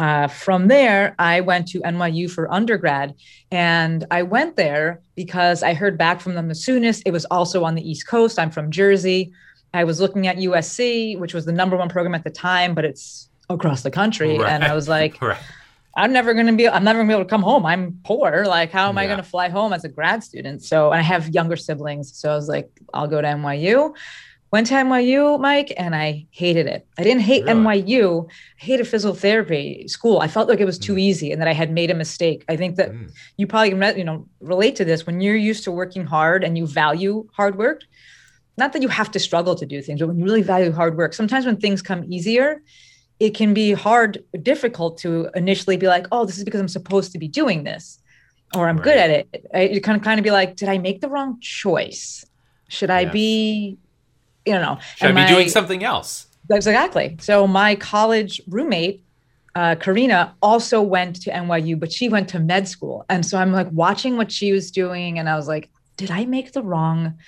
Uh, 0.00 0.26
from 0.26 0.66
there, 0.66 1.14
I 1.20 1.42
went 1.42 1.68
to 1.68 1.80
NYU 1.82 2.28
for 2.28 2.52
undergrad, 2.52 3.14
and 3.52 4.04
I 4.10 4.24
went 4.24 4.56
there 4.56 5.00
because 5.14 5.62
I 5.62 5.74
heard 5.74 5.96
back 5.96 6.20
from 6.20 6.34
them 6.34 6.48
the 6.48 6.56
soonest. 6.56 7.04
It 7.06 7.12
was 7.12 7.24
also 7.26 7.62
on 7.62 7.76
the 7.76 7.88
East 7.88 8.08
Coast. 8.08 8.36
I'm 8.36 8.50
from 8.50 8.72
Jersey. 8.72 9.32
I 9.74 9.84
was 9.84 10.00
looking 10.00 10.26
at 10.26 10.38
USC, 10.38 11.16
which 11.20 11.34
was 11.34 11.44
the 11.44 11.52
number 11.52 11.76
one 11.76 11.88
program 11.88 12.16
at 12.16 12.24
the 12.24 12.30
time, 12.30 12.74
but 12.74 12.84
it's 12.84 13.28
across 13.48 13.82
the 13.82 13.92
country. 13.92 14.38
Right. 14.38 14.50
And 14.50 14.64
I 14.64 14.74
was 14.74 14.88
like, 14.88 15.22
right. 15.22 15.38
I'm 15.96 16.12
never 16.12 16.34
going 16.34 16.46
to 16.46 16.52
be, 16.52 16.68
I'm 16.68 16.84
never 16.84 16.98
going 16.98 17.08
to 17.08 17.12
be 17.12 17.16
able 17.16 17.24
to 17.24 17.30
come 17.30 17.42
home. 17.42 17.66
I'm 17.66 17.98
poor. 18.04 18.44
Like, 18.46 18.70
how 18.70 18.88
am 18.88 18.96
yeah. 18.96 19.02
I 19.02 19.06
going 19.06 19.18
to 19.18 19.24
fly 19.24 19.48
home 19.48 19.72
as 19.72 19.84
a 19.84 19.88
grad 19.88 20.22
student? 20.22 20.62
So, 20.62 20.92
and 20.92 21.00
I 21.00 21.02
have 21.02 21.28
younger 21.30 21.56
siblings. 21.56 22.16
So 22.16 22.30
I 22.30 22.34
was 22.34 22.48
like, 22.48 22.70
I'll 22.94 23.08
go 23.08 23.20
to 23.20 23.26
NYU. 23.26 23.94
Went 24.50 24.66
to 24.68 24.74
NYU, 24.74 25.38
Mike, 25.38 25.74
and 25.76 25.94
I 25.94 26.26
hated 26.30 26.66
it. 26.66 26.86
I 26.96 27.02
didn't 27.02 27.20
hate 27.20 27.44
really? 27.44 27.60
NYU. 27.60 28.26
I 28.30 28.64
hated 28.64 28.88
physical 28.88 29.14
therapy 29.14 29.86
school. 29.88 30.20
I 30.20 30.28
felt 30.28 30.48
like 30.48 30.60
it 30.60 30.64
was 30.64 30.78
too 30.78 30.94
mm. 30.94 31.00
easy 31.00 31.32
and 31.32 31.40
that 31.42 31.48
I 31.48 31.52
had 31.52 31.70
made 31.70 31.90
a 31.90 31.94
mistake. 31.94 32.46
I 32.48 32.56
think 32.56 32.76
that 32.76 32.92
mm. 32.92 33.12
you 33.36 33.46
probably 33.46 33.70
you 33.98 34.04
know 34.04 34.26
relate 34.40 34.74
to 34.76 34.86
this 34.86 35.04
when 35.04 35.20
you're 35.20 35.36
used 35.36 35.64
to 35.64 35.70
working 35.70 36.06
hard 36.06 36.44
and 36.44 36.56
you 36.56 36.66
value 36.66 37.28
hard 37.34 37.58
work. 37.58 37.82
Not 38.56 38.72
that 38.72 38.80
you 38.80 38.88
have 38.88 39.10
to 39.10 39.20
struggle 39.20 39.54
to 39.54 39.66
do 39.66 39.82
things, 39.82 40.00
but 40.00 40.08
when 40.08 40.18
you 40.18 40.24
really 40.24 40.42
value 40.42 40.72
hard 40.72 40.96
work, 40.96 41.12
sometimes 41.12 41.44
when 41.44 41.58
things 41.58 41.82
come 41.82 42.10
easier, 42.10 42.62
it 43.20 43.34
can 43.34 43.52
be 43.52 43.72
hard, 43.72 44.22
difficult 44.42 44.98
to 44.98 45.28
initially 45.34 45.76
be 45.76 45.86
like, 45.86 46.06
oh, 46.12 46.24
this 46.24 46.38
is 46.38 46.44
because 46.44 46.60
I'm 46.60 46.68
supposed 46.68 47.12
to 47.12 47.18
be 47.18 47.28
doing 47.28 47.64
this 47.64 47.98
or 48.54 48.68
I'm 48.68 48.76
right. 48.76 48.84
good 48.84 48.96
at 48.96 49.10
it. 49.10 49.72
You 49.72 49.80
kind 49.80 49.96
of 49.96 50.02
kind 50.02 50.18
of 50.18 50.24
be 50.24 50.30
like, 50.30 50.56
did 50.56 50.68
I 50.68 50.78
make 50.78 51.00
the 51.00 51.08
wrong 51.08 51.40
choice? 51.40 52.24
Should 52.68 52.90
I 52.90 53.06
be, 53.06 53.78
you 54.46 54.52
know, 54.54 54.78
should 54.96 55.16
I 55.16 55.26
be 55.26 55.32
doing 55.32 55.48
something 55.48 55.84
else? 55.84 56.26
Exactly. 56.50 57.16
So 57.20 57.46
my 57.46 57.74
college 57.74 58.40
roommate, 58.48 59.04
uh, 59.54 59.74
Karina, 59.74 60.34
also 60.40 60.80
went 60.80 61.20
to 61.22 61.30
NYU, 61.30 61.78
but 61.78 61.92
she 61.92 62.08
went 62.08 62.28
to 62.30 62.38
med 62.38 62.68
school. 62.68 63.04
And 63.08 63.26
so 63.26 63.38
I'm 63.38 63.52
like 63.52 63.68
watching 63.72 64.16
what 64.16 64.32
she 64.32 64.52
was 64.52 64.70
doing, 64.70 65.18
and 65.18 65.28
I 65.28 65.36
was 65.36 65.48
like, 65.48 65.68
did 65.96 66.10
I 66.10 66.24
make 66.24 66.52
the 66.52 66.62
wrong 66.62 67.18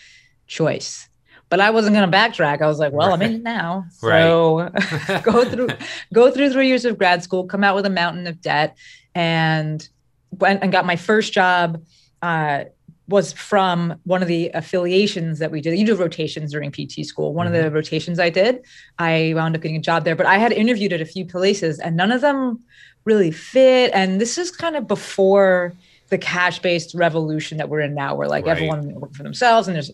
choice? 0.47 1.09
But 1.51 1.61
I 1.61 1.71
wasn't 1.71 1.95
going 1.95 2.11
to 2.11 2.17
backtrack. 2.17 2.63
I 2.63 2.67
was 2.67 2.79
like, 2.79 2.93
well, 2.93 3.09
right. 3.09 3.15
I'm 3.15 3.23
in 3.23 3.35
it 3.35 3.43
now. 3.43 3.85
So 3.93 4.09
right. 4.09 5.23
go 5.23 5.45
through, 5.45 5.69
go 6.15 6.31
through 6.31 6.51
three 6.51 6.69
years 6.69 6.85
of 6.85 6.97
grad 6.97 7.23
school, 7.23 7.45
come 7.45 7.63
out 7.63 7.75
with 7.75 7.85
a 7.85 7.91
mountain 7.91 8.27
of 8.27 8.41
debt 8.41 8.77
and 9.15 9.87
went 10.31 10.63
and 10.63 10.73
got 10.73 10.87
my 10.87 10.97
first 10.97 11.33
job. 11.33 11.83
Uh, 12.23 12.65
was 13.09 13.33
from 13.33 13.99
one 14.05 14.23
of 14.23 14.29
the 14.29 14.53
affiliations 14.55 15.41
that 15.41 15.51
we 15.51 15.61
did. 15.61 15.77
You 15.77 15.85
do 15.85 15.97
rotations 15.97 16.53
during 16.53 16.71
PT 16.71 17.05
school. 17.05 17.35
One 17.35 17.47
mm-hmm. 17.47 17.57
of 17.57 17.61
the 17.61 17.67
mm-hmm. 17.67 17.75
rotations 17.75 18.21
I 18.21 18.31
did, 18.31 18.65
I 19.01 19.33
wound 19.35 19.57
up 19.57 19.63
getting 19.63 19.77
a 19.77 19.81
job 19.81 20.05
there. 20.05 20.15
But 20.15 20.27
I 20.27 20.39
had 20.39 20.53
interviewed 20.53 20.93
at 20.93 21.01
a 21.01 21.05
few 21.05 21.27
places, 21.27 21.81
and 21.81 21.97
none 21.97 22.13
of 22.13 22.21
them 22.21 22.61
really 23.05 23.33
fit. 23.33 23.91
And 23.95 24.21
this 24.21 24.39
is 24.39 24.53
kind 24.53 24.77
of 24.77 24.87
before 24.87 25.75
the 26.11 26.19
cash-based 26.19 26.95
revolution 26.95 27.59
that 27.59 27.69
we're 27.69 27.81
in 27.81 27.95
now, 27.95 28.15
where 28.15 28.29
like 28.29 28.47
right. 28.47 28.53
everyone 28.53 28.95
works 28.95 29.17
for 29.17 29.25
themselves, 29.25 29.67
and 29.67 29.75
there's 29.75 29.91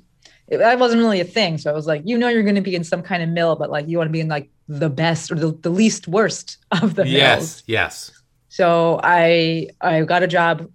it, 0.48 0.58
that 0.58 0.78
wasn't 0.78 1.00
really 1.00 1.20
a 1.20 1.24
thing. 1.24 1.58
So 1.58 1.70
I 1.70 1.74
was 1.74 1.86
like, 1.86 2.02
you 2.04 2.16
know, 2.16 2.28
you're 2.28 2.42
going 2.42 2.54
to 2.54 2.60
be 2.60 2.76
in 2.76 2.84
some 2.84 3.02
kind 3.02 3.22
of 3.22 3.28
mill, 3.28 3.56
but 3.56 3.70
like 3.70 3.88
you 3.88 3.98
want 3.98 4.08
to 4.08 4.12
be 4.12 4.20
in 4.20 4.28
like 4.28 4.48
the 4.68 4.88
best 4.88 5.30
or 5.30 5.34
the, 5.34 5.52
the 5.52 5.70
least 5.70 6.08
worst 6.08 6.58
of 6.82 6.94
the 6.94 7.06
yes, 7.06 7.38
mills. 7.38 7.62
yes. 7.66 8.12
So 8.48 9.00
I 9.02 9.68
I 9.80 10.02
got 10.02 10.22
a 10.22 10.26
job 10.26 10.70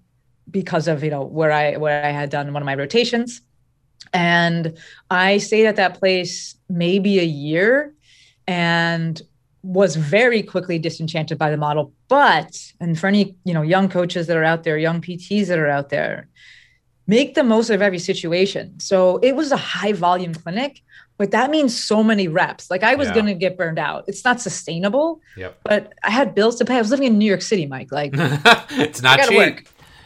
because 0.49 0.87
of 0.87 1.03
you 1.03 1.09
know 1.09 1.23
where 1.23 1.51
I 1.51 1.77
where 1.77 2.05
I 2.05 2.09
had 2.09 2.29
done 2.29 2.53
one 2.53 2.61
of 2.61 2.65
my 2.65 2.75
rotations, 2.75 3.41
and 4.13 4.77
I 5.09 5.37
stayed 5.37 5.65
at 5.65 5.77
that 5.77 5.97
place 5.97 6.55
maybe 6.69 7.19
a 7.19 7.23
year, 7.23 7.93
and 8.47 9.21
was 9.63 9.95
very 9.95 10.41
quickly 10.43 10.79
disenchanted 10.79 11.37
by 11.37 11.49
the 11.49 11.57
model. 11.57 11.93
But 12.07 12.71
and 12.79 12.99
for 12.99 13.07
any 13.07 13.35
you 13.45 13.53
know 13.53 13.61
young 13.61 13.89
coaches 13.89 14.27
that 14.27 14.37
are 14.37 14.43
out 14.43 14.63
there, 14.63 14.77
young 14.77 15.01
PTs 15.01 15.47
that 15.47 15.57
are 15.57 15.69
out 15.69 15.89
there, 15.89 16.27
make 17.11 17.35
the 17.35 17.43
most 17.43 17.69
of 17.69 17.81
every 17.81 17.99
situation. 17.99 18.79
So 18.79 19.17
it 19.17 19.35
was 19.35 19.51
a 19.51 19.57
high 19.57 19.91
volume 19.91 20.33
clinic, 20.33 20.81
but 21.17 21.31
that 21.31 21.51
means 21.51 21.71
so 21.77 22.01
many 22.01 22.29
reps. 22.29 22.71
Like 22.71 22.83
I 22.83 22.95
was 22.95 23.09
yeah. 23.09 23.15
going 23.15 23.25
to 23.25 23.33
get 23.33 23.57
burned 23.57 23.79
out. 23.79 24.05
It's 24.07 24.23
not 24.23 24.39
sustainable. 24.39 25.19
Yep. 25.35 25.59
But 25.63 25.93
I 26.03 26.09
had 26.09 26.33
bills 26.33 26.55
to 26.59 26.65
pay. 26.65 26.77
I 26.77 26.79
was 26.79 26.89
living 26.89 27.07
in 27.07 27.17
New 27.17 27.25
York 27.25 27.41
City, 27.41 27.65
Mike. 27.65 27.91
Like 27.91 28.13
it's 28.85 29.01
not 29.01 29.19
I 29.19 29.23
gotta 29.23 29.29
cheap. 29.29 29.37
Work. 29.37 29.65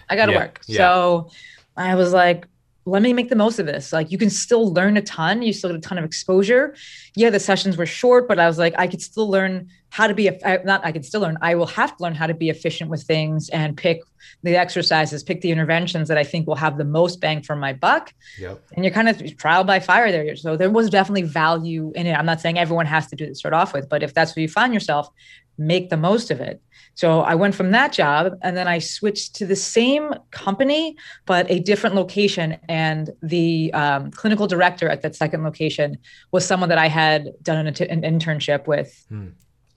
I 0.10 0.16
got 0.16 0.26
to 0.26 0.32
yeah. 0.32 0.40
work. 0.40 0.62
Yeah. 0.66 0.78
So 0.78 1.30
I 1.78 1.94
was 1.94 2.12
like, 2.12 2.48
let 2.88 3.02
me 3.02 3.14
make 3.14 3.30
the 3.30 3.36
most 3.36 3.58
of 3.58 3.66
this. 3.66 3.92
Like 3.92 4.12
you 4.12 4.18
can 4.18 4.30
still 4.30 4.72
learn 4.72 4.96
a 4.96 5.02
ton. 5.02 5.42
You 5.42 5.54
still 5.54 5.72
get 5.72 5.78
a 5.78 5.82
ton 5.82 5.98
of 5.98 6.06
exposure. 6.06 6.76
Yeah, 7.16 7.32
the 7.32 7.40
sessions 7.40 7.78
were 7.78 7.88
short, 7.88 8.28
but 8.28 8.38
I 8.38 8.48
was 8.48 8.60
like, 8.60 8.76
I 8.78 8.88
could 8.88 9.02
still 9.02 9.28
learn 9.30 9.70
how 9.90 10.06
to 10.06 10.14
be 10.14 10.30
not. 10.64 10.86
I 10.86 10.92
could 10.92 11.04
still 11.04 11.22
learn. 11.22 11.38
I 11.42 11.56
will 11.56 11.66
have 11.68 11.98
to 11.98 12.04
learn 12.04 12.14
how 12.14 12.28
to 12.28 12.34
be 12.34 12.50
efficient 12.50 12.92
with 12.92 13.02
things 13.04 13.50
and 13.50 13.76
pick 13.76 14.04
the 14.44 14.56
exercises, 14.56 15.24
pick 15.24 15.42
the 15.42 15.52
interventions 15.52 16.08
that 16.10 16.18
I 16.18 16.24
think 16.24 16.46
will 16.46 16.56
have 16.56 16.78
the 16.78 16.86
most 16.86 17.22
bang 17.22 17.42
for 17.42 17.56
my 17.56 17.74
buck. 17.74 18.14
Yep. 18.38 18.62
And 18.76 18.86
you're 18.86 18.94
kind 18.94 19.10
of 19.10 19.38
trial 19.38 19.64
by 19.64 19.80
fire 19.80 20.12
there. 20.12 20.36
So 20.36 20.56
there 20.56 20.70
was 20.70 20.90
definitely 20.90 21.24
value 21.24 21.92
in 21.96 22.06
it. 22.06 22.14
I'm 22.14 22.26
not 22.26 22.42
saying 22.42 22.60
everyone 22.60 22.86
has 22.86 23.08
to 23.08 23.16
do 23.16 23.26
this 23.26 23.40
start 23.40 23.54
off 23.54 23.74
with, 23.74 23.90
but 23.90 24.04
if 24.04 24.14
that's 24.14 24.36
where 24.36 24.42
you 24.42 24.50
find 24.50 24.74
yourself, 24.74 25.10
make 25.58 25.90
the 25.90 25.98
most 25.98 26.32
of 26.32 26.40
it. 26.40 26.62
So 26.96 27.22
I 27.22 27.36
went 27.36 27.56
from 27.56 27.72
that 27.72 27.92
job 27.92 28.38
and 28.42 28.56
then 28.56 28.68
I 28.68 28.80
switched 28.80 29.36
to 29.36 29.46
the 29.46 29.56
same 29.56 30.14
company, 30.32 30.96
but 31.26 31.50
a 31.52 31.60
different 31.60 31.96
location. 31.96 32.58
And 32.70 33.10
the 33.22 33.72
um, 33.74 34.12
clinical 34.12 34.48
director 34.48 34.88
at 34.88 35.02
that 35.02 35.16
second 35.16 35.44
location 35.44 35.98
was 36.32 36.46
someone 36.46 36.70
that 36.70 36.78
I 36.78 36.88
had 36.88 37.34
done 37.44 37.68
an, 37.68 37.76
an 37.90 38.02
internship 38.02 38.68
with. 38.68 39.06
Hmm. 39.10 39.30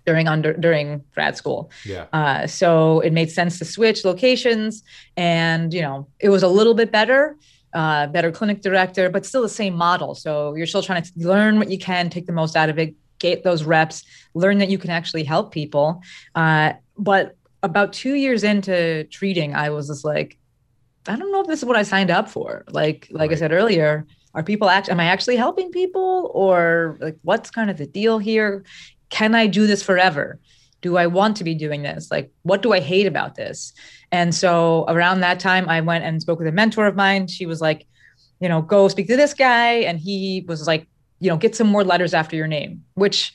During 0.06 0.26
under 0.26 0.54
during 0.54 1.04
grad 1.12 1.36
school, 1.36 1.70
yeah. 1.84 2.06
Uh, 2.14 2.46
so 2.46 3.00
it 3.00 3.12
made 3.12 3.30
sense 3.30 3.58
to 3.58 3.66
switch 3.66 4.06
locations, 4.06 4.82
and 5.18 5.74
you 5.74 5.82
know 5.82 6.08
it 6.18 6.30
was 6.30 6.42
a 6.42 6.48
little 6.48 6.72
bit 6.72 6.90
better, 6.90 7.36
uh, 7.74 8.06
better 8.06 8.32
clinic 8.32 8.62
director, 8.62 9.10
but 9.10 9.26
still 9.26 9.42
the 9.42 9.50
same 9.50 9.74
model. 9.74 10.14
So 10.14 10.54
you're 10.54 10.66
still 10.66 10.80
trying 10.80 11.02
to 11.02 11.12
learn 11.16 11.58
what 11.58 11.70
you 11.70 11.78
can, 11.78 12.08
take 12.08 12.24
the 12.24 12.32
most 12.32 12.56
out 12.56 12.70
of 12.70 12.78
it, 12.78 12.94
get 13.18 13.44
those 13.44 13.64
reps, 13.64 14.04
learn 14.34 14.58
that 14.58 14.68
you 14.68 14.78
can 14.78 14.90
actually 14.90 15.24
help 15.24 15.52
people. 15.52 16.02
Uh, 16.34 16.72
but 16.96 17.36
about 17.62 17.92
two 17.92 18.14
years 18.14 18.44
into 18.44 19.04
treating, 19.04 19.54
I 19.54 19.70
was 19.70 19.88
just 19.88 20.04
like, 20.04 20.38
I 21.06 21.16
don't 21.16 21.32
know 21.32 21.40
if 21.40 21.46
this 21.46 21.60
is 21.60 21.64
what 21.64 21.76
I 21.76 21.82
signed 21.82 22.10
up 22.10 22.28
for. 22.28 22.64
Like, 22.68 23.08
like 23.10 23.30
right. 23.30 23.36
I 23.36 23.40
said 23.40 23.52
earlier, 23.52 24.06
are 24.34 24.42
people 24.42 24.68
actually, 24.68 24.92
am 24.92 25.00
I 25.00 25.06
actually 25.06 25.36
helping 25.36 25.70
people 25.70 26.30
or 26.34 26.98
like, 27.00 27.16
what's 27.22 27.50
kind 27.50 27.70
of 27.70 27.78
the 27.78 27.86
deal 27.86 28.18
here? 28.18 28.64
Can 29.10 29.34
I 29.34 29.46
do 29.46 29.66
this 29.66 29.82
forever? 29.82 30.38
Do 30.80 30.96
I 30.96 31.06
want 31.06 31.36
to 31.38 31.44
be 31.44 31.54
doing 31.54 31.82
this? 31.82 32.10
Like, 32.10 32.30
what 32.42 32.62
do 32.62 32.72
I 32.72 32.80
hate 32.80 33.06
about 33.06 33.34
this? 33.34 33.72
And 34.12 34.34
so 34.34 34.84
around 34.86 35.20
that 35.20 35.40
time, 35.40 35.68
I 35.68 35.80
went 35.80 36.04
and 36.04 36.20
spoke 36.20 36.38
with 36.38 36.48
a 36.48 36.52
mentor 36.52 36.86
of 36.86 36.94
mine. 36.94 37.26
She 37.26 37.46
was 37.46 37.60
like, 37.60 37.86
you 38.40 38.48
know, 38.48 38.62
go 38.62 38.86
speak 38.86 39.08
to 39.08 39.16
this 39.16 39.34
guy. 39.34 39.72
And 39.88 39.98
he 39.98 40.44
was 40.46 40.66
like, 40.66 40.86
you 41.20 41.30
know, 41.30 41.36
get 41.36 41.54
some 41.54 41.68
more 41.68 41.84
letters 41.84 42.14
after 42.14 42.36
your 42.36 42.46
name, 42.46 42.84
which 42.94 43.34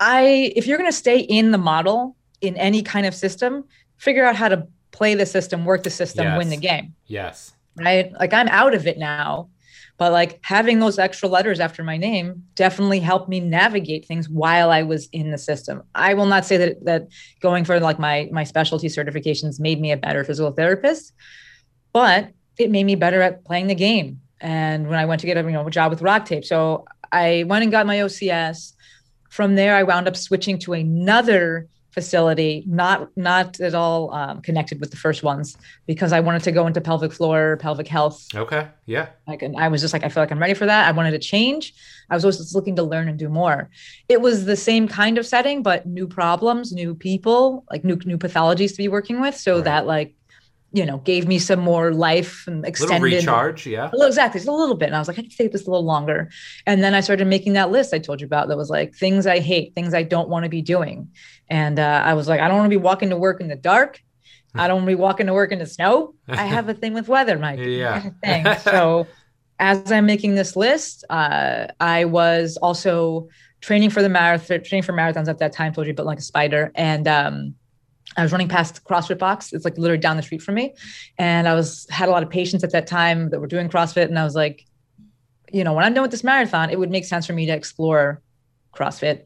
I, 0.00 0.52
if 0.56 0.66
you're 0.66 0.78
going 0.78 0.90
to 0.90 0.96
stay 0.96 1.18
in 1.20 1.52
the 1.52 1.58
model 1.58 2.16
in 2.40 2.56
any 2.56 2.82
kind 2.82 3.06
of 3.06 3.14
system, 3.14 3.64
figure 3.98 4.24
out 4.24 4.36
how 4.36 4.48
to 4.48 4.66
play 4.90 5.14
the 5.14 5.26
system, 5.26 5.64
work 5.64 5.84
the 5.84 5.90
system, 5.90 6.24
yes. 6.24 6.38
win 6.38 6.48
the 6.48 6.56
game. 6.56 6.94
Yes. 7.06 7.52
Right. 7.76 8.12
Like 8.12 8.32
I'm 8.32 8.48
out 8.48 8.74
of 8.74 8.86
it 8.86 8.98
now, 8.98 9.48
but 9.96 10.10
like 10.12 10.40
having 10.42 10.80
those 10.80 10.98
extra 10.98 11.28
letters 11.28 11.60
after 11.60 11.84
my 11.84 11.96
name 11.96 12.42
definitely 12.56 12.98
helped 12.98 13.28
me 13.28 13.38
navigate 13.38 14.04
things 14.04 14.28
while 14.28 14.70
I 14.70 14.82
was 14.82 15.08
in 15.12 15.30
the 15.30 15.38
system. 15.38 15.82
I 15.94 16.14
will 16.14 16.26
not 16.26 16.44
say 16.44 16.56
that 16.56 16.84
that 16.84 17.08
going 17.40 17.64
for 17.64 17.78
like 17.78 18.00
my 18.00 18.28
my 18.32 18.44
specialty 18.44 18.88
certifications 18.88 19.60
made 19.60 19.80
me 19.80 19.92
a 19.92 19.96
better 19.96 20.24
physical 20.24 20.50
therapist, 20.50 21.12
but 21.92 22.32
it 22.58 22.70
made 22.70 22.84
me 22.84 22.96
better 22.96 23.22
at 23.22 23.44
playing 23.44 23.68
the 23.68 23.74
game. 23.74 24.20
And 24.42 24.88
when 24.88 24.98
I 24.98 25.04
went 25.04 25.20
to 25.20 25.26
get 25.26 25.38
a 25.38 25.42
you 25.42 25.52
know 25.52 25.68
job 25.70 25.90
with 25.90 26.02
Rock 26.02 26.26
Tape, 26.26 26.44
so 26.44 26.84
I 27.10 27.44
went 27.46 27.62
and 27.62 27.72
got 27.72 27.86
my 27.86 27.98
OCS. 27.98 28.72
From 29.30 29.54
there, 29.54 29.74
I 29.74 29.82
wound 29.84 30.08
up 30.08 30.16
switching 30.16 30.58
to 30.58 30.74
another 30.74 31.68
facility, 31.92 32.64
not 32.66 33.08
not 33.16 33.60
at 33.60 33.74
all 33.74 34.12
um, 34.12 34.42
connected 34.42 34.80
with 34.80 34.90
the 34.90 34.96
first 34.96 35.22
ones, 35.22 35.56
because 35.86 36.12
I 36.12 36.20
wanted 36.20 36.42
to 36.44 36.52
go 36.52 36.66
into 36.66 36.80
pelvic 36.80 37.12
floor, 37.12 37.56
pelvic 37.58 37.86
health. 37.86 38.26
Okay, 38.34 38.66
yeah. 38.86 39.10
Like, 39.28 39.42
and 39.42 39.56
I 39.56 39.68
was 39.68 39.80
just 39.80 39.92
like, 39.92 40.02
I 40.02 40.08
feel 40.08 40.22
like 40.22 40.32
I'm 40.32 40.40
ready 40.40 40.54
for 40.54 40.66
that. 40.66 40.88
I 40.88 40.92
wanted 40.92 41.12
to 41.12 41.18
change. 41.18 41.72
I 42.10 42.14
was 42.14 42.24
always 42.24 42.54
looking 42.54 42.76
to 42.76 42.82
learn 42.82 43.08
and 43.08 43.18
do 43.18 43.28
more. 43.28 43.70
It 44.08 44.20
was 44.20 44.44
the 44.44 44.56
same 44.56 44.88
kind 44.88 45.18
of 45.18 45.26
setting, 45.26 45.62
but 45.62 45.86
new 45.86 46.06
problems, 46.08 46.72
new 46.72 46.94
people, 46.94 47.64
like 47.70 47.84
new 47.84 47.96
new 48.04 48.18
pathologies 48.18 48.72
to 48.72 48.78
be 48.78 48.88
working 48.88 49.20
with, 49.20 49.36
so 49.36 49.56
right. 49.56 49.64
that 49.64 49.86
like 49.86 50.14
you 50.72 50.86
know, 50.86 50.98
gave 50.98 51.28
me 51.28 51.38
some 51.38 51.60
more 51.60 51.92
life 51.92 52.46
and 52.46 52.64
extended 52.64 53.02
little 53.02 53.18
recharge. 53.18 53.66
Yeah. 53.66 53.90
Little, 53.92 54.06
exactly. 54.06 54.38
Just 54.38 54.48
a 54.48 54.52
little 54.52 54.74
bit. 54.74 54.86
And 54.86 54.96
I 54.96 54.98
was 54.98 55.08
like, 55.08 55.18
I 55.18 55.22
can 55.22 55.30
take 55.30 55.52
this 55.52 55.66
a 55.66 55.70
little 55.70 55.84
longer. 55.84 56.30
And 56.66 56.82
then 56.82 56.94
I 56.94 57.00
started 57.00 57.26
making 57.26 57.52
that 57.54 57.70
list 57.70 57.92
I 57.92 57.98
told 57.98 58.20
you 58.20 58.26
about 58.26 58.48
that 58.48 58.56
was 58.56 58.70
like 58.70 58.94
things 58.94 59.26
I 59.26 59.40
hate, 59.40 59.74
things 59.74 59.92
I 59.92 60.02
don't 60.02 60.30
want 60.30 60.44
to 60.44 60.48
be 60.48 60.62
doing. 60.62 61.10
And 61.48 61.78
uh, 61.78 62.02
I 62.04 62.14
was 62.14 62.26
like, 62.26 62.40
I 62.40 62.48
don't 62.48 62.56
want 62.56 62.66
to 62.66 62.76
be 62.76 62.82
walking 62.82 63.10
to 63.10 63.16
work 63.16 63.40
in 63.40 63.48
the 63.48 63.56
dark. 63.56 64.00
I 64.54 64.68
don't 64.68 64.78
want 64.78 64.86
to 64.86 64.96
be 64.96 65.00
walking 65.00 65.26
to 65.26 65.34
work 65.34 65.52
in 65.52 65.58
the 65.58 65.66
snow. 65.66 66.14
I 66.28 66.44
have 66.44 66.68
a 66.68 66.74
thing 66.74 66.92
with 66.94 67.08
weather, 67.08 67.38
Mike. 67.38 67.58
Yeah. 67.62 68.10
Thing. 68.24 68.46
So 68.60 69.06
as 69.58 69.92
I'm 69.92 70.06
making 70.06 70.34
this 70.34 70.56
list, 70.56 71.04
uh, 71.10 71.68
I 71.80 72.04
was 72.06 72.56
also 72.56 73.28
training 73.60 73.90
for 73.90 74.02
the 74.02 74.08
marathon, 74.08 74.62
training 74.62 74.82
for 74.82 74.92
marathons 74.92 75.28
at 75.28 75.38
that 75.38 75.52
time, 75.52 75.72
told 75.72 75.86
you, 75.86 75.94
but 75.94 76.06
like 76.06 76.18
a 76.18 76.22
spider. 76.22 76.72
And, 76.74 77.06
um, 77.06 77.54
I 78.16 78.22
was 78.22 78.32
running 78.32 78.48
past 78.48 78.84
CrossFit 78.84 79.18
box. 79.18 79.52
It's 79.52 79.64
like 79.64 79.78
literally 79.78 80.00
down 80.00 80.16
the 80.16 80.22
street 80.22 80.42
from 80.42 80.54
me. 80.54 80.74
And 81.18 81.48
I 81.48 81.54
was 81.54 81.86
had 81.90 82.08
a 82.08 82.12
lot 82.12 82.22
of 82.22 82.30
patients 82.30 82.62
at 82.64 82.72
that 82.72 82.86
time 82.86 83.30
that 83.30 83.40
were 83.40 83.46
doing 83.46 83.68
CrossFit. 83.68 84.04
And 84.04 84.18
I 84.18 84.24
was 84.24 84.34
like, 84.34 84.66
you 85.52 85.64
know, 85.64 85.72
when 85.72 85.84
I'm 85.84 85.94
done 85.94 86.02
with 86.02 86.10
this 86.10 86.24
marathon, 86.24 86.70
it 86.70 86.78
would 86.78 86.90
make 86.90 87.04
sense 87.04 87.26
for 87.26 87.32
me 87.32 87.46
to 87.46 87.52
explore 87.52 88.20
CrossFit 88.74 89.24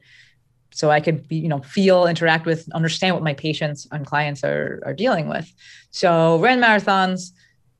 so 0.72 0.90
I 0.90 1.00
could 1.00 1.26
be, 1.26 1.36
you 1.36 1.48
know, 1.48 1.60
feel, 1.60 2.06
interact 2.06 2.44
with, 2.44 2.68
understand 2.72 3.14
what 3.14 3.24
my 3.24 3.34
patients 3.34 3.86
and 3.90 4.04
clients 4.04 4.44
are 4.44 4.82
are 4.84 4.92
dealing 4.92 5.28
with. 5.28 5.50
So 5.90 6.38
ran 6.38 6.60
marathons, 6.60 7.30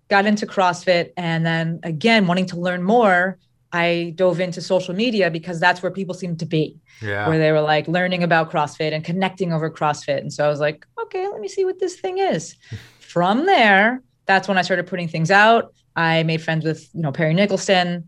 got 0.08 0.26
into 0.26 0.46
CrossFit, 0.46 1.12
and 1.16 1.44
then 1.44 1.80
again 1.82 2.26
wanting 2.26 2.46
to 2.46 2.56
learn 2.56 2.82
more, 2.82 3.38
I 3.72 4.12
dove 4.16 4.40
into 4.40 4.60
social 4.60 4.94
media 4.94 5.30
because 5.30 5.60
that's 5.60 5.82
where 5.82 5.90
people 5.90 6.14
seemed 6.14 6.38
to 6.40 6.46
be. 6.46 6.78
Yeah. 7.02 7.28
Where 7.28 7.38
they 7.38 7.52
were 7.52 7.60
like 7.60 7.88
learning 7.88 8.22
about 8.22 8.50
CrossFit 8.50 8.92
and 8.92 9.04
connecting 9.04 9.52
over 9.52 9.70
CrossFit. 9.70 10.18
And 10.18 10.32
so 10.32 10.44
I 10.44 10.48
was 10.48 10.60
like, 10.60 10.86
okay, 11.02 11.26
let 11.28 11.40
me 11.40 11.48
see 11.48 11.64
what 11.64 11.78
this 11.78 11.98
thing 11.98 12.18
is. 12.18 12.56
From 13.00 13.46
there, 13.46 14.02
that's 14.26 14.48
when 14.48 14.58
I 14.58 14.62
started 14.62 14.86
putting 14.86 15.08
things 15.08 15.30
out. 15.30 15.72
I 15.94 16.22
made 16.22 16.42
friends 16.42 16.64
with, 16.64 16.88
you 16.92 17.02
know, 17.02 17.12
Perry 17.12 17.34
Nickelston. 17.34 18.04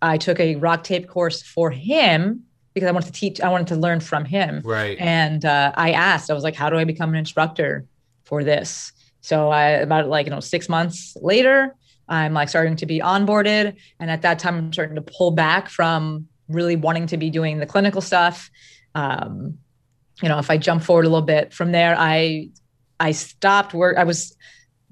I 0.00 0.16
took 0.16 0.40
a 0.40 0.56
rock 0.56 0.82
tape 0.82 1.08
course 1.08 1.42
for 1.42 1.70
him 1.70 2.44
because 2.74 2.88
I 2.88 2.92
wanted 2.92 3.06
to 3.06 3.12
teach, 3.12 3.40
I 3.40 3.48
wanted 3.48 3.68
to 3.68 3.76
learn 3.76 4.00
from 4.00 4.24
him. 4.24 4.60
Right. 4.64 4.98
And 4.98 5.44
uh, 5.44 5.72
I 5.76 5.92
asked, 5.92 6.30
I 6.30 6.34
was 6.34 6.42
like, 6.42 6.56
how 6.56 6.70
do 6.70 6.76
I 6.76 6.84
become 6.84 7.10
an 7.10 7.16
instructor 7.16 7.86
for 8.24 8.42
this? 8.42 8.92
So 9.20 9.50
I 9.50 9.68
about 9.68 10.08
like, 10.08 10.26
you 10.26 10.30
know, 10.30 10.40
six 10.40 10.68
months 10.68 11.16
later, 11.20 11.76
I'm 12.12 12.34
like 12.34 12.50
starting 12.50 12.76
to 12.76 12.86
be 12.86 13.00
onboarded. 13.00 13.74
And 13.98 14.10
at 14.10 14.20
that 14.22 14.38
time, 14.38 14.56
I'm 14.56 14.72
starting 14.72 14.96
to 14.96 15.02
pull 15.02 15.30
back 15.30 15.70
from 15.70 16.28
really 16.48 16.76
wanting 16.76 17.06
to 17.06 17.16
be 17.16 17.30
doing 17.30 17.58
the 17.58 17.66
clinical 17.66 18.02
stuff. 18.02 18.50
Um, 18.94 19.58
you 20.22 20.28
know, 20.28 20.38
if 20.38 20.50
I 20.50 20.58
jump 20.58 20.82
forward 20.82 21.06
a 21.06 21.08
little 21.08 21.26
bit 21.26 21.54
from 21.54 21.72
there, 21.72 21.96
I 21.98 22.50
I 23.00 23.12
stopped 23.12 23.72
work. 23.72 23.96
I 23.96 24.04
was 24.04 24.36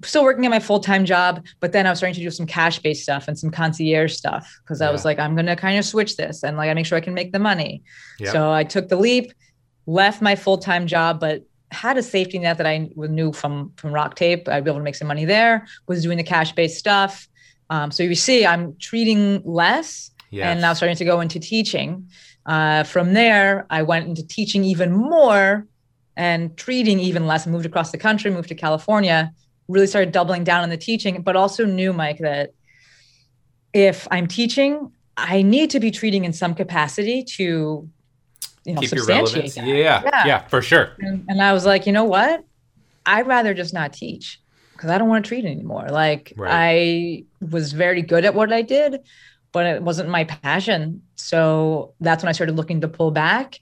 still 0.03 0.25
working 0.25 0.47
at 0.47 0.51
my 0.51 0.59
full-time 0.61 1.05
job 1.05 1.45
but 1.61 1.73
then 1.73 1.87
i 1.87 1.91
was 1.91 1.99
starting 1.99 2.15
to 2.15 2.23
do 2.23 2.31
some 2.31 2.47
cash-based 2.47 3.03
stuff 3.03 3.29
and 3.29 3.39
some 3.39 3.51
concierge 3.51 4.15
stuff 4.15 4.51
because 4.65 4.81
i 4.81 4.91
was 4.91 5.05
like 5.05 5.19
i'm 5.19 5.35
going 5.35 5.45
to 5.45 5.55
kind 5.55 5.79
of 5.79 5.85
switch 5.85 6.17
this 6.17 6.43
and 6.43 6.57
like 6.57 6.71
i 6.71 6.73
make 6.75 6.87
sure 6.87 6.97
i 6.97 7.03
can 7.03 7.13
make 7.13 7.33
the 7.33 7.39
money 7.39 7.83
Yeah. 8.19 8.33
so 8.33 8.51
i 8.51 8.65
took 8.65 8.89
the 8.89 8.97
leap 8.97 9.31
left 9.85 10.23
my 10.23 10.37
full-time 10.37 10.87
job 10.87 11.21
but 11.21 11.45
had 11.73 11.97
a 11.97 12.03
safety 12.03 12.39
net 12.39 12.59
that 12.59 12.67
i 12.67 12.89
knew 12.97 13.33
from 13.33 13.73
from 13.77 13.93
rock 13.93 14.17
tape 14.17 14.49
i'd 14.49 14.65
be 14.65 14.71
able 14.71 14.81
to 14.81 14.85
make 14.85 14.95
some 14.95 15.09
money 15.09 15.25
there 15.25 15.67
was 15.87 16.03
doing 16.03 16.17
the 16.17 16.25
cash-based 16.25 16.79
stuff 16.79 17.29
um, 17.71 17.91
so 17.91 18.03
you 18.03 18.15
see 18.15 18.45
i'm 18.45 18.77
treating 18.79 19.43
less 19.45 20.11
Yes. 20.31 20.47
and 20.47 20.61
now 20.61 20.73
starting 20.75 20.97
to 20.97 21.05
go 21.05 21.21
into 21.21 21.41
teaching. 21.41 22.09
Uh, 22.47 22.85
from 22.85 23.15
there, 23.15 23.67
I 23.69 23.83
went 23.83 24.07
into 24.07 24.25
teaching 24.27 24.63
even 24.65 24.93
more 24.93 25.67
and 26.17 26.57
treating 26.57 27.01
even 27.01 27.27
less. 27.27 27.47
Moved 27.47 27.67
across 27.67 27.91
the 27.91 27.99
country, 27.99 28.31
moved 28.31 28.49
to 28.51 28.55
California, 28.55 29.33
really 29.69 29.89
started 29.89 30.13
doubling 30.13 30.45
down 30.45 30.63
on 30.63 30.69
the 30.69 30.77
teaching, 30.77 31.23
but 31.23 31.35
also 31.35 31.65
knew, 31.65 31.93
Mike, 31.93 32.19
that 32.19 32.53
if 33.73 34.07
I'm 34.11 34.27
teaching, 34.29 34.93
I 35.17 35.43
need 35.43 35.71
to 35.71 35.81
be 35.81 35.91
treating 35.91 36.25
in 36.25 36.33
some 36.33 36.55
capacity 36.55 37.25
to, 37.37 37.89
you 38.65 38.75
know, 38.75 38.81
keep 38.81 38.91
your 38.93 38.99
substantiate 39.05 39.35
relevance. 39.35 39.55
that. 39.55 39.67
Yeah, 39.67 40.03
yeah, 40.05 40.27
Yeah. 40.27 40.49
for 40.49 40.61
sure. 40.63 40.91
And, 41.01 41.25
and 41.29 41.43
I 41.43 41.53
was 41.53 41.65
like, 41.67 41.87
you 41.87 41.93
know 41.93 42.05
what? 42.05 42.45
I'd 43.07 43.27
rather 43.27 43.55
just 43.55 43.73
not 43.75 43.93
teach 43.93 44.41
because 44.73 44.91
I 44.91 44.99
don't 44.99 45.09
want 45.09 45.25
to 45.25 45.29
treat 45.29 45.45
anymore. 45.45 45.89
Like 45.91 46.33
Right. 46.37 46.51
I 46.53 47.45
was 47.45 47.73
very 47.73 48.03
good 48.03 48.25
at 48.25 48.35
what 48.35 48.53
I 48.53 48.63
did, 48.63 49.01
but 49.53 49.67
it 49.67 49.83
wasn't 49.83 50.09
my 50.11 50.25
passion. 50.25 51.03
So 51.17 51.95
that's 52.01 52.23
when 52.23 52.29
I 52.29 52.33
started 52.33 52.57
looking 52.57 52.83
to 52.83 52.89
pull 52.89 53.11
back. 53.11 53.59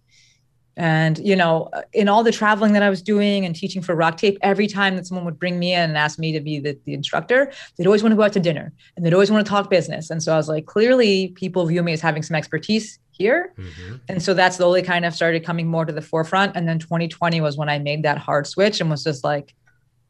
And 0.79 1.19
you 1.19 1.35
know, 1.35 1.71
in 1.93 2.09
all 2.09 2.23
the 2.23 2.31
traveling 2.31 2.73
that 2.75 2.85
I 2.85 2.89
was 2.89 3.03
doing 3.03 3.45
and 3.45 3.55
teaching 3.55 3.83
for 3.83 3.97
Rock 3.97 4.17
Tape, 4.17 4.39
every 4.43 4.69
time 4.69 4.95
that 4.97 5.07
someone 5.09 5.25
would 5.25 5.39
bring 5.39 5.59
me 5.59 5.75
in 5.75 5.81
and 5.91 5.99
ask 5.99 6.19
me 6.21 6.31
to 6.33 6.41
be 6.41 6.61
the, 6.61 6.79
the 6.87 6.95
instructor, 6.95 7.51
they'd 7.77 7.87
always 7.87 8.03
want 8.05 8.13
to 8.13 8.17
go 8.17 8.23
out 8.23 8.33
to 8.35 8.41
dinner 8.41 8.73
and 8.97 9.05
they'd 9.05 9.13
always 9.13 9.31
want 9.31 9.45
to 9.45 9.51
talk 9.51 9.69
business. 9.69 10.09
And 10.09 10.23
so 10.23 10.33
I 10.33 10.37
was 10.37 10.49
like, 10.49 10.67
clearly, 10.67 11.29
people 11.35 11.67
view 11.67 11.83
me 11.83 11.93
as 11.93 12.01
having 12.01 12.23
some 12.23 12.37
expertise 12.37 13.01
here. 13.11 13.53
hmm 13.57 13.97
And 14.09 14.23
so 14.23 14.33
that 14.35 14.55
slowly 14.55 14.83
kind 14.83 15.05
of 15.05 15.15
started 15.15 15.45
coming 15.45 15.67
more 15.67 15.85
to 15.85 15.93
the 15.93 16.01
forefront. 16.01 16.57
And 16.57 16.69
then 16.69 16.79
2020 16.79 17.41
was 17.41 17.57
when 17.57 17.69
I 17.69 17.81
made 17.81 18.05
that 18.05 18.17
hard 18.19 18.47
switch 18.47 18.81
and 18.81 18.89
was 18.89 19.03
just 19.03 19.25
like, 19.25 19.55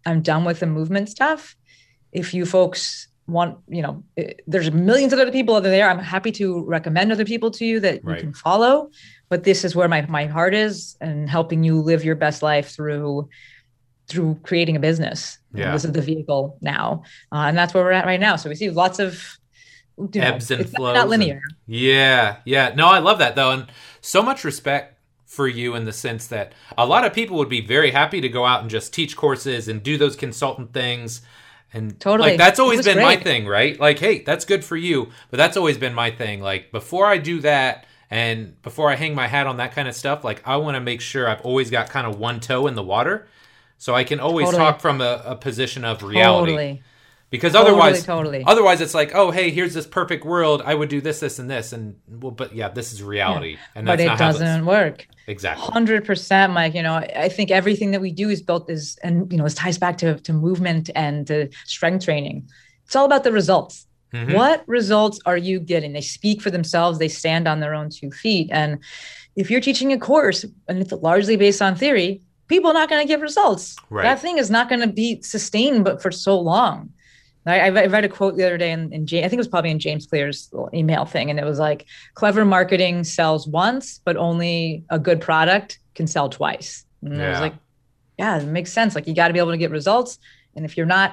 I'm 0.05 0.21
done 0.21 0.45
with 0.45 0.61
the 0.61 0.67
movement 0.67 1.09
stuff. 1.09 1.57
If 2.13 2.35
you 2.35 2.45
folks 2.45 3.09
want, 3.27 3.59
you 3.69 3.83
know, 3.83 4.03
eh, 4.19 4.33
there's 4.47 4.71
millions 4.71 5.13
of 5.15 5.19
other 5.19 5.33
people 5.33 5.57
out 5.57 5.63
there. 5.63 5.89
I'm 5.89 5.99
happy 5.99 6.33
to 6.33 6.65
recommend 6.65 7.11
other 7.13 7.25
people 7.25 7.51
to 7.53 7.65
you 7.65 7.81
that 7.81 8.05
Right. 8.05 8.17
you 8.17 8.23
can 8.25 8.33
follow. 8.35 8.91
But 9.29 9.45
this 9.45 9.65
is 9.65 9.77
where 9.77 9.89
my, 9.89 10.03
my 10.07 10.27
heart 10.27 10.55
is 10.55 10.97
and 11.01 11.29
helping 11.29 11.63
you 11.63 11.81
live 11.81 12.05
your 12.05 12.15
best 12.17 12.43
life 12.43 12.71
through 12.71 13.29
through 14.09 14.39
creating 14.43 14.75
a 14.75 14.81
business. 14.81 15.39
Yeah. 15.53 15.73
This 15.73 15.85
is 15.85 15.93
the 15.93 16.01
vehicle 16.01 16.57
now. 16.63 17.03
Uh, 17.31 17.45
and 17.49 17.59
that's 17.59 17.75
where 17.75 17.85
we're 17.85 17.93
at 17.93 18.07
right 18.07 18.19
now. 18.21 18.37
So 18.37 18.49
we 18.49 18.55
see 18.55 18.71
lots 18.71 18.99
of 18.99 19.23
you 19.99 20.09
know, 20.15 20.27
Ebbs 20.29 20.51
and 20.51 20.63
it's 20.63 20.71
flows 20.73 20.95
Not 20.95 21.03
and- 21.03 21.11
linear. 21.11 21.43
Yeah, 21.67 22.37
yeah. 22.47 22.73
No, 22.75 22.87
I 22.87 23.01
love 23.01 23.19
that 23.19 23.37
though, 23.37 23.51
and 23.51 23.67
so 24.01 24.23
much 24.23 24.45
respect 24.45 24.95
for 25.27 25.47
you 25.47 25.75
in 25.75 25.85
the 25.85 25.93
sense 25.93 26.27
that 26.29 26.55
a 26.79 26.87
lot 26.87 27.05
of 27.05 27.13
people 27.13 27.37
would 27.37 27.51
be 27.51 27.61
very 27.61 27.91
happy 27.91 28.21
to 28.23 28.31
go 28.31 28.47
out 28.47 28.63
and 28.63 28.71
just 28.71 28.95
teach 28.95 29.15
courses 29.15 29.69
and 29.69 29.83
do 29.83 29.99
those 29.99 30.17
consultant 30.17 30.73
things. 30.73 31.21
And 31.75 32.01
Totally. 32.01 32.31
like 32.31 32.39
that's 32.39 32.59
always 32.59 32.87
been 32.87 32.97
my 32.97 33.17
thing, 33.17 33.47
right? 33.47 33.79
Like, 33.79 33.99
hey, 33.99 34.21
that's 34.21 34.47
good 34.47 34.65
for 34.65 34.77
you, 34.77 35.11
but 35.31 35.37
that's 35.37 35.59
always 35.59 35.77
been 35.77 35.93
my 35.93 36.11
thing. 36.11 36.41
Like 36.41 36.73
before 36.73 37.05
I 37.05 37.19
do 37.19 37.41
that 37.41 37.85
and 38.11 38.61
before 38.63 38.91
I 38.91 38.97
hang 38.97 39.15
my 39.15 39.27
hat 39.27 39.47
on 39.47 39.59
that 39.59 39.73
kind 39.73 39.89
of 39.89 39.95
stuff, 39.95 40.25
like 40.25 40.47
I 40.47 40.57
want 40.57 40.77
to 40.77 40.81
make 40.81 41.01
sure 41.01 41.29
I've 41.29 41.43
always 41.43 41.71
got 41.71 41.91
kind 41.91 42.07
of 42.07 42.19
one 42.19 42.41
toe 42.41 42.67
in 42.67 42.75
the 42.75 42.83
water. 42.83 43.29
So 43.79 43.95
I 43.95 44.05
can 44.05 44.19
always 44.19 44.47
Totally. 44.47 44.65
talk 44.65 44.81
from 44.81 45.01
a, 45.01 45.23
a 45.25 45.37
position 45.37 45.85
of 45.85 46.03
reality. 46.03 46.53
Totally. 46.53 46.83
Because 47.31 47.53
Totally, 47.53 47.71
otherwise, 47.73 48.05
totally. 48.05 48.45
otherwise 48.47 48.81
it's 48.81 48.95
like, 48.95 49.15
oh, 49.15 49.31
hey, 49.31 49.51
here's 49.51 49.75
this 49.75 49.87
perfect 49.87 50.25
world. 50.25 50.63
I 50.65 50.75
would 50.75 50.89
do 50.89 51.03
this, 51.03 51.21
this, 51.21 51.39
and 51.39 51.49
this, 51.49 51.75
and 51.75 52.01
well, 52.09 52.31
but 52.31 52.55
yeah, 52.55 52.71
this 52.71 52.91
is 52.91 53.03
reality, 53.03 53.59
and 53.75 53.85
but 53.85 53.99
that's 53.99 54.03
it 54.03 54.07
not 54.07 54.19
how 54.19 54.33
doesn't 54.33 54.65
work. 54.65 54.99
this 54.99 55.07
exactly. 55.27 55.67
Hundred 55.67 56.07
percent, 56.07 56.55
Mike. 56.55 56.75
You 56.75 56.83
know, 56.83 56.95
I 56.95 57.29
think 57.29 57.51
everything 57.51 57.91
that 57.91 58.01
we 58.01 58.13
do 58.13 58.31
is 58.31 58.41
built 58.41 58.71
is, 58.71 58.99
and 59.03 59.31
you 59.31 59.37
know, 59.37 59.45
this 59.45 59.53
ties 59.53 59.77
back 59.77 59.99
to 59.99 60.19
to 60.19 60.33
movement 60.33 60.89
and 60.95 61.27
to 61.27 61.51
strength 61.67 62.07
training. 62.07 62.49
It's 62.87 62.97
all 62.97 63.05
about 63.05 63.25
the 63.25 63.33
results. 63.33 63.87
Mhm. 64.13 64.35
What 64.35 64.65
results 64.67 65.19
are 65.27 65.37
you 65.37 65.61
getting? 65.61 65.93
They 65.93 66.01
speak 66.01 66.41
for 66.41 66.51
themselves. 66.51 66.99
They 66.99 67.09
stand 67.09 67.47
on 67.47 67.61
their 67.61 67.75
own 67.75 67.91
two 67.91 68.11
feet. 68.11 68.49
And 68.51 68.79
if 69.37 69.51
you're 69.51 69.61
teaching 69.61 69.93
a 69.93 69.99
course 69.99 70.45
and 70.67 70.79
it's 70.81 70.93
largely 70.93 71.37
based 71.37 71.61
on 71.61 71.75
theory, 71.75 72.23
people 72.49 72.71
are 72.71 72.75
not 72.75 72.89
going 72.89 73.03
to 73.03 73.09
get 73.09 73.21
results. 73.21 73.77
Right. 73.91 74.05
That 74.05 74.21
thing 74.21 74.39
is 74.39 74.51
not 74.51 74.69
going 74.69 74.81
to 74.81 74.87
be 74.87 75.21
sustained, 75.23 75.85
but 75.85 76.01
for 76.01 76.11
so 76.11 76.39
long. 76.41 76.91
I, 77.47 77.61
I 77.61 77.87
read 77.87 78.05
a 78.05 78.09
quote 78.11 78.37
the 78.37 78.45
other 78.45 78.59
day 78.59 78.73
in, 78.73 78.93
in 78.93 79.07
James, 79.07 79.25
I 79.25 79.29
think 79.29 79.39
it 79.39 79.41
was 79.41 79.49
probably 79.49 79.71
in 79.71 79.79
James 79.79 80.07
Clear's 80.07 80.51
email 80.75 81.07
thing, 81.07 81.31
and 81.31 81.39
it 81.39 81.47
was 81.47 81.59
like, 81.59 81.87
"Clever 82.13 82.45
marketing 82.45 83.05
sells 83.05 83.47
once, 83.49 84.01
but 84.05 84.19
only 84.19 84.85
a 84.91 84.99
good 84.99 85.21
product 85.23 85.79
can 85.95 86.07
sell 86.07 86.29
twice." 86.29 86.85
And 87.03 87.23
I 87.23 87.31
was 87.31 87.41
like, 87.41 87.55
"Yeah, 88.19 88.39
it 88.39 88.45
makes 88.47 88.71
sense. 88.71 88.95
Like 88.95 89.07
you 89.07 89.15
got 89.15 89.29
to 89.29 89.33
be 89.33 89.39
able 89.41 89.53
to 89.53 89.57
get 89.57 89.71
results, 89.71 90.19
and 90.57 90.67
if 90.67 90.77
you're 90.77 90.85
not 90.85 91.13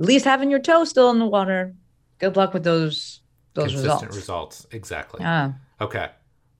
at 0.00 0.04
least 0.04 0.24
having 0.24 0.50
your 0.50 0.58
toe 0.58 0.84
still 0.84 1.10
in 1.10 1.20
the 1.20 1.26
water, 1.26 1.74
good 2.18 2.36
luck 2.36 2.54
with 2.54 2.64
those 2.64 3.20
those 3.54 3.72
Consistent 3.72 4.14
results." 4.14 4.16
results. 4.16 4.66
Exactly. 4.72 5.20
Yeah. 5.22 5.52
Okay. 5.80 6.10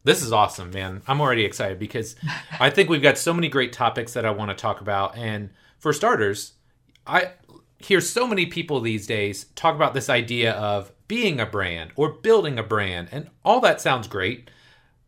This 0.04 0.22
is 0.22 0.32
awesome, 0.32 0.70
man. 0.70 1.02
I'm 1.06 1.20
already 1.20 1.44
excited 1.44 1.78
because 1.78 2.16
I 2.60 2.70
think 2.70 2.88
we've 2.88 3.02
got 3.02 3.18
so 3.18 3.32
many 3.34 3.48
great 3.48 3.72
topics 3.72 4.12
that 4.14 4.24
I 4.24 4.30
want 4.30 4.50
to 4.50 4.56
talk 4.56 4.80
about. 4.80 5.16
And 5.16 5.50
for 5.78 5.92
starters, 5.92 6.54
I 7.06 7.32
hear 7.78 8.00
so 8.00 8.26
many 8.26 8.46
people 8.46 8.80
these 8.80 9.06
days 9.06 9.46
talk 9.54 9.74
about 9.74 9.94
this 9.94 10.08
idea 10.08 10.52
of 10.52 10.92
being 11.08 11.40
a 11.40 11.46
brand 11.46 11.90
or 11.96 12.10
building 12.10 12.58
a 12.58 12.62
brand, 12.62 13.08
and 13.12 13.30
all 13.44 13.60
that 13.60 13.80
sounds 13.80 14.08
great. 14.08 14.50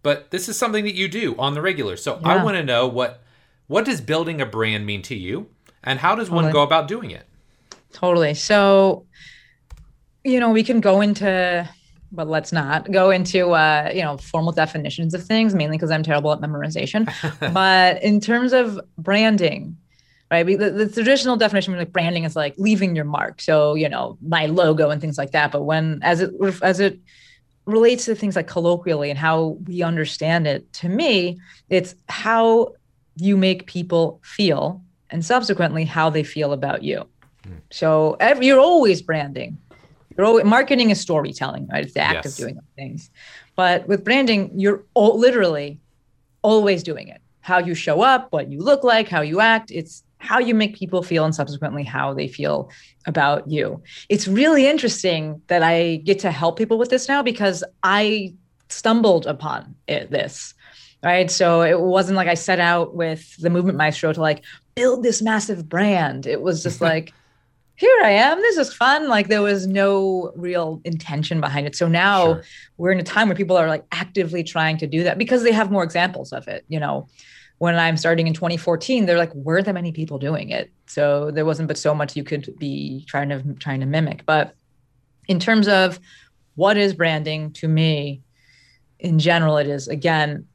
But 0.02 0.30
this 0.30 0.48
is 0.48 0.56
something 0.56 0.84
that 0.84 0.94
you 0.94 1.08
do 1.08 1.36
on 1.38 1.54
the 1.54 1.60
regular. 1.60 1.96
So 1.96 2.20
I 2.24 2.42
want 2.42 2.56
to 2.56 2.64
know 2.64 2.86
what 2.86 3.22
what 3.66 3.84
does 3.84 4.00
building 4.00 4.40
a 4.40 4.46
brand 4.46 4.86
mean 4.86 5.02
to 5.02 5.14
you, 5.14 5.48
and 5.84 5.98
how 5.98 6.14
does 6.14 6.30
one 6.30 6.50
go 6.50 6.62
about 6.62 6.88
doing 6.88 7.10
it? 7.10 7.26
Totally. 7.92 8.34
So, 8.34 9.06
you 10.24 10.40
know, 10.40 10.50
we 10.50 10.62
can 10.62 10.80
go 10.80 11.00
into, 11.00 11.68
but 12.12 12.28
let's 12.28 12.52
not 12.52 12.90
go 12.90 13.10
into, 13.10 13.50
uh, 13.52 13.90
you 13.94 14.02
know, 14.02 14.16
formal 14.16 14.52
definitions 14.52 15.14
of 15.14 15.24
things, 15.24 15.54
mainly 15.54 15.76
because 15.76 15.90
I'm 15.90 16.02
terrible 16.02 16.32
at 16.32 16.40
memorization. 16.40 17.10
but 17.54 18.02
in 18.02 18.20
terms 18.20 18.52
of 18.52 18.80
branding, 18.98 19.76
right? 20.30 20.44
we- 20.44 20.56
The, 20.56 20.70
the 20.70 20.88
traditional 20.88 21.36
definition 21.36 21.72
of 21.72 21.78
like 21.78 21.92
branding 21.92 22.24
is 22.24 22.36
like 22.36 22.54
leaving 22.58 22.94
your 22.94 23.04
mark. 23.04 23.40
So, 23.40 23.74
you 23.74 23.88
know, 23.88 24.18
my 24.20 24.46
logo 24.46 24.90
and 24.90 25.00
things 25.00 25.16
like 25.18 25.30
that. 25.32 25.52
But 25.52 25.62
when, 25.62 26.00
as 26.02 26.20
it, 26.20 26.32
as 26.62 26.80
it, 26.80 26.98
relates 27.66 28.06
to 28.06 28.14
things 28.16 28.34
like 28.34 28.48
colloquially 28.48 29.10
and 29.10 29.18
how 29.18 29.58
we 29.66 29.82
understand 29.82 30.46
it 30.46 30.72
to 30.72 30.88
me 30.88 31.38
it's 31.68 31.94
how 32.08 32.72
you 33.16 33.36
make 33.36 33.66
people 33.66 34.18
feel 34.24 34.82
and 35.10 35.24
subsequently 35.24 35.84
how 35.84 36.10
they 36.10 36.24
feel 36.24 36.52
about 36.52 36.82
you 36.82 37.06
so 37.70 38.16
every, 38.18 38.46
you're 38.46 38.58
always 38.60 39.02
branding. 39.02 39.58
You're 40.16 40.26
always, 40.26 40.44
marketing 40.44 40.90
is 40.90 41.00
storytelling, 41.00 41.68
right? 41.68 41.84
It's 41.84 41.94
the 41.94 42.00
act 42.00 42.24
Yes. 42.24 42.38
of 42.38 42.44
doing 42.44 42.60
things. 42.76 43.10
But 43.56 43.86
with 43.88 44.04
branding, 44.04 44.50
you're 44.58 44.82
all, 44.94 45.18
literally 45.18 45.78
always 46.42 46.82
doing 46.82 47.08
it. 47.08 47.20
How 47.40 47.58
you 47.58 47.74
show 47.74 48.02
up, 48.02 48.32
what 48.32 48.50
you 48.50 48.60
look 48.60 48.84
like, 48.84 49.08
how 49.08 49.20
you 49.22 49.40
act. 49.40 49.70
It's 49.70 50.02
how 50.18 50.38
you 50.38 50.54
make 50.54 50.76
people 50.76 51.02
feel 51.02 51.24
and 51.24 51.34
subsequently 51.34 51.82
how 51.82 52.12
they 52.12 52.28
feel 52.28 52.70
about 53.06 53.48
you. 53.48 53.82
It's 54.08 54.28
really 54.28 54.66
interesting 54.66 55.40
that 55.46 55.62
I 55.62 55.96
get 55.96 56.18
to 56.20 56.30
help 56.30 56.58
people 56.58 56.76
with 56.78 56.90
this 56.90 57.08
now 57.08 57.22
because 57.22 57.64
I 57.82 58.34
stumbled 58.68 59.26
upon 59.26 59.74
it, 59.88 60.10
this. 60.10 60.54
Right. 61.02 61.30
So 61.30 61.62
it 61.62 61.80
wasn't 61.80 62.16
like 62.16 62.28
I 62.28 62.34
set 62.34 62.60
out 62.60 62.94
with 62.94 63.34
the 63.38 63.48
movement 63.48 63.78
maestro 63.78 64.12
to 64.12 64.20
like 64.20 64.44
build 64.74 65.02
this 65.02 65.22
massive 65.22 65.66
brand. 65.66 66.26
It 66.26 66.42
was 66.42 66.62
just 66.62 66.80
like, 66.90 67.14
here 67.80 67.98
I 68.04 68.10
am. 68.10 68.36
This 68.42 68.58
is 68.58 68.74
fun. 68.74 69.08
Like 69.08 69.28
there 69.28 69.40
was 69.40 69.66
no 69.66 70.32
real 70.36 70.82
intention 70.84 71.40
behind 71.40 71.66
it. 71.66 71.74
So 71.74 71.88
now 71.88 72.24
Sure. 72.34 72.44
we're 72.76 72.92
in 72.92 73.00
a 73.00 73.02
time 73.02 73.28
where 73.28 73.34
people 73.34 73.56
are 73.56 73.68
like 73.68 73.86
actively 73.90 74.44
trying 74.44 74.76
to 74.78 74.86
do 74.86 75.02
that 75.04 75.16
because 75.16 75.42
they 75.44 75.52
have 75.52 75.70
more 75.70 75.82
examples 75.82 76.30
of 76.34 76.46
it. 76.46 76.66
You 76.68 76.78
know, 76.78 77.08
when 77.56 77.76
I'm 77.76 77.96
starting 77.96 78.26
in 78.26 78.34
2014, 78.34 79.06
they're 79.06 79.16
like 79.16 79.34
weren't 79.34 79.64
that 79.64 79.72
many 79.72 79.92
people 79.92 80.18
doing 80.18 80.50
it. 80.50 80.70
So 80.86 81.30
there 81.30 81.46
wasn't 81.46 81.68
but 81.68 81.78
so 81.78 81.94
much 81.94 82.16
you 82.16 82.22
could 82.22 82.54
be 82.58 83.06
trying 83.08 83.30
to 83.30 83.42
trying 83.54 83.80
to 83.80 83.86
mimic. 83.86 84.26
But 84.26 84.54
in 85.26 85.40
terms 85.40 85.66
of 85.66 85.98
what 86.56 86.76
is 86.76 86.92
branding 86.92 87.50
to 87.54 87.66
me, 87.66 88.20
in 88.98 89.18
general, 89.18 89.56
it 89.56 89.66
is 89.66 89.88
again 89.88 90.46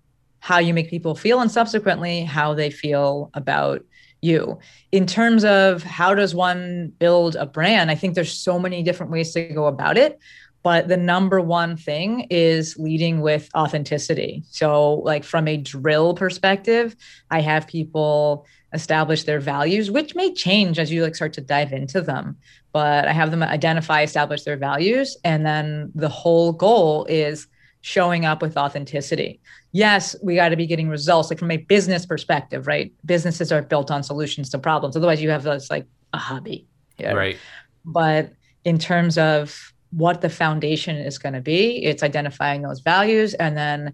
how 0.42 0.60
you 0.60 0.76
make 0.76 0.92
people 0.92 1.16
feel 1.16 1.40
and 1.42 1.50
subsequently 1.52 2.24
how 2.24 2.54
they 2.54 2.70
feel 2.70 3.32
about 3.34 3.84
you. 4.26 4.60
In 4.92 5.06
terms 5.06 5.46
of 5.46 5.84
how 5.84 6.14
does 6.16 6.36
one 6.36 6.94
build 7.00 7.36
a 7.36 7.46
brand, 7.46 7.92
I 7.92 7.96
think 7.96 8.16
there's 8.16 8.32
so 8.32 8.60
many 8.60 8.84
different 8.84 9.12
ways 9.12 9.32
to 9.34 9.44
go 9.46 9.68
about 9.68 9.98
it. 9.98 10.20
But 10.64 10.88
the 10.88 10.98
number 10.98 11.40
one 11.42 11.78
thing 11.78 12.26
is 12.32 12.76
leading 12.80 13.22
with 13.22 13.50
authenticity. 13.56 14.44
So, 14.50 14.96
like 14.96 15.24
from 15.24 15.48
a 15.48 15.58
drill 15.58 16.16
perspective, 16.16 16.96
I 17.30 17.42
have 17.42 17.68
people 17.68 18.48
establish 18.74 19.24
their 19.26 19.40
values, 19.40 19.92
which 19.92 20.16
may 20.16 20.34
change 20.34 20.80
as 20.80 20.92
you 20.92 21.04
like 21.04 21.16
start 21.16 21.34
to 21.34 21.42
dive 21.42 21.72
into 21.72 22.02
them. 22.02 22.38
But 22.74 23.08
I 23.08 23.12
have 23.14 23.30
them 23.30 23.44
identify, 23.44 24.02
establish 24.02 24.42
their 24.42 24.58
values, 24.58 25.16
and 25.24 25.46
then 25.46 25.92
the 25.94 26.10
whole 26.10 26.52
goal 26.52 27.06
is 27.06 27.46
showing 27.86 28.26
up 28.26 28.42
with 28.42 28.58
authenticity. 28.58 29.40
Yes, 29.72 30.16
we 30.24 30.34
got 30.34 30.50
to 30.50 30.56
be 30.56 30.66
getting 30.66 30.90
results, 30.90 31.30
like 31.30 31.38
from 31.38 31.52
a 31.52 31.58
business 31.58 32.04
perspective, 32.04 32.66
right? 32.66 32.92
Businesses 33.06 33.52
are 33.52 33.62
built 33.62 33.92
on 33.92 34.02
solutions 34.02 34.50
to 34.50 34.58
problems. 34.58 34.98
Otherwise, 34.98 35.22
you 35.22 35.30
have 35.30 35.44
this 35.44 35.70
like 35.70 35.86
a 36.12 36.18
hobby, 36.18 36.66
right? 37.14 37.38
But 37.86 38.34
in 38.64 38.80
terms 38.80 39.20
of 39.20 39.72
what 39.92 40.22
the 40.22 40.32
foundation 40.32 40.96
is 40.96 41.20
going 41.20 41.34
to 41.34 41.42
be, 41.42 41.86
it's 41.86 42.02
identifying 42.02 42.64
those 42.64 42.80
values 42.80 43.36
and 43.36 43.56
then 43.56 43.94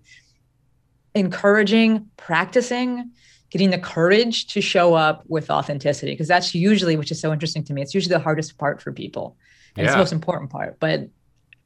encouraging, 1.14 2.08
practicing, 2.16 3.12
getting 3.50 3.72
the 3.72 3.78
courage 3.78 4.48
to 4.54 4.62
show 4.62 4.94
up 4.94 5.26
with 5.28 5.50
authenticity 5.50 6.14
because 6.14 6.30
that's 6.30 6.56
usually 6.56 6.96
which 6.96 7.12
is 7.12 7.20
so 7.20 7.34
interesting 7.34 7.66
to 7.66 7.74
me 7.74 7.82
it's 7.82 7.94
usually 7.94 8.14
the 8.14 8.24
hardest 8.24 8.58
part 8.58 8.82
for 8.82 8.94
people 8.94 9.36
and 9.76 9.84
yeah. 9.84 9.90
it's 9.90 9.94
the 9.94 10.00
most 10.00 10.14
important 10.14 10.50
part 10.50 10.78
but 10.80 11.10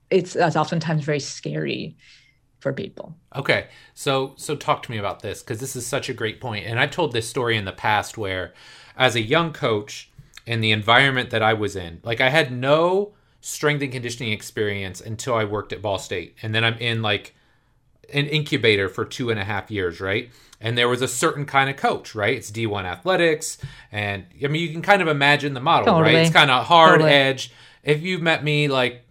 it's, 0.09 0.35
it's 0.35 0.55
oftentimes 0.55 1.03
very 1.03 1.19
scary 1.19 1.95
for 2.59 2.73
people 2.73 3.15
okay 3.35 3.67
so 3.93 4.33
so 4.37 4.55
talk 4.55 4.81
to 4.81 4.91
me 4.91 4.97
about 4.97 5.21
this 5.21 5.41
because 5.41 5.59
this 5.59 5.75
is 5.75 5.85
such 5.85 6.09
a 6.09 6.13
great 6.13 6.41
point 6.41 6.65
and 6.65 6.79
i've 6.79 6.91
told 6.91 7.13
this 7.13 7.29
story 7.29 7.57
in 7.57 7.65
the 7.65 7.71
past 7.71 8.17
where 8.17 8.53
as 8.97 9.15
a 9.15 9.21
young 9.21 9.53
coach 9.53 10.09
in 10.47 10.61
the 10.61 10.71
environment 10.71 11.29
that 11.29 11.43
i 11.43 11.53
was 11.53 11.75
in 11.75 11.99
like 12.03 12.19
i 12.19 12.29
had 12.29 12.51
no 12.51 13.13
strength 13.41 13.83
and 13.83 13.91
conditioning 13.91 14.31
experience 14.31 14.99
until 14.99 15.35
i 15.35 15.43
worked 15.43 15.73
at 15.73 15.81
ball 15.81 15.99
state 15.99 16.35
and 16.41 16.55
then 16.55 16.63
i'm 16.63 16.77
in 16.79 17.03
like 17.03 17.35
an 18.13 18.25
incubator 18.25 18.89
for 18.89 19.05
two 19.05 19.29
and 19.29 19.39
a 19.39 19.43
half 19.43 19.69
years 19.69 20.01
right 20.01 20.31
and 20.61 20.77
there 20.77 20.89
was 20.89 21.01
a 21.01 21.07
certain 21.07 21.45
kind 21.45 21.69
of 21.69 21.75
coach, 21.75 22.15
right? 22.15 22.35
It's 22.35 22.51
D1 22.51 22.85
athletics. 22.85 23.57
And 23.91 24.25
I 24.43 24.47
mean, 24.47 24.61
you 24.61 24.71
can 24.71 24.81
kind 24.81 25.01
of 25.01 25.07
imagine 25.07 25.53
the 25.53 25.59
model, 25.59 25.85
totally. 25.85 26.15
right? 26.15 26.25
It's 26.25 26.33
kind 26.33 26.49
of 26.49 26.65
hard 26.65 27.01
totally. 27.01 27.11
edge. 27.11 27.51
If 27.83 28.01
you've 28.01 28.21
met 28.21 28.43
me, 28.43 28.67
like, 28.67 29.04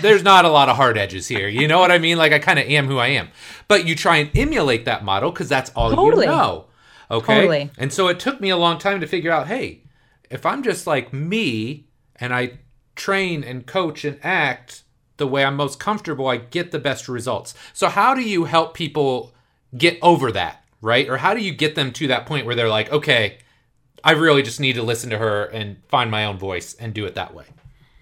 there's 0.00 0.22
not 0.22 0.44
a 0.44 0.48
lot 0.48 0.68
of 0.68 0.76
hard 0.76 0.96
edges 0.96 1.28
here. 1.28 1.48
You 1.48 1.68
know 1.68 1.78
what 1.78 1.90
I 1.90 1.98
mean? 1.98 2.18
Like, 2.18 2.32
I 2.32 2.38
kind 2.38 2.58
of 2.58 2.66
am 2.66 2.86
who 2.86 2.98
I 2.98 3.08
am. 3.08 3.28
But 3.68 3.86
you 3.86 3.94
try 3.94 4.16
and 4.16 4.30
emulate 4.34 4.84
that 4.86 5.04
model 5.04 5.30
because 5.30 5.48
that's 5.48 5.70
all 5.70 5.94
totally. 5.94 6.26
you 6.26 6.32
know. 6.32 6.66
Okay. 7.10 7.40
Totally. 7.40 7.70
And 7.76 7.92
so 7.92 8.08
it 8.08 8.20
took 8.20 8.40
me 8.40 8.50
a 8.50 8.56
long 8.56 8.78
time 8.78 9.00
to 9.00 9.06
figure 9.06 9.32
out 9.32 9.48
hey, 9.48 9.82
if 10.30 10.46
I'm 10.46 10.62
just 10.62 10.86
like 10.86 11.12
me 11.12 11.86
and 12.16 12.32
I 12.32 12.60
train 12.96 13.44
and 13.44 13.66
coach 13.66 14.04
and 14.04 14.18
act 14.22 14.82
the 15.16 15.26
way 15.26 15.44
I'm 15.44 15.56
most 15.56 15.78
comfortable, 15.78 16.28
I 16.28 16.38
get 16.38 16.70
the 16.70 16.78
best 16.78 17.08
results. 17.08 17.54
So, 17.72 17.88
how 17.88 18.14
do 18.14 18.22
you 18.22 18.44
help 18.44 18.74
people 18.74 19.34
get 19.76 19.98
over 20.00 20.32
that? 20.32 20.60
right? 20.80 21.08
Or 21.08 21.18
how 21.18 21.34
do 21.34 21.40
you 21.40 21.52
get 21.52 21.74
them 21.74 21.92
to 21.92 22.06
that 22.08 22.26
point 22.26 22.46
where 22.46 22.54
they're 22.54 22.68
like, 22.68 22.90
okay, 22.92 23.38
I 24.02 24.12
really 24.12 24.42
just 24.42 24.60
need 24.60 24.74
to 24.74 24.82
listen 24.82 25.10
to 25.10 25.18
her 25.18 25.44
and 25.44 25.82
find 25.88 26.10
my 26.10 26.24
own 26.24 26.38
voice 26.38 26.74
and 26.74 26.94
do 26.94 27.04
it 27.04 27.14
that 27.14 27.34
way? 27.34 27.44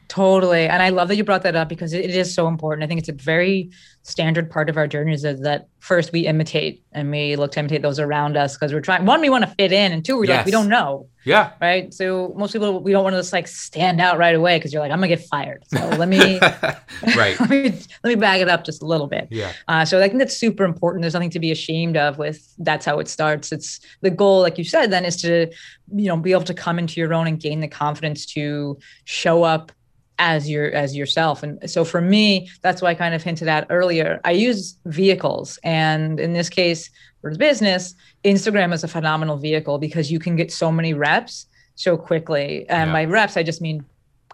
Totally. 0.09 0.67
And 0.67 0.83
I 0.83 0.89
love 0.89 1.09
that 1.09 1.17
you 1.17 1.25
brought 1.25 1.43
that 1.43 1.55
up 1.55 1.69
because 1.69 1.93
it 1.93 2.11
is 2.11 2.35
so 2.35 2.49
important. 2.49 2.83
I 2.83 2.87
think 2.87 2.99
it's 2.99 3.11
a 3.11 3.13
very 3.13 3.71
standard 4.03 4.51
part 4.51 4.71
of 4.71 4.79
our 4.79 4.87
journeys 4.87 5.23
is 5.23 5.41
that 5.43 5.69
first 5.81 6.13
we 6.13 6.27
imitate 6.27 6.83
and 6.93 7.11
we 7.11 7.37
look 7.37 7.53
to 7.53 7.61
imitate 7.61 7.83
those 7.83 8.01
around 8.01 8.35
us 8.35 8.55
because 8.55 8.73
we're 8.73 8.81
trying 8.81 9.05
one, 9.05 9.21
we 9.21 9.29
want 9.29 9.45
to 9.45 9.55
fit 9.57 9.71
in, 9.71 9.93
and 9.93 10.03
two, 10.03 10.17
we're 10.17 10.25
yes. 10.25 10.39
like, 10.39 10.47
we 10.47 10.51
don't 10.51 10.69
know. 10.69 11.07
Yeah. 11.25 11.53
Right. 11.61 11.93
So 11.93 12.33
most 12.39 12.53
people 12.53 12.83
we 12.83 12.91
don't 12.91 13.05
want 13.05 13.13
to 13.13 13.19
just 13.19 13.35
like 13.35 13.47
stand 13.47 14.01
out 14.01 14.17
right 14.17 14.35
away 14.35 14.57
because 14.57 14.73
you're 14.73 14.81
like, 14.81 14.91
I'm 14.91 14.97
gonna 14.99 15.09
get 15.09 15.27
fired. 15.27 15.63
So 15.67 15.77
let 15.99 16.09
me 16.09 16.41
right. 16.41 17.39
let 17.41 17.51
me 17.51 17.63
let 18.03 18.05
me 18.05 18.15
bag 18.15 18.41
it 18.41 18.49
up 18.49 18.65
just 18.65 18.83
a 18.83 18.87
little 18.87 19.09
bit. 19.09 19.29
Yeah. 19.31 19.53
Uh, 19.69 19.85
so 19.85 19.99
I 19.99 20.09
think 20.09 20.21
that's 20.21 20.39
super 20.39 20.65
important. 20.65 21.03
There's 21.03 21.13
nothing 21.13 21.29
to 21.31 21.41
be 21.41 21.53
ashamed 21.53 21.99
of 21.99 22.17
with 22.17 22.51
that's 22.57 22.87
how 22.87 22.99
it 22.99 23.09
starts. 23.09 23.53
It's 23.53 23.81
the 24.01 24.11
goal, 24.11 24.41
like 24.41 24.57
you 24.57 24.65
said, 24.65 24.91
then 24.91 25.05
is 25.05 25.21
to, 25.21 25.53
you 25.95 26.07
know, 26.07 26.17
be 26.17 26.33
able 26.33 26.45
to 26.45 26.55
come 26.55 26.79
into 26.79 26.99
your 26.99 27.13
own 27.13 27.27
and 27.27 27.39
gain 27.39 27.61
the 27.61 27.69
confidence 27.69 28.25
to 28.33 28.79
show 29.05 29.43
up 29.43 29.71
as 30.19 30.49
your 30.49 30.71
as 30.73 30.97
yourself. 30.97 31.43
And 31.43 31.71
so 31.71 31.85
for 31.85 32.01
me 32.01 32.49
that's 32.63 32.83
why 32.83 32.91
i 32.91 32.95
kind 32.95 33.15
of 33.15 33.23
hinted 33.23 33.49
at 33.49 33.67
earlier 33.71 34.21
i 34.25 34.33
use 34.33 34.77
vehicles. 34.87 35.59
And 35.63 36.21
in 36.21 36.33
this 36.33 36.49
case 36.49 36.91
for 37.21 37.33
the 37.33 37.39
business 37.39 37.95
instagram 38.25 38.73
is 38.73 38.85
a 38.85 38.89
phenomenal 38.89 39.37
vehicle 39.37 39.79
because 39.79 40.11
you 40.11 40.19
can 40.19 40.37
get 40.37 40.53
so 40.53 40.71
many 40.73 40.95
reps 40.95 41.47
so 41.75 41.97
quickly. 41.97 42.69
And 42.69 42.89
yeah. 42.89 42.93
by 42.93 43.05
reps 43.05 43.37
i 43.37 43.43
just 43.43 43.61
mean 43.61 43.85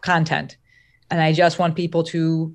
content. 0.01 0.57
And 1.11 1.21
i 1.21 1.33
just 1.33 1.59
want 1.59 1.77
people 1.77 2.03
to 2.05 2.55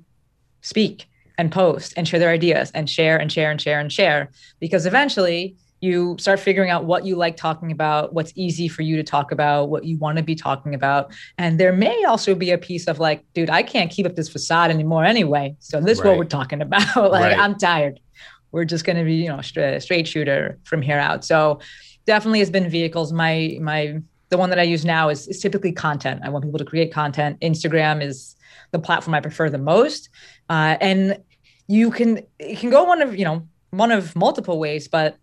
speak 0.62 1.06
and 1.38 1.50
post 1.50 1.94
and 1.96 2.06
share 2.06 2.20
their 2.20 2.30
ideas 2.30 2.70
and 2.74 2.88
share 2.88 3.16
and 3.16 3.32
share 3.32 3.50
and 3.50 3.60
share 3.60 3.80
and 3.80 3.90
share. 3.90 4.30
Because 4.60 4.84
eventually 4.84 5.56
you 5.80 6.16
start 6.18 6.38
figuring 6.38 6.70
out 6.70 6.84
what 6.84 7.06
you 7.06 7.16
like 7.16 7.36
talking 7.36 7.72
about, 7.72 8.12
what's 8.12 8.32
easy 8.34 8.68
for 8.68 8.82
you 8.82 8.96
to 8.96 9.02
talk 9.02 9.32
about, 9.32 9.70
what 9.70 9.84
you 9.84 9.96
want 9.96 10.18
to 10.18 10.22
be 10.22 10.34
talking 10.34 10.74
about. 10.74 11.12
And 11.38 11.58
there 11.58 11.72
may 11.72 12.04
also 12.04 12.34
be 12.34 12.50
a 12.50 12.58
piece 12.58 12.86
of 12.86 12.98
like, 12.98 13.24
dude, 13.32 13.48
I 13.48 13.62
can't 13.62 13.90
keep 13.90 14.04
up 14.04 14.14
this 14.14 14.28
facade 14.28 14.70
anymore 14.70 15.04
anyway. 15.04 15.56
So 15.58 15.80
this 15.80 15.98
right. 15.98 16.04
is 16.04 16.08
what 16.10 16.18
we're 16.18 16.24
talking 16.24 16.60
about. 16.60 16.96
like, 16.96 17.32
right. 17.32 17.38
I'm 17.38 17.56
tired. 17.56 17.98
We're 18.52 18.66
just 18.66 18.84
going 18.84 18.96
to 18.96 19.04
be, 19.04 19.14
you 19.14 19.28
know, 19.28 19.40
straight, 19.40 19.80
straight 19.80 20.06
shooter 20.06 20.58
from 20.64 20.82
here 20.82 20.98
out. 20.98 21.24
So 21.24 21.60
definitely 22.04 22.40
has 22.40 22.50
been 22.50 22.68
vehicles. 22.68 23.12
My, 23.12 23.56
my, 23.60 24.02
the 24.28 24.36
one 24.36 24.50
that 24.50 24.58
I 24.58 24.64
use 24.64 24.84
now 24.84 25.08
is, 25.08 25.28
is 25.28 25.40
typically 25.40 25.72
content. 25.72 26.20
I 26.24 26.28
want 26.28 26.44
people 26.44 26.58
to 26.58 26.64
create 26.64 26.92
content. 26.92 27.40
Instagram 27.40 28.02
is 28.02 28.36
the 28.70 28.78
platform 28.78 29.14
I 29.14 29.20
prefer 29.20 29.48
the 29.48 29.58
most. 29.58 30.10
Uh, 30.50 30.76
and 30.80 31.22
you 31.68 31.90
can, 31.90 32.20
it 32.38 32.58
can 32.58 32.68
go 32.68 32.84
one 32.84 33.00
of, 33.00 33.16
you 33.16 33.24
know, 33.24 33.46
one 33.70 33.92
of 33.92 34.14
multiple 34.14 34.58
ways, 34.58 34.88
but 34.88 35.16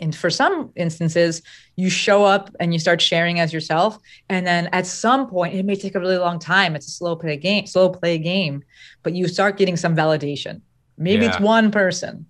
and 0.00 0.14
for 0.16 0.30
some 0.30 0.72
instances 0.76 1.42
you 1.76 1.90
show 1.90 2.24
up 2.24 2.50
and 2.58 2.72
you 2.72 2.78
start 2.78 3.00
sharing 3.00 3.38
as 3.38 3.52
yourself 3.52 3.98
and 4.28 4.46
then 4.46 4.68
at 4.72 4.86
some 4.86 5.28
point 5.28 5.54
it 5.54 5.64
may 5.64 5.76
take 5.76 5.94
a 5.94 6.00
really 6.00 6.18
long 6.18 6.38
time 6.38 6.74
it's 6.74 6.88
a 6.88 6.90
slow 6.90 7.14
play 7.14 7.36
game 7.36 7.66
slow 7.66 7.88
play 7.88 8.18
game 8.18 8.62
but 9.02 9.14
you 9.14 9.28
start 9.28 9.56
getting 9.56 9.76
some 9.76 9.94
validation 9.94 10.60
maybe 10.98 11.24
yeah. 11.24 11.30
it's 11.30 11.40
one 11.40 11.70
person 11.70 12.26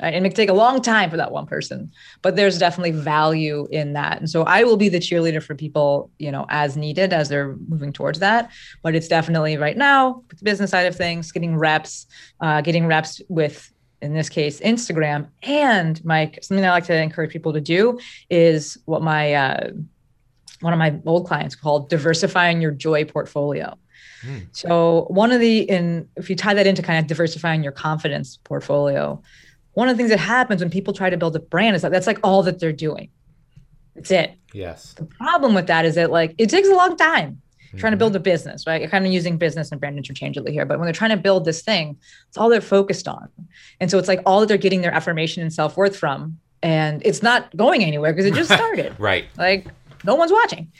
right? 0.00 0.14
it 0.14 0.20
may 0.20 0.30
take 0.30 0.48
a 0.48 0.54
long 0.54 0.80
time 0.80 1.10
for 1.10 1.16
that 1.16 1.32
one 1.32 1.46
person 1.46 1.90
but 2.22 2.36
there's 2.36 2.58
definitely 2.58 2.90
value 2.90 3.66
in 3.70 3.92
that 3.92 4.18
and 4.18 4.28
so 4.28 4.42
i 4.44 4.64
will 4.64 4.76
be 4.76 4.88
the 4.88 4.98
cheerleader 4.98 5.42
for 5.42 5.54
people 5.54 6.10
you 6.18 6.30
know 6.30 6.46
as 6.48 6.76
needed 6.76 7.12
as 7.12 7.28
they're 7.28 7.56
moving 7.68 7.92
towards 7.92 8.18
that 8.18 8.50
but 8.82 8.94
it's 8.94 9.08
definitely 9.08 9.56
right 9.56 9.76
now 9.76 10.22
the 10.28 10.44
business 10.44 10.70
side 10.70 10.86
of 10.86 10.96
things 10.96 11.32
getting 11.32 11.56
reps 11.56 12.06
uh, 12.40 12.60
getting 12.60 12.86
reps 12.86 13.20
with 13.28 13.72
in 14.04 14.14
this 14.14 14.28
case 14.28 14.60
Instagram. 14.60 15.28
And 15.42 16.04
Mike, 16.04 16.38
something 16.42 16.64
I 16.64 16.70
like 16.70 16.84
to 16.86 16.96
encourage 16.96 17.30
people 17.32 17.52
to 17.52 17.60
do 17.60 17.98
is 18.30 18.78
what 18.84 19.02
my 19.02 19.34
uh, 19.34 19.70
one 20.60 20.72
of 20.72 20.78
my 20.78 20.94
old 21.04 21.26
clients 21.26 21.54
called 21.54 21.88
diversifying 21.88 22.60
your 22.60 22.70
joy 22.70 23.04
portfolio. 23.04 23.76
Mm. 24.24 24.46
So 24.52 25.06
one 25.08 25.32
of 25.32 25.40
the 25.40 25.60
in 25.60 26.08
if 26.16 26.30
you 26.30 26.36
tie 26.36 26.54
that 26.54 26.66
into 26.66 26.82
kind 26.82 26.98
of 26.98 27.06
diversifying 27.06 27.62
your 27.62 27.72
confidence 27.72 28.38
portfolio, 28.44 29.22
one 29.72 29.88
of 29.88 29.96
the 29.96 29.98
things 29.98 30.10
that 30.10 30.20
happens 30.20 30.60
when 30.60 30.70
people 30.70 30.94
try 30.94 31.10
to 31.10 31.16
build 31.16 31.36
a 31.36 31.40
brand 31.40 31.76
is 31.76 31.82
that 31.82 31.90
that's 31.90 32.06
like 32.06 32.20
all 32.22 32.42
that 32.44 32.60
they're 32.60 32.72
doing. 32.72 33.10
It's 33.96 34.10
it. 34.10 34.34
Yes. 34.52 34.94
The 34.94 35.04
problem 35.04 35.54
with 35.54 35.66
that 35.66 35.84
is 35.84 35.94
that 35.96 36.10
like 36.10 36.34
it 36.38 36.50
takes 36.50 36.68
a 36.68 36.74
long 36.74 36.96
time 36.96 37.42
trying 37.78 37.92
to 37.92 37.96
build 37.96 38.12
mm-hmm. 38.12 38.18
a 38.18 38.20
business, 38.20 38.66
right? 38.66 38.80
You're 38.80 38.90
kind 38.90 39.06
of 39.06 39.12
using 39.12 39.36
business 39.36 39.70
and 39.70 39.80
brand 39.80 39.96
interchangeably 39.96 40.52
here, 40.52 40.66
but 40.66 40.78
when 40.78 40.86
they're 40.86 40.92
trying 40.92 41.10
to 41.10 41.16
build 41.16 41.44
this 41.44 41.62
thing, 41.62 41.96
it's 42.28 42.36
all 42.36 42.48
they're 42.48 42.60
focused 42.60 43.08
on. 43.08 43.28
And 43.80 43.90
so 43.90 43.98
it's 43.98 44.08
like 44.08 44.20
all 44.26 44.40
that 44.40 44.46
they're 44.46 44.56
getting 44.56 44.80
their 44.80 44.92
affirmation 44.92 45.42
and 45.42 45.52
self 45.52 45.76
worth 45.76 45.96
from. 45.96 46.38
And 46.62 47.02
it's 47.04 47.22
not 47.22 47.54
going 47.56 47.84
anywhere 47.84 48.12
because 48.12 48.26
it 48.26 48.34
just 48.34 48.50
started. 48.52 48.94
right. 48.98 49.26
Like 49.36 49.66
no 50.04 50.14
one's 50.14 50.32
watching. 50.32 50.70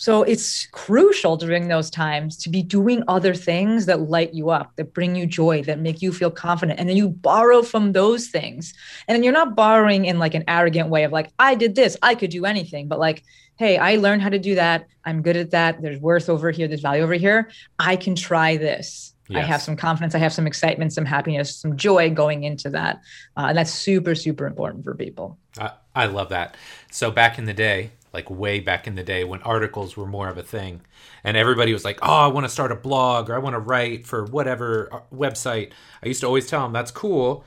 So 0.00 0.22
it's 0.22 0.66
crucial 0.68 1.36
during 1.36 1.68
those 1.68 1.90
times 1.90 2.38
to 2.38 2.48
be 2.48 2.62
doing 2.62 3.04
other 3.06 3.34
things 3.34 3.84
that 3.84 4.08
light 4.08 4.32
you 4.32 4.48
up, 4.48 4.74
that 4.76 4.94
bring 4.94 5.14
you 5.14 5.26
joy, 5.26 5.62
that 5.64 5.78
make 5.78 6.00
you 6.00 6.10
feel 6.10 6.30
confident. 6.30 6.80
And 6.80 6.88
then 6.88 6.96
you 6.96 7.10
borrow 7.10 7.60
from 7.60 7.92
those 7.92 8.28
things. 8.28 8.72
And 9.06 9.14
then 9.14 9.22
you're 9.22 9.34
not 9.34 9.54
borrowing 9.54 10.06
in 10.06 10.18
like 10.18 10.32
an 10.32 10.44
arrogant 10.48 10.88
way 10.88 11.04
of 11.04 11.12
like, 11.12 11.28
I 11.38 11.54
did 11.54 11.74
this, 11.74 11.98
I 12.00 12.14
could 12.14 12.30
do 12.30 12.46
anything, 12.46 12.88
but 12.88 12.98
like, 12.98 13.24
hey, 13.60 13.76
I 13.76 13.96
learned 13.96 14.22
how 14.22 14.30
to 14.30 14.38
do 14.38 14.54
that. 14.54 14.86
I'm 15.04 15.20
good 15.20 15.36
at 15.36 15.50
that. 15.50 15.82
There's 15.82 16.00
worth 16.00 16.30
over 16.30 16.50
here, 16.50 16.66
there's 16.66 16.80
value 16.80 17.02
over 17.02 17.12
here. 17.12 17.50
I 17.78 17.94
can 17.94 18.14
try 18.14 18.56
this. 18.56 19.14
Yes. 19.28 19.44
I 19.44 19.46
have 19.46 19.60
some 19.60 19.76
confidence, 19.76 20.14
I 20.14 20.18
have 20.18 20.32
some 20.32 20.46
excitement, 20.46 20.94
some 20.94 21.04
happiness, 21.04 21.54
some 21.54 21.76
joy 21.76 22.08
going 22.08 22.44
into 22.44 22.70
that. 22.70 23.02
Uh, 23.36 23.48
and 23.50 23.58
that's 23.58 23.70
super, 23.70 24.14
super 24.14 24.46
important 24.46 24.82
for 24.82 24.94
people. 24.94 25.38
I, 25.58 25.72
I 25.94 26.06
love 26.06 26.30
that. 26.30 26.56
So 26.90 27.10
back 27.10 27.38
in 27.38 27.44
the 27.44 27.52
day, 27.52 27.90
like 28.14 28.30
way 28.30 28.60
back 28.60 28.86
in 28.86 28.94
the 28.94 29.04
day 29.04 29.24
when 29.24 29.42
articles 29.42 29.94
were 29.94 30.06
more 30.06 30.28
of 30.28 30.38
a 30.38 30.42
thing 30.42 30.80
and 31.22 31.36
everybody 31.36 31.72
was 31.72 31.84
like 31.84 31.96
oh 32.02 32.12
i 32.12 32.26
want 32.26 32.44
to 32.44 32.48
start 32.48 32.72
a 32.72 32.74
blog 32.74 33.30
or 33.30 33.36
i 33.36 33.38
want 33.38 33.54
to 33.54 33.60
write 33.60 34.04
for 34.04 34.24
whatever 34.24 34.88
uh, 34.92 35.00
website 35.14 35.70
i 36.02 36.08
used 36.08 36.20
to 36.20 36.26
always 36.26 36.48
tell 36.48 36.64
them 36.64 36.72
that's 36.72 36.90
cool 36.90 37.44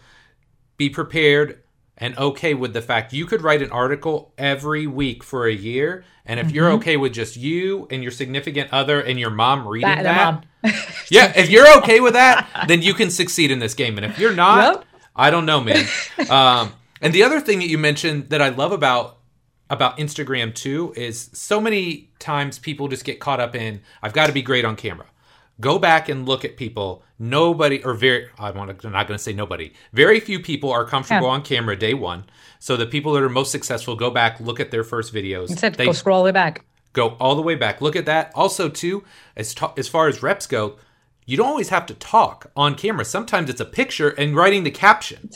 be 0.78 0.90
prepared 0.90 1.63
and 2.04 2.18
okay 2.18 2.54
with 2.54 2.74
the 2.74 2.82
fact 2.82 3.14
you 3.14 3.26
could 3.26 3.42
write 3.42 3.62
an 3.62 3.72
article 3.72 4.34
every 4.38 4.86
week 4.86 5.24
for 5.24 5.48
a 5.48 5.54
year 5.54 6.04
and 6.26 6.38
if 6.38 6.48
mm-hmm. 6.48 6.56
you're 6.56 6.72
okay 6.72 6.98
with 6.98 7.14
just 7.14 7.38
you 7.38 7.88
and 7.90 8.04
your 8.04 8.12
significant 8.12 8.72
other 8.74 9.00
and 9.00 9.18
your 9.18 9.30
mom 9.30 9.66
reading 9.66 9.88
that, 9.88 10.04
that 10.04 10.34
mom. 10.34 10.74
yeah 11.10 11.32
if 11.38 11.50
you're 11.50 11.78
okay 11.78 12.02
with 12.02 12.14
that 12.14 12.66
then 12.68 12.82
you 12.82 12.94
can 12.94 13.10
succeed 13.10 13.52
in 13.52 13.60
this 13.60 13.74
game 13.74 13.98
and 13.98 14.06
if 14.06 14.20
you're 14.20 14.36
not 14.36 14.86
i 15.16 15.30
don't 15.30 15.46
know 15.46 15.62
man 15.62 15.86
um, 16.30 16.74
and 17.02 17.14
the 17.14 17.24
other 17.24 17.40
thing 17.40 17.60
that 17.60 17.70
you 17.70 17.78
mentioned 17.78 18.30
that 18.30 18.42
i 18.42 18.50
love 18.50 18.74
about 18.74 19.20
about 19.70 19.98
Instagram 19.98 20.54
too 20.54 20.94
is 20.96 21.32
so 21.34 21.60
many 21.60 22.12
times 22.20 22.60
people 22.60 22.90
just 22.90 23.06
get 23.06 23.20
caught 23.20 23.40
up 23.40 23.56
in 23.56 23.82
I've 24.04 24.14
got 24.14 24.28
to 24.28 24.34
be 24.34 24.44
great 24.44 24.66
on 24.66 24.76
camera. 24.76 25.08
Go 25.60 25.78
back 25.80 26.10
and 26.10 26.28
look 26.28 26.44
at 26.44 26.58
people. 26.58 27.04
Nobody 27.20 27.84
or 27.84 27.94
very 27.94 28.28
I 28.40 28.52
want 28.52 28.78
to 28.80 28.88
I'm 28.88 28.94
not 28.94 29.08
going 29.08 29.18
to 29.18 29.24
say 29.24 29.34
nobody. 29.34 29.72
Very 29.94 30.20
few 30.20 30.40
people 30.40 30.72
are 30.72 30.84
comfortable 30.86 31.28
Yeah. 31.28 31.34
on 31.34 31.42
camera 31.44 31.76
day 31.76 31.94
1. 31.94 32.26
So 32.60 32.76
the 32.76 32.86
people 32.88 33.14
that 33.14 33.24
are 33.24 33.30
most 33.30 33.52
successful 33.52 33.96
go 33.96 34.10
back, 34.10 34.40
look 34.40 34.60
at 34.60 34.72
their 34.72 34.84
first 34.84 35.14
videos. 35.14 35.50
Instead, 35.50 35.76
They 35.76 35.86
go 35.86 35.92
scroll 35.92 36.18
all 36.18 36.24
the 36.24 36.28
way 36.28 36.32
back. 36.32 36.66
go 36.94 37.10
all 37.20 37.36
the 37.36 37.42
way 37.42 37.56
back. 37.56 37.82
Look 37.82 37.96
at 37.96 38.06
that. 38.06 38.32
Also, 38.36 38.68
too, 38.70 39.04
as 39.36 39.54
ta- 39.54 39.74
as 39.78 39.88
far 39.88 40.08
as 40.08 40.24
reps 40.24 40.48
go, 40.48 40.78
you 41.26 41.38
don't 41.38 41.48
always 41.48 41.70
have 41.70 41.86
to 41.86 41.94
talk 41.94 42.52
on 42.56 42.76
camera. 42.76 43.06
Sometimes 43.06 43.50
it's 43.50 43.62
a 43.62 43.66
picture 43.66 44.10
and 44.10 44.36
writing 44.36 44.64
the 44.64 44.72
caption 44.72 45.30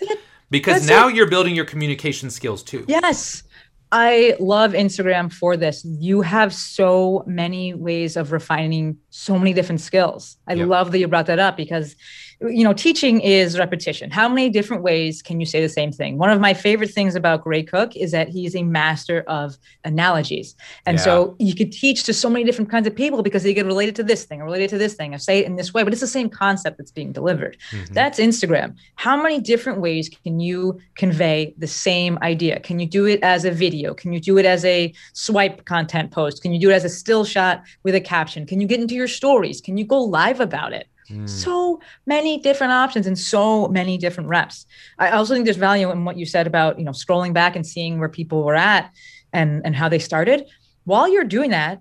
because 0.49 0.85
That's 0.85 0.87
now 0.87 1.07
you're 1.07 1.27
building 1.29 1.55
your 1.55 1.65
communication 1.65 2.29
skills 2.29 2.63
too. 2.63 2.85
Yes. 2.87 3.43
I 3.91 4.35
love 4.39 4.73
Instagram 4.73 5.31
for 5.31 5.55
this. 5.55 5.85
You 5.85 6.21
have 6.21 6.53
so 6.53 7.23
many 7.25 7.73
ways 7.73 8.17
of 8.17 8.31
refining 8.31 8.97
so 9.09 9.37
many 9.39 9.53
different 9.53 9.79
skills. 9.81 10.37
I 10.47 10.53
Yep. 10.53 10.67
love 10.67 10.91
that 10.91 10.99
you 10.99 11.07
brought 11.07 11.27
that 11.27 11.39
up 11.39 11.55
because 11.55 11.95
you 12.41 12.63
know, 12.63 12.73
teaching 12.73 13.19
is 13.21 13.57
repetition. 13.57 14.11
How 14.11 14.29
many 14.29 14.49
different 14.49 14.83
ways 14.83 15.23
can 15.23 15.39
you 15.39 15.45
say 15.45 15.59
the 15.59 15.69
same 15.69 15.91
thing? 15.91 16.17
One 16.19 16.29
of 16.29 16.39
my 16.39 16.53
favorite 16.53 16.91
things 16.91 17.15
about 17.15 17.43
Gray 17.43 17.63
Cook 17.63 17.95
is 17.95 18.11
that 18.11 18.29
he's 18.29 18.55
a 18.55 18.61
master 18.63 19.21
of 19.27 19.57
analogies. 19.85 20.55
And 20.85 20.99
so 20.99 21.35
you 21.39 21.55
could 21.55 21.71
teach 21.71 22.03
to 22.03 22.13
so 22.13 22.29
many 22.29 22.45
different 22.45 22.69
kinds 22.69 22.85
of 22.85 22.95
people 22.95 23.23
because 23.23 23.41
they 23.41 23.53
get 23.53 23.65
related 23.65 23.95
to 23.95 24.03
this 24.03 24.25
thing 24.25 24.41
or 24.41 24.45
related 24.45 24.69
to 24.69 24.77
this 24.77 24.93
thing 24.93 25.15
or 25.15 25.17
say 25.17 25.39
it 25.39 25.47
in 25.47 25.55
this 25.55 25.73
way, 25.73 25.83
but 25.83 25.93
it's 25.93 26.01
the 26.01 26.07
same 26.07 26.29
concept 26.29 26.77
that's 26.77 26.91
being 26.91 27.11
delivered. 27.11 27.57
Mhm. 27.71 27.93
That's 27.93 28.19
Instagram. 28.19 28.75
How 28.95 29.19
many 29.21 29.39
different 29.39 29.81
ways 29.81 30.09
can 30.09 30.39
you 30.39 30.79
convey 30.95 31.55
the 31.57 31.67
same 31.67 32.19
idea? 32.21 32.59
Can 32.59 32.79
you 32.79 32.85
do 32.85 33.07
it 33.07 33.19
as 33.23 33.45
a 33.45 33.51
video? 33.51 33.95
Can 33.95 34.13
you 34.13 34.19
do 34.19 34.37
it 34.37 34.45
as 34.45 34.63
a 34.63 34.93
swipe 35.13 35.65
content 35.65 36.11
post? 36.11 36.43
Can 36.43 36.53
you 36.53 36.59
do 36.59 36.69
it 36.69 36.73
as 36.73 36.85
a 36.85 36.89
still 36.89 37.25
shot 37.25 37.63
with 37.83 37.95
a 37.95 38.01
caption? 38.01 38.45
Can 38.45 38.61
you 38.61 38.67
get 38.67 38.79
into 38.79 38.93
your 38.93 39.07
stories? 39.07 39.59
Can 39.59 39.77
you 39.77 39.85
go 39.85 39.99
live 40.01 40.39
about 40.39 40.71
it? 40.73 40.87
Mm. 41.09 41.29
So 41.29 41.79
many 42.05 42.37
different 42.39 42.73
options 42.73 43.07
and 43.07 43.17
so 43.17 43.67
many 43.67 43.97
different 43.97 44.29
reps. 44.29 44.65
I 44.99 45.11
also 45.11 45.33
think 45.33 45.45
there's 45.45 45.57
value 45.57 45.89
in 45.91 46.05
what 46.05 46.17
you 46.17 46.25
said 46.25 46.47
about, 46.47 46.77
you 46.79 46.85
know, 46.85 46.91
scrolling 46.91 47.33
back 47.33 47.55
and 47.55 47.65
seeing 47.65 47.99
where 47.99 48.09
people 48.09 48.43
were 48.43 48.55
at 48.55 48.91
and 49.33 49.61
and 49.65 49.75
how 49.75 49.89
they 49.89 49.99
started. 49.99 50.45
While 50.83 51.07
you're 51.07 51.23
doing 51.23 51.51
that, 51.51 51.79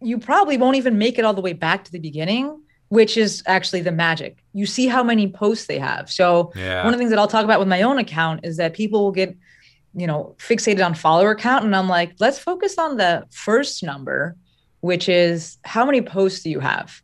you 0.00 0.18
probably 0.18 0.56
won't 0.56 0.76
even 0.76 0.98
make 0.98 1.18
it 1.18 1.24
all 1.24 1.34
the 1.34 1.40
way 1.40 1.52
back 1.52 1.84
to 1.84 1.92
the 1.92 1.98
beginning, 1.98 2.60
which 2.88 3.16
is 3.16 3.42
actually 3.46 3.80
the 3.82 3.92
magic. 3.92 4.38
You 4.52 4.66
see 4.66 4.86
how 4.86 5.02
many 5.02 5.28
posts 5.28 5.66
they 5.66 5.78
have. 5.78 6.10
So 6.10 6.52
Yeah. 6.54 6.84
one 6.84 6.92
of 6.92 6.98
the 6.98 6.98
things 6.98 7.10
that 7.10 7.18
I'll 7.18 7.28
talk 7.28 7.44
about 7.44 7.58
with 7.58 7.68
my 7.68 7.82
own 7.82 7.98
account 7.98 8.40
is 8.44 8.56
that 8.58 8.74
people 8.74 9.02
will 9.04 9.12
get, 9.12 9.36
you 9.94 10.06
know, 10.06 10.34
fixated 10.38 10.84
on 10.84 10.94
follower 10.94 11.34
count. 11.34 11.64
And 11.64 11.74
I'm 11.74 11.88
like, 11.88 12.14
let's 12.20 12.38
focus 12.38 12.78
on 12.78 12.96
the 12.96 13.24
first 13.30 13.82
number, 13.82 14.36
which 14.80 15.08
is 15.08 15.58
how 15.64 15.84
many 15.84 16.00
posts 16.02 16.42
do 16.42 16.50
you 16.50 16.60
have? 16.60 17.00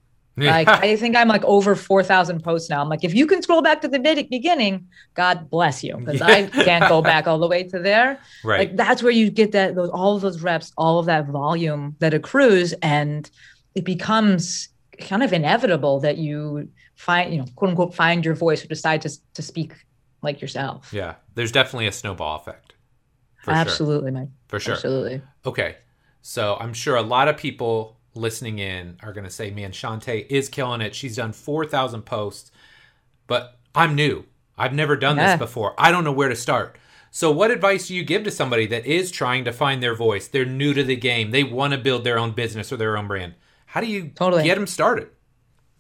Like, 0.48 0.68
I 0.68 0.96
think 0.96 1.16
I'm 1.16 1.28
like 1.28 1.44
over 1.44 1.74
4,000 1.74 2.42
posts 2.42 2.70
now. 2.70 2.80
I'm 2.80 2.88
like, 2.88 3.04
if 3.04 3.14
you 3.14 3.26
can 3.26 3.42
scroll 3.42 3.62
back 3.62 3.80
to 3.82 3.88
the 3.88 3.98
be- 3.98 4.22
beginning, 4.24 4.86
God 5.14 5.50
bless 5.50 5.82
you, 5.84 5.96
because 5.96 6.22
I 6.22 6.46
can't 6.64 6.88
go 6.88 7.02
back 7.02 7.26
all 7.26 7.38
the 7.38 7.48
way 7.48 7.64
to 7.64 7.78
there. 7.78 8.18
right. 8.44 8.60
Like, 8.60 8.76
that's 8.76 9.02
where 9.02 9.12
you 9.12 9.30
get 9.30 9.52
that, 9.52 9.74
those, 9.74 9.90
all 9.90 10.16
of 10.16 10.22
those 10.22 10.40
reps, 10.40 10.72
all 10.76 10.98
of 10.98 11.06
that 11.06 11.26
volume 11.26 11.96
that 11.98 12.14
accrues. 12.14 12.72
And 12.82 13.30
it 13.74 13.84
becomes 13.84 14.68
kind 14.98 15.22
of 15.22 15.32
inevitable 15.32 16.00
that 16.00 16.18
you 16.18 16.68
find, 16.96 17.32
you 17.32 17.38
know, 17.40 17.46
quote 17.56 17.70
unquote, 17.70 17.94
find 17.94 18.24
your 18.24 18.34
voice 18.34 18.64
or 18.64 18.68
decide 18.68 19.02
to, 19.02 19.10
to 19.34 19.42
speak 19.42 19.72
like 20.22 20.40
yourself. 20.40 20.92
yeah. 20.92 21.14
There's 21.34 21.52
definitely 21.52 21.86
a 21.86 21.92
snowball 21.92 22.36
effect. 22.36 22.74
For 23.38 23.52
sure. 23.52 23.54
Absolutely, 23.54 24.10
Mike. 24.10 24.28
For 24.48 24.60
sure. 24.60 24.74
Absolutely. 24.74 25.22
Okay. 25.46 25.76
So 26.20 26.58
I'm 26.60 26.74
sure 26.74 26.96
a 26.96 27.02
lot 27.02 27.28
of 27.28 27.38
people 27.38 27.96
listening 28.14 28.58
in 28.58 28.96
are 29.02 29.12
going 29.12 29.24
to 29.24 29.30
say, 29.30 29.50
man, 29.50 29.72
Shante 29.72 30.26
is 30.28 30.48
killing 30.48 30.80
it. 30.80 30.94
She's 30.94 31.16
done 31.16 31.32
4,000 31.32 32.02
posts, 32.02 32.50
but 33.26 33.58
I'm 33.74 33.94
new. 33.94 34.24
I've 34.58 34.74
never 34.74 34.96
done 34.96 35.16
Yeah. 35.16 35.30
this 35.32 35.38
before. 35.38 35.74
I 35.78 35.90
don't 35.90 36.04
know 36.04 36.12
where 36.12 36.28
to 36.28 36.36
start. 36.36 36.76
So, 37.12 37.30
what 37.32 37.50
advice 37.50 37.88
do 37.88 37.94
you 37.94 38.04
give 38.04 38.22
to 38.24 38.30
somebody 38.30 38.66
that 38.66 38.86
is 38.86 39.10
trying 39.10 39.44
to 39.44 39.52
find 39.52 39.82
their 39.82 39.94
voice? 39.94 40.28
They're 40.28 40.44
new 40.44 40.72
to 40.74 40.84
the 40.84 40.94
game. 40.96 41.30
They 41.32 41.42
want 41.42 41.72
to 41.72 41.78
build 41.78 42.04
their 42.04 42.18
own 42.18 42.32
business 42.32 42.72
or 42.72 42.76
their 42.76 42.96
own 42.96 43.08
brand. 43.08 43.34
How 43.66 43.80
do 43.80 43.86
you 43.88 44.10
Totally. 44.14 44.44
get 44.44 44.54
them 44.56 44.66
started? 44.66 45.08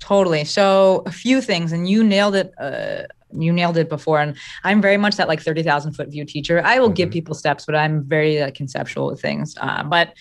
Totally. 0.00 0.44
So 0.44 1.02
a 1.06 1.12
few 1.12 1.40
things, 1.40 1.72
and 1.72 1.88
you 1.88 2.02
nailed 2.02 2.34
it. 2.34 2.52
Uh, 2.58 3.02
you 3.32 3.52
nailed 3.52 3.76
it 3.76 3.88
before, 3.88 4.18
and 4.20 4.36
I'm 4.64 4.80
very 4.82 4.96
much 4.96 5.16
that 5.16 5.28
like 5.28 5.40
thirty 5.40 5.62
thousand 5.62 5.92
foot 5.92 6.08
view 6.08 6.24
teacher. 6.24 6.62
I 6.64 6.80
will 6.80 6.88
give 6.88 7.10
Mhm. 7.10 7.12
people 7.12 7.34
steps, 7.34 7.64
but 7.66 7.76
I'm 7.76 8.02
very 8.02 8.40
uh, 8.42 8.50
conceptual 8.52 9.06
with 9.08 9.20
things. 9.20 9.54
Uh, 9.60 9.84
but 9.84 10.14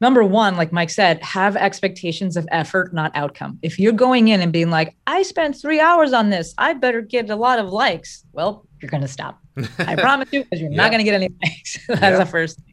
number 0.00 0.24
one, 0.24 0.56
like 0.56 0.72
Mike 0.72 0.90
said, 0.90 1.22
have 1.22 1.56
expectations 1.56 2.36
of 2.36 2.46
effort, 2.50 2.92
not 2.94 3.10
outcome. 3.14 3.58
If 3.62 3.78
you're 3.78 3.92
going 3.92 4.28
in 4.28 4.40
and 4.40 4.52
being 4.52 4.70
like, 4.70 4.94
I 5.06 5.22
spent 5.22 5.56
three 5.60 5.80
hours 5.80 6.12
on 6.12 6.30
this, 6.30 6.54
I 6.58 6.72
better 6.74 7.00
get 7.02 7.28
a 7.30 7.36
lot 7.36 7.58
of 7.58 7.68
likes. 7.70 8.24
Well, 8.32 8.66
you're 8.80 8.90
going 8.90 9.02
to 9.02 9.08
stop. 9.08 9.38
I 9.78 9.96
promise 9.98 10.28
you, 10.32 10.44
because 10.44 10.60
you're 10.60 10.70
Yeah. 10.70 10.76
not 10.76 10.90
going 10.90 10.98
to 11.00 11.04
get 11.04 11.14
any 11.14 11.28
likes. 11.42 11.78
That's 11.88 12.00
Yeah. 12.00 12.18
the 12.18 12.26
first 12.26 12.56
thing. 12.60 12.66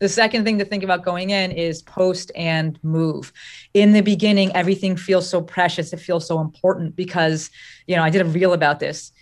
The 0.00 0.08
second 0.08 0.44
thing 0.44 0.58
to 0.58 0.64
think 0.64 0.82
about 0.82 1.04
going 1.04 1.30
in 1.30 1.52
is 1.52 1.80
post 1.82 2.32
and 2.34 2.78
move. 2.82 3.32
In 3.74 3.92
the 3.92 4.00
beginning, 4.00 4.54
everything 4.56 4.96
feels 4.96 5.28
so 5.28 5.40
precious. 5.40 5.92
It 5.92 6.00
feels 6.00 6.26
so 6.26 6.40
important 6.40 6.96
because, 6.96 7.48
you 7.86 7.94
know, 7.94 8.02
I 8.02 8.10
did 8.10 8.20
a 8.22 8.24
reel 8.24 8.52
about 8.54 8.80
this. 8.80 9.12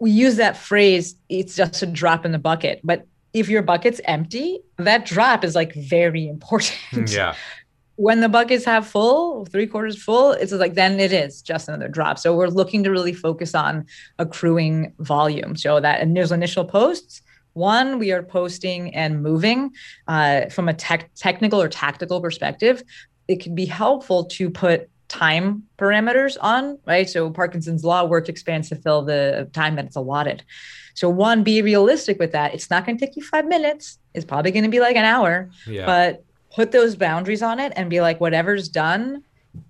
We 0.00 0.10
use 0.10 0.36
that 0.36 0.56
phrase, 0.56 1.14
it's 1.28 1.54
just 1.54 1.82
a 1.82 1.86
drop 1.86 2.26
in 2.26 2.32
the 2.32 2.38
bucket. 2.38 2.80
But 2.82 3.06
if 3.32 3.48
your 3.48 3.62
bucket's 3.62 4.00
empty, 4.04 4.60
that 4.78 5.04
drop 5.04 5.44
is 5.44 5.54
like 5.54 5.74
very 5.74 6.28
important 6.36 7.10
yeah. 7.10 7.34
when 7.96 8.20
the 8.20 8.28
buckets 8.28 8.64
half 8.64 8.86
full, 8.86 9.46
three 9.46 9.66
quarters 9.66 10.02
full, 10.02 10.32
it's 10.32 10.52
like 10.52 10.74
then 10.74 11.00
it 11.00 11.12
is 11.12 11.42
just 11.42 11.68
another 11.68 11.88
drop. 11.88 12.18
So 12.18 12.36
we're 12.36 12.48
looking 12.48 12.82
to 12.84 12.90
really 12.90 13.12
focus 13.12 13.54
on 13.54 13.86
accruing 14.18 14.92
volume. 14.98 15.56
So 15.56 15.80
that 15.80 16.00
in 16.00 16.14
those 16.14 16.32
initial 16.32 16.64
posts, 16.64 17.22
one, 17.54 17.98
we 17.98 18.12
are 18.12 18.22
posting 18.22 18.94
and 18.94 19.22
moving 19.22 19.72
uh, 20.08 20.46
from 20.46 20.68
a 20.68 20.74
tech, 20.74 21.10
technical 21.14 21.60
or 21.60 21.68
tactical 21.68 22.20
perspective. 22.20 22.82
It 23.28 23.40
can 23.40 23.54
be 23.54 23.66
helpful 23.66 24.24
to 24.24 24.50
put 24.50 24.88
time 25.12 25.62
parameters 25.78 26.36
on, 26.40 26.78
right? 26.86 27.08
So 27.08 27.30
Parkinson's 27.30 27.84
law 27.84 28.04
work 28.04 28.28
expands 28.28 28.68
to 28.70 28.76
fill 28.76 29.02
the 29.02 29.48
time 29.52 29.76
that 29.76 29.84
it's 29.84 29.96
allotted. 29.96 30.42
So 30.94 31.08
one, 31.08 31.42
be 31.42 31.62
realistic 31.62 32.18
with 32.18 32.32
that. 32.32 32.54
It's 32.54 32.70
not 32.70 32.84
going 32.86 32.96
to 32.98 33.06
take 33.06 33.14
you 33.16 33.22
five 33.22 33.46
minutes. 33.46 33.98
It's 34.14 34.24
probably 34.24 34.50
going 34.50 34.64
to 34.64 34.70
be 34.70 34.80
like 34.80 34.96
an 34.96 35.04
hour 35.04 35.50
Yeah. 35.66 35.86
but 35.86 36.24
put 36.54 36.72
those 36.72 36.96
boundaries 36.96 37.42
on 37.42 37.60
it 37.60 37.72
and 37.76 37.88
be 37.88 38.00
like 38.00 38.20
whatever's 38.20 38.68
done 38.68 39.22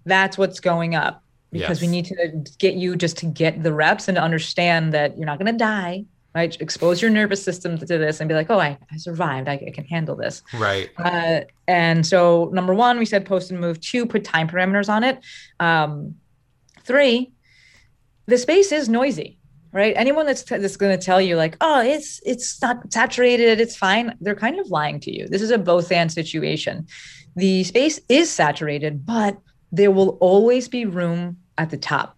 that's 0.07 0.37
what's 0.39 0.61
going 0.61 0.95
up 0.95 1.23
because 1.53 1.81
we 1.81 1.87
need 1.87 2.07
to 2.07 2.45
get 2.59 2.75
you 2.75 2.97
just 2.97 3.17
to 3.19 3.27
get 3.27 3.63
the 3.63 3.73
reps 3.73 4.09
and 4.09 4.17
to 4.17 4.23
understand 4.23 4.93
that 4.95 5.17
you're 5.17 5.27
not 5.27 5.39
going 5.39 5.53
to 5.53 5.59
die 5.59 6.05
right 6.35 6.57
expose 6.61 7.03
your 7.03 7.11
nervous 7.11 7.43
system 7.45 7.77
to 7.79 7.85
this 7.87 8.21
and 8.21 8.29
be 8.29 8.35
like 8.35 8.49
oh 8.51 8.59
i, 8.59 8.79
I 8.91 8.97
survived. 8.97 9.49
I, 9.49 9.55
I 9.69 9.71
can 9.75 9.85
handle 9.85 10.17
this. 10.17 10.43
Right. 10.55 10.91
uh, 10.99 11.41
and 11.69 12.07
so 12.07 12.51
number 12.53 12.75
one 12.75 12.99
we 12.99 13.05
said 13.05 13.27
post 13.27 13.51
and 13.51 13.61
move. 13.61 13.81
Two 13.81 14.07
put 14.07 14.25
time 14.25 14.49
parameters 14.49 14.89
on 14.89 15.05
it. 15.05 15.19
Um, 15.61 16.17
three 16.85 17.33
the 18.27 18.39
space 18.39 18.73
is 18.73 18.89
noisy 18.89 19.39
right? 19.75 19.95
Anyone 19.97 20.27
that's, 20.27 20.43
t- 20.43 20.59
that's 20.59 20.77
going 20.77 20.95
to 20.99 21.03
tell 21.03 21.19
you 21.21 21.37
like 21.37 21.57
oh 21.61 21.81
it's 21.83 22.21
it's 22.27 22.61
not 22.61 22.93
saturated 22.93 23.59
it's 23.61 23.75
fine 23.77 24.15
they're 24.21 24.35
kind 24.35 24.59
of 24.59 24.69
lying 24.71 25.01
to 25.01 25.11
you. 25.17 25.27
This 25.29 25.43
is 25.43 25.51
a 25.51 25.59
both 25.59 25.91
and 25.93 26.11
situation. 26.13 26.87
The 27.37 27.65
space 27.65 27.99
is 28.09 28.31
saturated 28.31 29.05
but 29.07 29.39
there 29.71 29.91
will 29.91 30.19
always 30.21 30.69
be 30.69 30.85
room 30.85 31.39
at 31.57 31.71
the 31.71 31.79
top. 31.79 32.17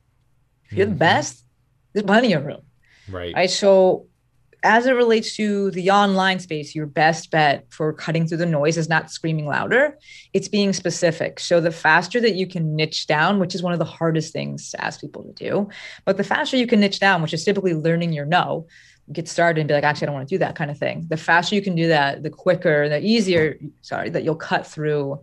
If 0.70 0.72
you're 0.78 0.86
the 0.86 0.94
Mhm. 0.94 0.98
best 0.98 1.44
there's 1.92 2.04
plenty 2.06 2.32
of 2.32 2.44
room 2.44 2.62
Right. 3.08 3.34
right? 3.34 3.50
So, 3.50 4.06
as 4.64 4.86
it 4.86 4.92
relates 4.92 5.36
to 5.36 5.70
the 5.72 5.90
online 5.90 6.40
space, 6.40 6.74
your 6.74 6.86
best 6.86 7.30
bet 7.30 7.66
for 7.68 7.92
cutting 7.92 8.26
through 8.26 8.38
the 8.38 8.46
noise 8.46 8.78
is 8.78 8.88
not 8.88 9.10
screaming 9.10 9.46
louder, 9.46 9.98
it's 10.32 10.48
being 10.48 10.72
specific. 10.72 11.38
So, 11.38 11.60
the 11.60 11.70
faster 11.70 12.18
that 12.20 12.34
you 12.34 12.46
can 12.46 12.74
niche 12.74 13.06
down, 13.06 13.38
which 13.38 13.54
is 13.54 13.62
one 13.62 13.74
of 13.74 13.78
the 13.78 13.84
hardest 13.84 14.32
things 14.32 14.70
to 14.70 14.82
ask 14.82 15.00
people 15.00 15.22
to 15.22 15.32
do, 15.32 15.68
but 16.06 16.16
the 16.16 16.24
faster 16.24 16.56
you 16.56 16.66
can 16.66 16.80
niche 16.80 16.98
down, 16.98 17.20
which 17.20 17.34
is 17.34 17.44
typically 17.44 17.74
learning 17.74 18.14
your 18.14 18.24
no, 18.24 18.66
get 19.12 19.28
started 19.28 19.60
and 19.60 19.68
be 19.68 19.74
like, 19.74 19.84
actually, 19.84 20.06
I 20.06 20.06
don't 20.06 20.14
want 20.14 20.28
to 20.28 20.34
do 20.34 20.38
that 20.38 20.56
kind 20.56 20.70
of 20.70 20.78
thing. 20.78 21.04
The 21.08 21.18
faster 21.18 21.54
you 21.54 21.62
can 21.62 21.74
do 21.74 21.88
that, 21.88 22.22
the 22.22 22.30
quicker, 22.30 22.88
the 22.88 23.04
easier, 23.04 23.58
sorry, 23.82 24.08
that 24.10 24.24
you'll 24.24 24.34
cut 24.34 24.66
through 24.66 25.20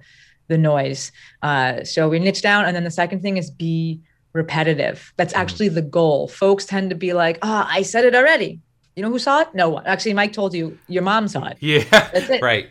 the 0.50 0.58
noise. 0.58 1.12
Uh, 1.42 1.84
so, 1.84 2.10
we 2.10 2.20
niche 2.20 2.44
down. 2.44 2.66
And 2.66 2.76
then 2.76 2.84
the 2.84 2.92
second 2.92 3.22
thing 3.22 3.38
is 3.38 3.50
be 3.50 4.02
repetitive. 4.34 5.14
That's 5.18 5.34
Mhm. 5.34 5.38
actually 5.40 5.70
the 5.70 5.82
goal. 5.82 6.28
Folks 6.28 6.66
tend 6.66 6.90
to 6.90 6.96
be 6.96 7.14
like, 7.14 7.38
"Ah, 7.42 7.68
I 7.70 7.82
said 7.82 8.06
it 8.06 8.16
already." 8.16 8.60
You 8.96 9.04
know 9.04 9.10
who 9.10 9.20
saw 9.20 9.42
it? 9.42 9.48
No 9.54 9.70
one. 9.70 9.86
Actually, 9.86 10.14
Mike 10.14 10.34
told 10.34 10.54
you 10.54 10.78
your 10.88 11.04
mom 11.04 11.28
saw 11.28 11.46
it. 11.48 11.58
yeah. 11.60 11.84
That's 11.92 12.30
it. 12.30 12.42
Right. 12.42 12.70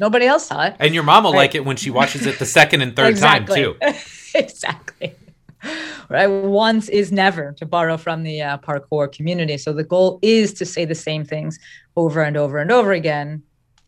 Nobody 0.00 0.26
else 0.26 0.46
saw 0.46 0.64
it. 0.66 0.76
And 0.78 0.94
your 0.94 1.02
mom 1.02 1.24
will 1.24 1.32
Right. 1.32 1.38
like 1.38 1.54
it 1.56 1.64
when 1.64 1.76
she 1.76 1.90
watches 1.90 2.24
it 2.26 2.38
the 2.38 2.46
second 2.46 2.82
and 2.82 2.94
third 2.94 3.16
time 3.16 3.44
too. 3.46 3.76
exactly. 4.34 5.14
Right. 6.08 6.28
Once 6.28 6.88
is 6.88 7.10
never, 7.10 7.52
to 7.58 7.66
borrow 7.66 7.96
from 7.96 8.22
the 8.22 8.40
uh, 8.40 8.58
parkour 8.58 9.12
community. 9.12 9.58
So 9.58 9.72
the 9.72 9.82
goal 9.84 10.20
is 10.22 10.54
to 10.54 10.64
say 10.64 10.84
the 10.84 10.94
same 10.94 11.24
things 11.24 11.58
over 11.96 12.22
and 12.22 12.36
over 12.36 12.58
and 12.58 12.70
over 12.70 12.92
again. 12.92 13.42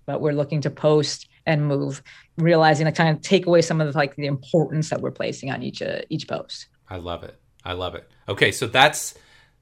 but 0.07 0.21
we're 0.21 0.33
looking 0.33 0.61
to 0.61 0.71
post 0.71 1.29
and 1.47 1.69
move, 1.69 2.03
realizing 2.37 2.85
to 2.87 2.91
kind 2.91 3.15
of 3.17 3.23
take 3.23 3.47
away 3.47 3.63
some 3.63 3.81
of 3.81 3.87
the, 3.93 3.97
like 3.97 4.17
the 4.17 4.27
importance 4.27 4.91
that 4.91 5.01
we're 5.01 5.13
placing 5.13 5.53
on 5.53 5.63
each 5.63 5.81
uh, 5.83 6.01
each 6.09 6.27
post. 6.27 6.67
I 6.91 6.97
love 6.97 7.23
it. 7.23 7.39
I 7.65 7.73
love 7.73 7.95
it. 7.95 8.11
Okay, 8.29 8.53
so 8.53 8.67
that's 8.67 9.15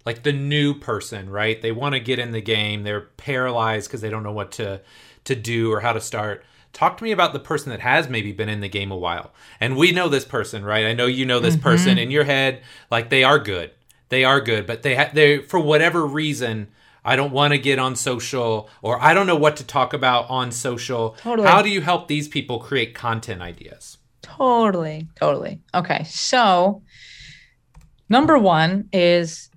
like 0.06 0.22
the 0.22 0.32
new 0.32 0.74
person, 0.74 1.28
right? 1.28 1.60
They 1.60 1.72
want 1.72 1.94
to 1.94 2.00
get 2.00 2.18
in 2.18 2.32
the 2.32 2.40
game. 2.40 2.82
They're 2.82 3.02
paralyzed 3.18 3.88
because 3.88 4.00
they 4.00 4.10
don't 4.10 4.22
know 4.22 4.32
what 4.32 4.52
to 4.52 4.80
to 5.24 5.34
do 5.34 5.70
or 5.70 5.80
how 5.80 5.92
to 5.92 6.00
start. 6.00 6.44
Talk 6.72 6.96
to 6.98 7.04
me 7.04 7.12
about 7.12 7.32
the 7.32 7.40
person 7.40 7.70
that 7.70 7.80
has 7.80 8.08
maybe 8.08 8.32
been 8.32 8.48
in 8.48 8.60
the 8.60 8.68
game 8.68 8.90
a 8.90 8.96
while. 8.96 9.32
And 9.60 9.76
we 9.76 9.92
know 9.92 10.08
this 10.08 10.24
person, 10.24 10.64
right? 10.64 10.86
I 10.86 10.94
know 10.94 11.06
you 11.06 11.26
know 11.26 11.40
this 11.40 11.54
mm-hmm. 11.54 11.62
person 11.62 11.98
in 11.98 12.10
your 12.10 12.24
head 12.24 12.62
like 12.90 13.10
they 13.10 13.24
are 13.24 13.38
good. 13.38 13.72
They 14.08 14.24
are 14.24 14.40
good, 14.40 14.66
but 14.66 14.82
they 14.82 14.94
ha- 14.94 15.10
they 15.12 15.38
for 15.38 15.60
whatever 15.60 16.06
reason 16.06 16.68
I 17.04 17.16
don't 17.16 17.32
want 17.32 17.52
to 17.52 17.58
get 17.58 17.78
on 17.78 17.96
social 17.96 18.68
or 18.82 19.02
I 19.02 19.14
don't 19.14 19.26
know 19.26 19.36
what 19.36 19.56
to 19.56 19.64
talk 19.64 19.92
about 19.92 20.28
on 20.30 20.52
social. 20.52 21.16
Totally. 21.22 21.48
How 21.48 21.62
do 21.62 21.68
you 21.68 21.80
help 21.80 22.08
these 22.08 22.28
people 22.28 22.58
create 22.58 22.94
content 22.94 23.42
ideas? 23.42 23.98
Totally. 24.22 25.08
Totally. 25.16 25.60
Okay. 25.74 26.04
So, 26.04 26.82
number 28.08 28.38
1 28.38 28.88
is 28.92 29.50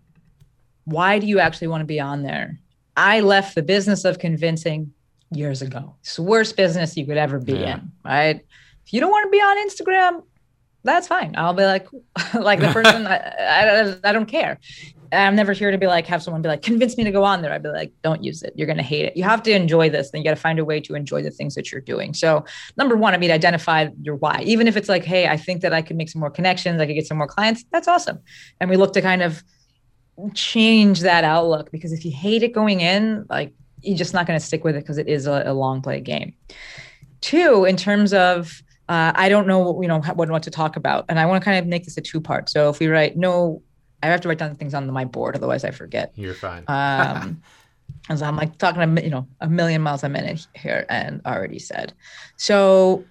why 0.86 1.20
do 1.20 1.28
you 1.28 1.40
actually 1.40 1.68
want 1.68 1.82
to 1.82 1.86
be 1.86 2.00
on 2.00 2.24
there? 2.24 2.60
I 2.98 3.22
left 3.22 3.56
the 3.56 3.64
business 3.64 4.06
of 4.06 4.20
convincing 4.20 4.94
years 5.32 5.62
ago. 5.62 5.96
It's 6.02 6.16
the 6.16 6.24
worst 6.24 6.58
business 6.58 6.98
you 6.98 7.06
could 7.06 7.18
ever 7.18 7.40
be 7.40 7.54
yeah. 7.54 7.76
in, 7.76 7.92
right? 8.04 8.42
If 8.86 8.94
you 8.94 9.00
don't 9.00 9.12
want 9.12 9.28
to 9.28 9.32
be 9.32 9.38
on 9.38 9.70
Instagram, 9.70 10.24
that's 10.84 11.08
fine. 11.08 11.36
I'll 11.38 11.54
be 11.54 11.64
like, 11.64 11.88
like 12.34 12.60
the 12.60 12.68
person, 12.74 13.08
I, 13.08 13.18
I, 13.18 13.96
I, 14.04 14.12
don't 14.12 14.26
care. 14.26 14.60
I'm 15.12 15.36
never 15.36 15.54
here 15.54 15.72
to 15.72 15.78
be 15.78 15.88
like, 15.88 16.08
have 16.08 16.24
someone 16.24 16.42
be 16.42 16.48
like, 16.50 16.62
convince 16.62 16.98
me 16.98 17.04
to 17.04 17.12
go 17.12 17.24
on 17.24 17.42
there. 17.42 17.52
I'd 17.52 17.64
be 17.64 17.70
like, 17.70 17.92
don't 18.02 18.24
use 18.24 18.44
it. 18.44 18.54
You're 18.56 18.68
going 18.68 18.78
to 18.78 18.84
hate 18.84 19.06
it. 19.06 19.18
You 19.18 19.24
have 19.24 19.44
to 19.44 19.52
enjoy 19.52 19.90
this. 19.90 20.12
Then 20.12 20.22
you 20.22 20.26
got 20.26 20.36
to 20.36 20.42
find 20.42 20.58
a 20.60 20.66
way 20.66 20.80
to 20.82 20.96
enjoy 20.96 21.22
the 21.22 21.32
things 21.32 21.56
that 21.56 21.72
you're 21.72 21.82
doing. 21.82 22.14
So, 22.14 22.46
number 22.78 22.96
one, 22.96 23.14
I 23.14 23.18
mean, 23.18 23.32
identify 23.32 23.90
your 24.02 24.16
why. 24.16 24.42
Even 24.46 24.68
if 24.68 24.78
it's 24.78 24.88
like, 24.90 25.04
hey, 25.04 25.28
I 25.28 25.38
think 25.38 25.62
that 25.62 25.74
I 25.74 25.82
could 25.82 25.98
make 25.98 26.10
some 26.10 26.20
more 26.20 26.30
connections, 26.30 26.80
I 26.80 26.86
could 26.86 26.96
get 26.96 27.08
some 27.08 27.18
more 27.18 27.28
clients, 27.28 27.66
that's 27.72 27.88
awesome. 27.88 28.20
And 28.60 28.70
we 28.70 28.78
look 28.78 28.94
to 28.94 29.02
kind 29.02 29.22
of 29.22 29.44
change 30.34 31.02
that 31.02 31.24
outlook 31.24 31.72
because 31.72 31.92
if 31.92 32.06
you 32.06 32.12
hate 32.12 32.44
it 32.44 32.54
going 32.54 32.82
in, 32.82 33.26
like 33.30 33.54
you're 33.82 33.98
just 33.98 34.14
not 34.14 34.28
going 34.28 34.40
to 34.40 34.46
stick 34.46 34.64
with 34.64 34.76
it 34.76 34.82
because 34.82 34.98
it 34.98 35.08
is 35.08 35.26
a, 35.28 35.44
a, 35.46 35.54
long 35.54 35.82
play 35.82 36.00
game. 36.00 36.34
Two, 37.22 37.66
in 37.66 37.78
terms 37.78 38.14
of 38.14 38.62
uh, 38.90 39.12
I 39.16 39.30
don't 39.30 39.48
know, 39.48 39.82
you 39.82 39.88
know, 39.88 40.02
what, 40.02 40.30
what 40.30 40.44
to 40.44 40.52
talk 40.52 40.76
about, 40.76 41.06
and 41.08 41.20
I 41.20 41.26
want 41.26 41.42
to 41.42 41.46
kind 41.46 41.58
of 41.58 41.66
make 41.66 41.86
this 41.86 41.98
a 41.98 42.02
two 42.02 42.20
part. 42.20 42.50
So 42.50 42.70
if 42.70 42.80
we 42.80 42.88
write 42.88 43.16
no, 43.16 43.62
I 44.04 44.08
have 44.08 44.22
to 44.22 44.28
write 44.30 44.38
down 44.38 44.56
things 44.56 44.74
on 44.74 44.92
my 44.92 45.06
board, 45.06 45.36
otherwise 45.36 45.64
I 45.64 45.72
forget. 45.72 46.12
You're 46.16 46.34
fine. 46.34 46.64
um, 46.68 47.42
as 48.10 48.22
I'm 48.22 48.36
like 48.36 48.58
talking, 48.58 48.82
a, 48.82 49.02
you 49.02 49.10
know, 49.10 49.28
a 49.42 49.48
million 49.48 49.82
miles 49.82 50.04
a 50.04 50.10
minute 50.10 50.48
here, 50.56 50.86
and 50.90 51.22
already 51.26 51.60
said. 51.60 51.94
So, 52.38 53.06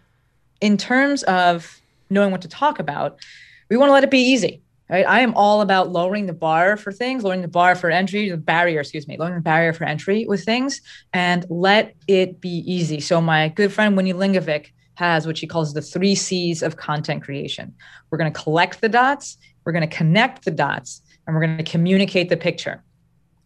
in 0.61 0.77
terms 0.77 1.23
of 1.25 1.81
knowing 2.11 2.33
what 2.33 2.43
to 2.43 2.49
talk 2.49 2.79
about, 2.79 3.21
we 3.69 3.77
want 3.77 3.89
to 3.89 3.93
let 3.93 4.05
it 4.05 4.11
be 4.11 4.19
easy 4.19 4.63
right? 4.91 5.07
I 5.07 5.21
am 5.21 5.33
all 5.35 5.61
about 5.61 5.93
lowering 5.93 6.27
the 6.27 6.33
bar 6.33 6.77
for 6.77 6.93
things, 6.93 7.23
lowering 7.23 7.43
the 7.43 7.49
bar 7.49 7.77
for 7.77 7.91
entry, 7.91 8.29
the 8.29 8.37
barrier, 8.37 8.81
excuse 8.81 9.07
me, 9.07 9.17
lowering 9.17 9.37
the 9.37 9.41
barrier 9.41 9.73
for 9.73 9.85
entry 9.85 10.27
with 10.27 10.45
things 10.45 10.83
and 11.13 11.47
let 11.49 11.95
it 12.09 12.41
be 12.41 12.65
easy. 12.67 13.01
So 13.01 13.21
my 13.21 13.49
good 13.49 13.73
friend 13.73 13.97
Winnie 13.97 14.13
Lingovic 14.13 14.73
has 14.95 15.27
what 15.27 15.39
she 15.39 15.47
calls 15.47 15.73
the 15.73 15.81
three 15.81 16.15
C's 16.15 16.63
of 16.63 16.77
content 16.77 17.23
creation. 17.23 17.75
We're 18.11 18.19
going 18.19 18.33
to 18.33 18.39
collect 18.39 18.81
the 18.81 18.89
dots, 18.89 19.39
we're 19.71 19.79
going 19.79 19.89
to 19.89 19.97
connect 19.97 20.45
the 20.45 20.51
dots, 20.51 21.01
and 21.27 21.37
we're 21.37 21.47
going 21.47 21.57
to 21.57 21.63
communicate 21.63 22.29
the 22.29 22.37
picture. 22.37 22.83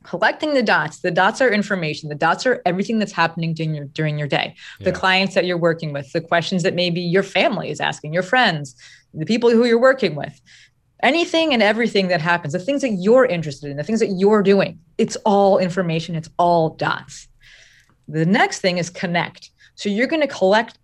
Collecting 0.05 0.55
the 0.55 0.63
dots, 0.63 1.01
the 1.01 1.11
dots 1.11 1.43
are 1.43 1.53
information. 1.53 2.09
The 2.09 2.15
dots 2.15 2.47
are 2.47 2.63
everything 2.65 2.99
that's 2.99 3.13
happening 3.13 3.53
during 3.53 3.75
your 3.75 3.85
during 3.87 4.19
your 4.19 4.29
day. 4.29 4.55
Yeah. 4.81 4.85
The 4.87 4.93
clients 4.93 5.35
that 5.35 5.45
you're 5.45 5.59
working 5.59 5.93
with, 5.93 6.11
the 6.13 6.23
questions 6.23 6.63
that 6.63 6.75
maybe 6.75 7.03
your 7.03 7.23
family 7.23 7.71
is 7.71 7.79
asking, 7.79 8.15
your 8.15 8.23
friends, 8.23 8.75
the 9.13 9.27
people 9.27 9.51
who 9.51 9.67
you're 9.67 9.79
working 9.79 10.15
with 10.15 10.41
anything 11.03 11.53
and 11.53 11.63
everything 11.63 12.09
that 12.09 12.23
happens, 12.23 12.55
the 12.55 12.59
things 12.59 12.81
that 12.81 12.93
you're 12.93 13.27
interested 13.27 13.71
in, 13.71 13.77
the 13.77 13.85
things 13.85 14.01
that 14.01 14.15
you're 14.17 14.43
doing, 14.43 14.79
it's 14.97 15.17
all 15.27 15.59
information, 15.59 16.15
it's 16.15 16.31
all 16.39 16.71
dots. 16.71 17.29
The 18.09 18.25
next 18.25 18.61
thing 18.61 18.79
is 18.79 18.89
connect. 18.89 19.51
So 19.75 19.91
you're 19.91 20.07
going 20.07 20.23
to 20.23 20.29
collect, 20.29 20.79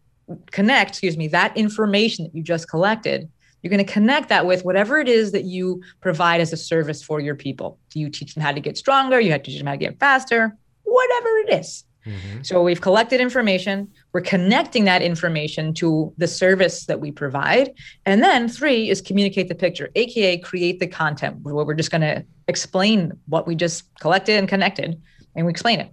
connect, 0.50 0.90
excuse 0.90 1.16
me, 1.16 1.28
that 1.28 1.56
information 1.56 2.26
that 2.26 2.34
you 2.34 2.42
just 2.42 2.68
collected. 2.68 3.30
You're 3.62 3.70
going 3.70 3.84
to 3.84 3.92
connect 3.92 4.28
that 4.28 4.46
with 4.46 4.64
whatever 4.64 4.98
it 4.98 5.08
is 5.08 5.32
that 5.32 5.44
you 5.44 5.82
provide 6.00 6.40
as 6.40 6.52
a 6.52 6.56
service 6.56 7.02
for 7.02 7.20
your 7.20 7.34
people. 7.34 7.78
Do 7.90 8.00
you 8.00 8.08
teach 8.08 8.34
them 8.34 8.42
how 8.42 8.52
to 8.52 8.60
get 8.60 8.78
stronger? 8.78 9.20
You 9.20 9.32
have 9.32 9.42
to 9.42 9.50
teach 9.50 9.58
them 9.58 9.66
how 9.66 9.74
to 9.74 9.78
get 9.78 9.98
faster, 9.98 10.56
whatever 10.82 11.28
it 11.38 11.60
is. 11.60 11.84
Mm-hmm. 12.06 12.42
So 12.42 12.62
we've 12.62 12.80
collected 12.80 13.20
information, 13.20 13.88
we're 14.12 14.22
connecting 14.22 14.84
that 14.84 15.02
information 15.02 15.74
to 15.74 16.12
the 16.16 16.26
service 16.26 16.86
that 16.86 16.98
we 16.98 17.10
provide. 17.10 17.72
And 18.06 18.22
then 18.22 18.48
three 18.48 18.88
is 18.88 19.02
communicate 19.02 19.48
the 19.48 19.54
picture, 19.54 19.90
AKA 19.94 20.38
create 20.38 20.80
the 20.80 20.86
content 20.86 21.40
where 21.42 21.54
we're 21.54 21.74
just 21.74 21.90
going 21.90 22.00
to 22.00 22.24
explain 22.48 23.12
what 23.26 23.46
we 23.46 23.54
just 23.54 23.84
collected 24.00 24.38
and 24.38 24.48
connected 24.48 25.00
and 25.36 25.46
we 25.46 25.50
explain 25.50 25.80
it. 25.80 25.92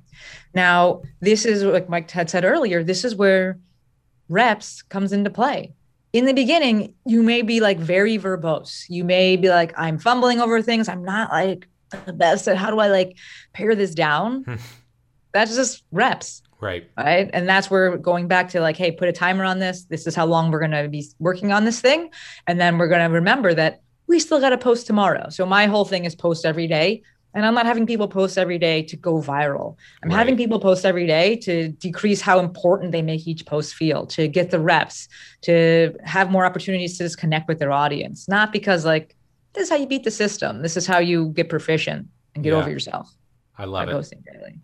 Now, 0.53 1.01
this 1.19 1.45
is 1.45 1.63
like 1.63 1.89
Mike 1.89 2.09
had 2.09 2.29
said 2.29 2.45
earlier, 2.45 2.83
this 2.83 3.03
is 3.03 3.15
where 3.15 3.59
reps 4.29 4.81
comes 4.83 5.11
into 5.11 5.29
play. 5.29 5.73
In 6.17 6.25
the 6.25 6.33
beginning, 6.33 6.95
you 7.05 7.21
may 7.21 7.43
be 7.43 7.59
like 7.59 7.77
very 7.77 8.17
verbose. 8.17 8.85
You 8.89 9.03
may 9.03 9.35
be 9.35 9.49
like, 9.49 9.71
I'm 9.77 9.99
fumbling 9.99 10.41
over 10.41 10.63
things. 10.63 10.89
I'm 10.89 11.05
not 11.05 11.29
like 11.29 11.67
the 12.07 12.11
best 12.11 12.47
at 12.47 12.57
how 12.57 12.71
do 12.71 12.79
I 12.79 12.87
like 12.87 13.17
pare 13.53 13.75
this 13.75 13.93
down? 13.93 14.41
Hmm. 14.41 14.55
that's 15.31 15.55
just 15.55 15.83
reps. 15.91 16.41
Right. 16.59 16.89
Right. 16.97 17.29
And 17.33 17.47
that's 17.47 17.69
where 17.69 17.97
going 17.97 18.27
back 18.27 18.49
to 18.49 18.61
like, 18.61 18.77
hey, 18.77 18.91
put 18.91 19.07
a 19.07 19.11
timer 19.11 19.43
on 19.43 19.59
this. 19.59 19.83
This 19.83 20.07
is 20.07 20.15
how 20.15 20.25
long 20.25 20.49
we're 20.49 20.57
going 20.57 20.71
to 20.71 20.89
be 20.89 21.05
working 21.19 21.51
on 21.51 21.65
this 21.65 21.81
thing. 21.81 22.09
And 22.47 22.59
then 22.59 22.79
we're 22.79 22.87
going 22.87 23.07
to 23.07 23.13
remember 23.13 23.53
that 23.53 23.83
we 24.07 24.17
still 24.19 24.39
got 24.39 24.49
to 24.49 24.57
post 24.57 24.87
tomorrow. 24.87 25.29
So 25.29 25.45
my 25.45 25.67
whole 25.67 25.85
thing 25.85 26.05
is 26.05 26.15
post 26.15 26.47
every 26.47 26.65
day. 26.65 27.03
And 27.33 27.45
I'm 27.45 27.53
not 27.53 27.65
having 27.65 27.85
people 27.85 28.07
post 28.07 28.37
every 28.37 28.57
day 28.57 28.81
to 28.83 28.95
go 28.95 29.21
viral. 29.21 29.75
I'm 30.01 30.09
right. 30.09 30.17
having 30.17 30.37
people 30.37 30.59
post 30.59 30.85
every 30.85 31.05
day 31.05 31.35
to 31.37 31.69
decrease 31.69 32.19
how 32.19 32.39
important 32.39 32.91
they 32.91 33.01
make 33.01 33.27
each 33.27 33.45
post 33.45 33.75
feel, 33.75 34.07
to 34.07 34.27
get 34.27 34.49
the 34.49 34.59
reps, 34.59 35.07
to 35.41 35.93
have 36.03 36.31
more 36.31 36.45
opportunities 36.45 36.97
to 36.97 37.03
just 37.03 37.19
connect 37.19 37.47
with 37.47 37.59
their 37.59 37.71
audience. 37.71 38.27
Not 38.27 38.51
because 38.51 38.85
like 38.85 39.15
this 39.53 39.63
is 39.63 39.69
how 39.69 39.75
you 39.75 39.87
beat 39.87 40.03
the 40.03 40.11
system. 40.11 40.61
This 40.61 40.77
is 40.77 40.87
how 40.87 40.99
you 40.99 41.29
get 41.29 41.49
proficient 41.49 42.07
and 42.33 42.43
get 42.43 42.53
yeah. 42.53 42.59
over 42.59 42.69
yourself. 42.69 43.13
I 43.57 43.65
love 43.65 43.89
it. 43.89 43.91
Posting 43.91 44.23
daily. 44.31 44.59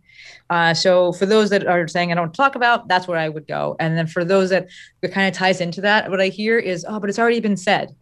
Uh, 0.49 0.73
so 0.73 1.11
for 1.13 1.25
those 1.25 1.49
that 1.49 1.65
are 1.65 1.87
saying 1.87 2.11
I 2.11 2.15
don't 2.15 2.33
talk 2.33 2.55
about, 2.55 2.87
that's 2.87 3.07
where 3.07 3.17
I 3.17 3.29
would 3.29 3.47
go. 3.47 3.75
And 3.79 3.97
then 3.97 4.07
for 4.07 4.23
those 4.23 4.51
that 4.51 4.67
it 5.01 5.11
kind 5.11 5.27
of 5.27 5.33
ties 5.33 5.61
into 5.61 5.81
that, 5.81 6.09
what 6.11 6.21
I 6.21 6.27
hear 6.27 6.59
is, 6.59 6.85
oh, 6.87 6.99
but 6.99 7.09
it's 7.09 7.19
already 7.19 7.39
been 7.39 7.57
said. 7.57 7.95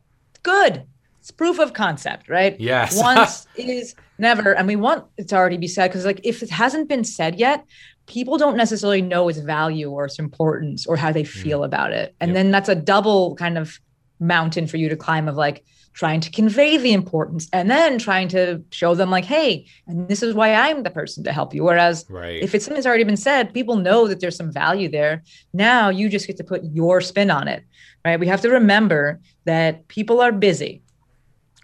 Good. 0.44 0.84
It's 1.22 1.30
proof 1.30 1.60
of 1.60 1.74
concept, 1.74 2.30
right? 2.30 2.60
Yes. 2.60 2.98
Once 3.00 3.48
is 3.56 3.96
never, 4.18 4.56
and 4.56 4.68
we 4.68 4.76
want 4.76 5.06
it 5.18 5.30
to 5.30 5.36
already 5.36 5.58
be 5.58 5.68
said 5.68 5.90
because, 5.90 6.04
like, 6.04 6.20
if 6.24 6.42
it 6.42 6.50
hasn't 6.50 6.90
been 6.90 7.04
said 7.04 7.40
yet, 7.40 7.64
people 8.08 8.40
don't 8.40 8.58
necessarily 8.58 9.04
know 9.04 9.30
its 9.30 9.38
value 9.38 9.92
or 9.92 10.06
its 10.06 10.18
importance 10.18 10.88
or 10.88 10.98
how 10.98 11.12
they 11.12 11.22
mm. 11.22 11.28
feel 11.28 11.62
mm. 11.62 11.66
about 11.66 11.94
it. 11.94 12.16
And 12.20 12.30
yep. 12.30 12.36
then 12.36 12.52
that's 12.52 12.70
a 12.70 12.76
double 12.76 13.36
kind 13.36 13.60
of 13.60 13.80
mountain 14.20 14.66
for 14.66 14.78
you 14.78 14.90
to 14.90 14.96
climb 14.96 15.28
of 15.28 15.36
like, 15.36 15.64
trying 15.94 16.22
to 16.22 16.32
convey 16.32 16.78
the 16.78 16.94
importance 16.94 17.50
and 17.52 17.70
then 17.70 18.00
trying 18.00 18.30
to 18.30 18.64
show 18.72 18.96
them 18.96 19.10
like 19.10 19.26
hey 19.26 19.66
and 19.88 20.08
this 20.08 20.24
is 20.24 20.34
why 20.34 20.54
i'm 20.54 20.84
the 20.84 20.90
person 20.90 21.22
to 21.22 21.34
help 21.34 21.54
you 21.54 21.66
whereas 21.66 22.06
right. 22.10 22.42
if 22.42 22.56
it's 22.56 22.64
something 22.64 22.78
that's 22.78 22.88
already 22.88 23.04
been 23.04 23.18
said 23.18 23.54
people 23.54 23.76
know 23.76 24.08
that 24.08 24.22
there's 24.22 24.38
some 24.38 24.52
value 24.52 24.90
there 24.90 25.22
now 25.54 25.90
you 25.90 26.08
just 26.08 26.28
get 26.28 26.38
to 26.38 26.46
put 26.46 26.64
your 26.64 27.02
spin 27.02 27.30
on 27.30 27.46
it 27.46 27.64
right 28.06 28.22
we 28.22 28.28
have 28.28 28.40
to 28.40 28.50
remember 28.50 29.20
that 29.44 29.86
people 29.90 30.22
are 30.22 30.32
busy 30.32 30.82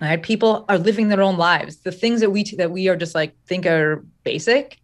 right 0.02 0.22
people 0.24 0.66
are 0.70 0.78
living 0.78 1.10
their 1.10 1.22
own 1.22 1.38
lives 1.38 1.78
the 1.78 1.92
things 1.92 2.20
that 2.22 2.32
we 2.32 2.44
that 2.56 2.72
we 2.72 2.88
are 2.88 2.96
just 2.96 3.16
like 3.16 3.34
think 3.46 3.66
are 3.66 4.06
basic 4.24 4.80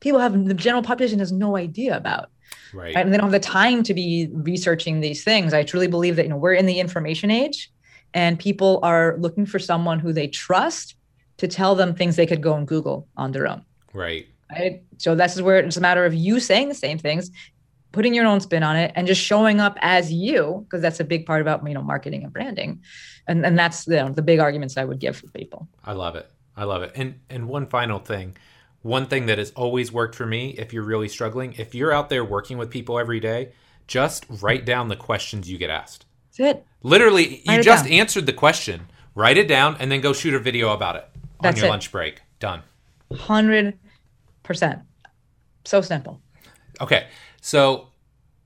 people 0.00 0.20
have 0.20 0.44
the 0.46 0.54
general 0.54 0.82
population 0.82 1.18
has 1.18 1.32
no 1.32 1.56
idea 1.56 1.96
about 1.96 2.30
right. 2.72 2.94
right 2.94 2.96
and 2.96 3.12
they 3.12 3.16
don't 3.16 3.26
have 3.26 3.32
the 3.32 3.40
time 3.40 3.82
to 3.82 3.94
be 3.94 4.28
researching 4.32 5.00
these 5.00 5.24
things 5.24 5.52
i 5.52 5.62
truly 5.62 5.86
believe 5.86 6.16
that 6.16 6.24
you 6.24 6.28
know 6.28 6.36
we're 6.36 6.52
in 6.52 6.66
the 6.66 6.80
information 6.80 7.30
age 7.30 7.70
and 8.14 8.38
people 8.38 8.80
are 8.82 9.16
looking 9.18 9.46
for 9.46 9.58
someone 9.58 9.98
who 9.98 10.12
they 10.12 10.28
trust 10.28 10.94
to 11.38 11.48
tell 11.48 11.74
them 11.74 11.94
things 11.94 12.16
they 12.16 12.26
could 12.26 12.42
go 12.42 12.54
and 12.54 12.66
Google 12.66 13.08
on 13.16 13.32
their 13.32 13.46
own. 13.46 13.64
Right. 13.92 14.26
Right. 14.50 14.82
So 14.96 15.14
this 15.14 15.36
is 15.36 15.42
where 15.42 15.58
it's 15.58 15.76
a 15.76 15.80
matter 15.80 16.04
of 16.04 16.14
you 16.14 16.40
saying 16.40 16.68
the 16.68 16.74
same 16.74 16.98
things, 16.98 17.30
putting 17.92 18.14
your 18.14 18.26
own 18.26 18.40
spin 18.40 18.62
on 18.62 18.76
it, 18.76 18.92
and 18.94 19.06
just 19.06 19.20
showing 19.20 19.60
up 19.60 19.76
as 19.80 20.12
you, 20.12 20.64
because 20.64 20.82
that's 20.82 21.00
a 21.00 21.04
big 21.04 21.26
part 21.26 21.40
about 21.40 21.66
you 21.66 21.74
know 21.74 21.82
marketing 21.82 22.24
and 22.24 22.32
branding, 22.32 22.82
and 23.26 23.44
and 23.44 23.58
that's 23.58 23.86
you 23.86 23.96
know, 23.96 24.08
the 24.10 24.22
big 24.22 24.38
arguments 24.38 24.76
I 24.76 24.84
would 24.84 24.98
give 24.98 25.16
for 25.16 25.28
people. 25.28 25.68
I 25.84 25.92
love 25.92 26.16
it. 26.16 26.30
I 26.56 26.64
love 26.64 26.82
it. 26.82 26.92
And 26.94 27.20
and 27.30 27.48
one 27.48 27.66
final 27.66 27.98
thing, 27.98 28.36
one 28.82 29.06
thing 29.06 29.26
that 29.26 29.38
has 29.38 29.50
always 29.52 29.92
worked 29.92 30.14
for 30.14 30.26
me, 30.26 30.50
if 30.50 30.72
you're 30.72 30.82
really 30.84 31.08
struggling, 31.08 31.54
if 31.58 31.74
you're 31.74 31.92
out 31.92 32.08
there 32.08 32.24
working 32.24 32.58
with 32.58 32.70
people 32.70 32.98
every 32.98 33.20
day, 33.20 33.52
just 33.86 34.26
write 34.42 34.64
down 34.64 34.88
the 34.88 34.96
questions 34.96 35.50
you 35.50 35.58
get 35.58 35.70
asked. 35.70 36.04
That's 36.36 36.56
it. 36.56 36.66
Literally, 36.82 37.42
Write 37.46 37.56
you 37.58 37.62
just 37.62 37.84
down. 37.84 37.92
answered 37.92 38.26
the 38.26 38.32
question. 38.32 38.86
Write 39.14 39.36
it 39.36 39.48
down 39.48 39.76
and 39.80 39.90
then 39.90 40.00
go 40.00 40.12
shoot 40.12 40.34
a 40.34 40.38
video 40.38 40.72
about 40.72 40.94
it 40.96 41.08
That's 41.42 41.56
on 41.56 41.58
your 41.58 41.66
it. 41.66 41.70
lunch 41.70 41.90
break. 41.90 42.20
Done. 42.38 42.62
100%. 43.10 43.74
So 45.64 45.80
simple. 45.80 46.20
Okay. 46.80 47.08
So, 47.48 47.88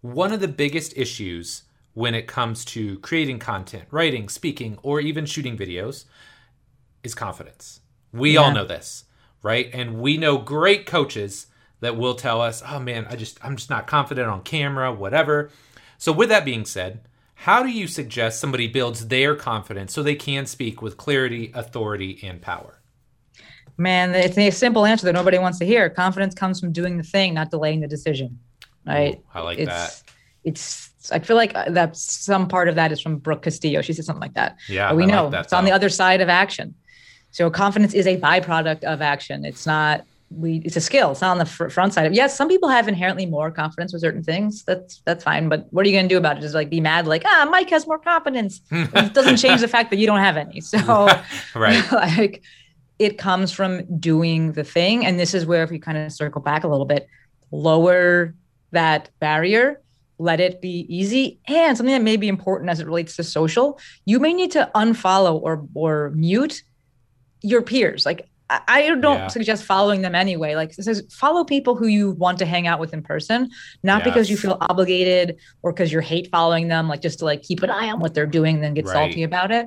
one 0.00 0.32
of 0.32 0.38
the 0.38 0.46
biggest 0.46 0.96
issues 0.96 1.64
when 1.94 2.14
it 2.14 2.28
comes 2.28 2.64
to 2.66 3.00
creating 3.00 3.40
content, 3.40 3.86
writing, 3.90 4.28
speaking, 4.28 4.78
or 4.84 5.00
even 5.00 5.26
shooting 5.26 5.58
videos 5.58 6.04
is 7.02 7.12
confidence. 7.12 7.80
We 8.12 8.34
Yeah. 8.34 8.42
all 8.42 8.52
know 8.54 8.64
this, 8.64 9.06
right? 9.42 9.68
And 9.72 10.00
we 10.00 10.18
know 10.18 10.38
great 10.38 10.86
coaches 10.86 11.48
that 11.80 11.96
will 11.96 12.14
tell 12.14 12.40
us, 12.40 12.62
"Oh 12.64 12.78
man, 12.78 13.08
I 13.10 13.16
just 13.16 13.44
I'm 13.44 13.56
just 13.56 13.70
not 13.70 13.88
confident 13.88 14.28
on 14.28 14.44
camera, 14.44 14.92
whatever." 14.92 15.50
So 15.98 16.12
with 16.12 16.28
that 16.28 16.44
being 16.44 16.64
said, 16.64 17.00
how 17.34 17.64
do 17.64 17.70
you 17.70 17.88
suggest 17.88 18.38
somebody 18.38 18.68
builds 18.68 19.08
their 19.08 19.34
confidence 19.34 19.92
so 19.92 20.04
they 20.04 20.14
can 20.14 20.46
speak 20.46 20.80
with 20.80 20.96
clarity, 20.96 21.50
authority, 21.56 22.20
and 22.22 22.40
power? 22.40 22.78
Man, 23.76 24.14
it's 24.14 24.38
a 24.38 24.50
simple 24.50 24.86
answer 24.86 25.06
that 25.06 25.14
nobody 25.14 25.38
wants 25.38 25.58
to 25.58 25.66
hear. 25.66 25.90
Confidence 25.90 26.36
comes 26.36 26.60
from 26.60 26.70
doing 26.70 26.98
the 26.98 27.02
thing, 27.02 27.34
not 27.34 27.50
delaying 27.50 27.80
the 27.80 27.88
decision. 27.88 28.38
Right? 28.86 29.16
Ooh, 29.16 29.24
I 29.34 29.40
like 29.40 29.58
it's 29.58 29.68
that. 29.70 30.02
it's 30.44 31.10
I 31.10 31.18
feel 31.18 31.36
like 31.36 31.52
uh, 31.54 31.70
that 31.70 31.96
some 31.96 32.48
part 32.48 32.68
of 32.68 32.74
that 32.76 32.92
is 32.92 33.00
from 33.00 33.18
Brooke 33.18 33.42
Castillo. 33.42 33.82
She 33.82 33.92
said 33.92 34.04
something 34.04 34.20
like 34.20 34.34
that. 34.34 34.56
Yeah, 34.68 34.88
But 34.88 34.96
we 34.96 35.02
I 35.04 35.06
like 35.06 35.14
know 35.14 35.30
that, 35.30 35.44
it's 35.44 35.52
on 35.52 35.64
the 35.64 35.72
other 35.72 35.88
side 35.88 36.20
of 36.20 36.28
action. 36.28 36.74
So 37.30 37.50
confidence 37.50 37.94
is 37.94 38.06
a 38.06 38.18
byproduct 38.18 38.84
of 38.84 39.00
action. 39.02 39.44
It's 39.44 39.66
not 39.66 40.04
we. 40.30 40.56
It's 40.64 40.76
a 40.76 40.80
skill. 40.80 41.12
It's 41.12 41.20
not 41.20 41.32
on 41.32 41.38
the 41.38 41.46
fr- 41.46 41.68
front 41.68 41.94
side 41.94 42.06
of. 42.06 42.12
Yes, 42.12 42.36
some 42.36 42.48
people 42.48 42.68
have 42.68 42.88
inherently 42.88 43.26
more 43.26 43.50
confidence 43.50 43.92
with 43.92 44.02
certain 44.02 44.22
things. 44.22 44.64
That's 44.64 45.02
that's 45.04 45.24
fine. 45.24 45.48
But 45.48 45.66
what 45.70 45.84
are 45.84 45.88
you 45.88 45.94
going 45.94 46.08
to 46.08 46.14
do 46.14 46.18
about 46.18 46.38
it? 46.38 46.40
Just 46.40 46.54
like 46.54 46.70
be 46.70 46.80
mad, 46.80 47.06
like 47.06 47.22
ah, 47.26 47.48
Mike 47.50 47.70
has 47.70 47.86
more 47.86 47.98
confidence. 47.98 48.60
it 48.70 49.14
doesn't 49.14 49.38
change 49.38 49.60
the 49.60 49.68
fact 49.68 49.90
that 49.90 49.96
you 49.98 50.06
don't 50.06 50.20
have 50.20 50.36
any. 50.36 50.60
So 50.60 50.78
right. 51.54 51.84
like 51.92 52.42
it 52.98 53.18
comes 53.18 53.50
from 53.50 53.98
doing 53.98 54.52
the 54.52 54.62
thing. 54.64 55.04
And 55.04 55.18
this 55.18 55.34
is 55.34 55.44
where 55.46 55.62
if 55.64 55.70
we 55.70 55.78
kind 55.78 55.98
of 55.98 56.12
circle 56.12 56.40
back 56.40 56.64
a 56.64 56.68
little 56.68 56.86
bit, 56.86 57.08
lower 57.50 58.34
that 58.72 59.10
barrier, 59.20 59.80
let 60.18 60.40
it 60.40 60.60
be 60.60 60.86
easy. 60.88 61.40
And 61.48 61.76
something 61.76 61.92
that 61.94 62.02
may 62.02 62.16
be 62.16 62.28
important 62.28 62.70
as 62.70 62.80
it 62.80 62.86
relates 62.86 63.16
to 63.16 63.24
social, 63.24 63.78
you 64.04 64.18
may 64.20 64.32
need 64.32 64.52
to 64.52 64.70
unfollow 64.74 65.40
or 65.40 65.66
or 65.74 66.10
mute 66.14 66.62
your 67.42 67.62
peers. 67.62 68.04
Like 68.06 68.28
I 68.68 68.94
don't 69.00 69.18
Yeah. 69.18 69.26
suggest 69.28 69.64
following 69.64 70.02
them 70.02 70.14
anyway. 70.14 70.54
Like 70.54 70.76
it 70.78 70.82
says 70.82 71.06
follow 71.10 71.42
people 71.42 71.74
who 71.74 71.86
you 71.86 72.10
want 72.12 72.38
to 72.40 72.44
hang 72.46 72.66
out 72.66 72.80
with 72.80 72.92
in 72.92 73.02
person, 73.02 73.50
not 73.82 74.04
because 74.04 74.28
you 74.28 74.36
feel 74.36 74.58
obligated 74.60 75.38
or 75.62 75.72
because 75.72 75.90
you 75.90 76.00
hate 76.00 76.28
following 76.30 76.68
them, 76.68 76.86
like 76.86 77.00
just 77.00 77.20
to 77.20 77.24
like 77.24 77.42
keep 77.42 77.62
an 77.62 77.70
eye 77.70 77.90
on 77.90 77.98
what 78.00 78.12
they're 78.12 78.26
doing, 78.26 78.60
then 78.60 78.74
get 78.74 78.84
Right. 78.84 78.92
salty 78.92 79.22
about 79.22 79.52
it 79.52 79.66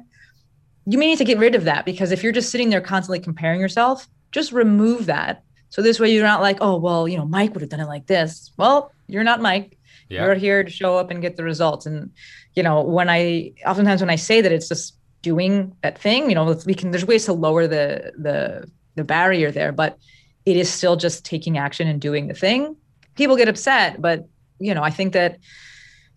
you 0.87 0.97
may 0.99 1.07
need 1.07 1.17
to 1.17 1.25
get 1.25 1.39
rid 1.39 1.55
of 1.55 1.63
that 1.63 1.83
because 1.85 2.11
if 2.11 2.21
you're 2.21 2.31
just 2.31 2.51
sitting 2.51 2.69
there 2.69 2.81
constantly 2.81 3.19
comparing 3.19 3.59
yourself, 3.59 4.07
just 4.31 4.51
remove 4.51 5.07
that. 5.07 5.41
So 5.69 5.81
this 5.81 5.99
way 5.99 6.13
you're 6.13 6.23
not 6.23 6.41
like, 6.41 6.57
oh, 6.61 6.77
well, 6.77 7.07
you 7.07 7.17
know, 7.17 7.25
Mike 7.25 7.53
would 7.53 7.61
have 7.61 7.71
done 7.71 7.79
it 7.79 7.87
like 7.87 8.05
this. 8.05 8.51
Well, 8.57 8.91
you're 9.07 9.23
not 9.23 9.41
Mike. 9.41 9.77
Yeah. 10.09 10.25
You're 10.25 10.35
here 10.35 10.63
to 10.63 10.69
show 10.69 10.97
up 10.97 11.09
and 11.09 11.21
get 11.21 11.35
the 11.35 11.43
results. 11.43 11.85
And, 11.85 12.11
you 12.53 12.63
know, 12.63 12.81
when 12.81 13.09
I 13.09 13.53
oftentimes 13.65 14.01
when 14.01 14.09
I 14.09 14.15
say 14.15 14.41
that 14.41 14.51
it's 14.51 14.67
just 14.67 14.97
doing 15.21 15.75
that 15.81 15.97
thing, 15.97 16.29
you 16.29 16.35
know, 16.35 16.59
we 16.65 16.73
can 16.73 16.91
there's 16.91 17.05
ways 17.05 17.25
to 17.25 17.33
lower 17.33 17.67
the 17.67 18.13
the 18.17 18.69
the 18.95 19.03
barrier 19.03 19.51
there, 19.51 19.71
but 19.71 19.97
it 20.45 20.57
is 20.57 20.69
still 20.69 20.95
just 20.95 21.25
taking 21.25 21.57
action 21.57 21.87
and 21.87 21.99
doing 21.99 22.27
the 22.27 22.33
thing. 22.33 22.75
People 23.15 23.35
get 23.35 23.47
upset, 23.47 24.01
but 24.01 24.27
you 24.59 24.73
know, 24.73 24.83
I 24.83 24.91
think 24.91 25.13
that 25.13 25.39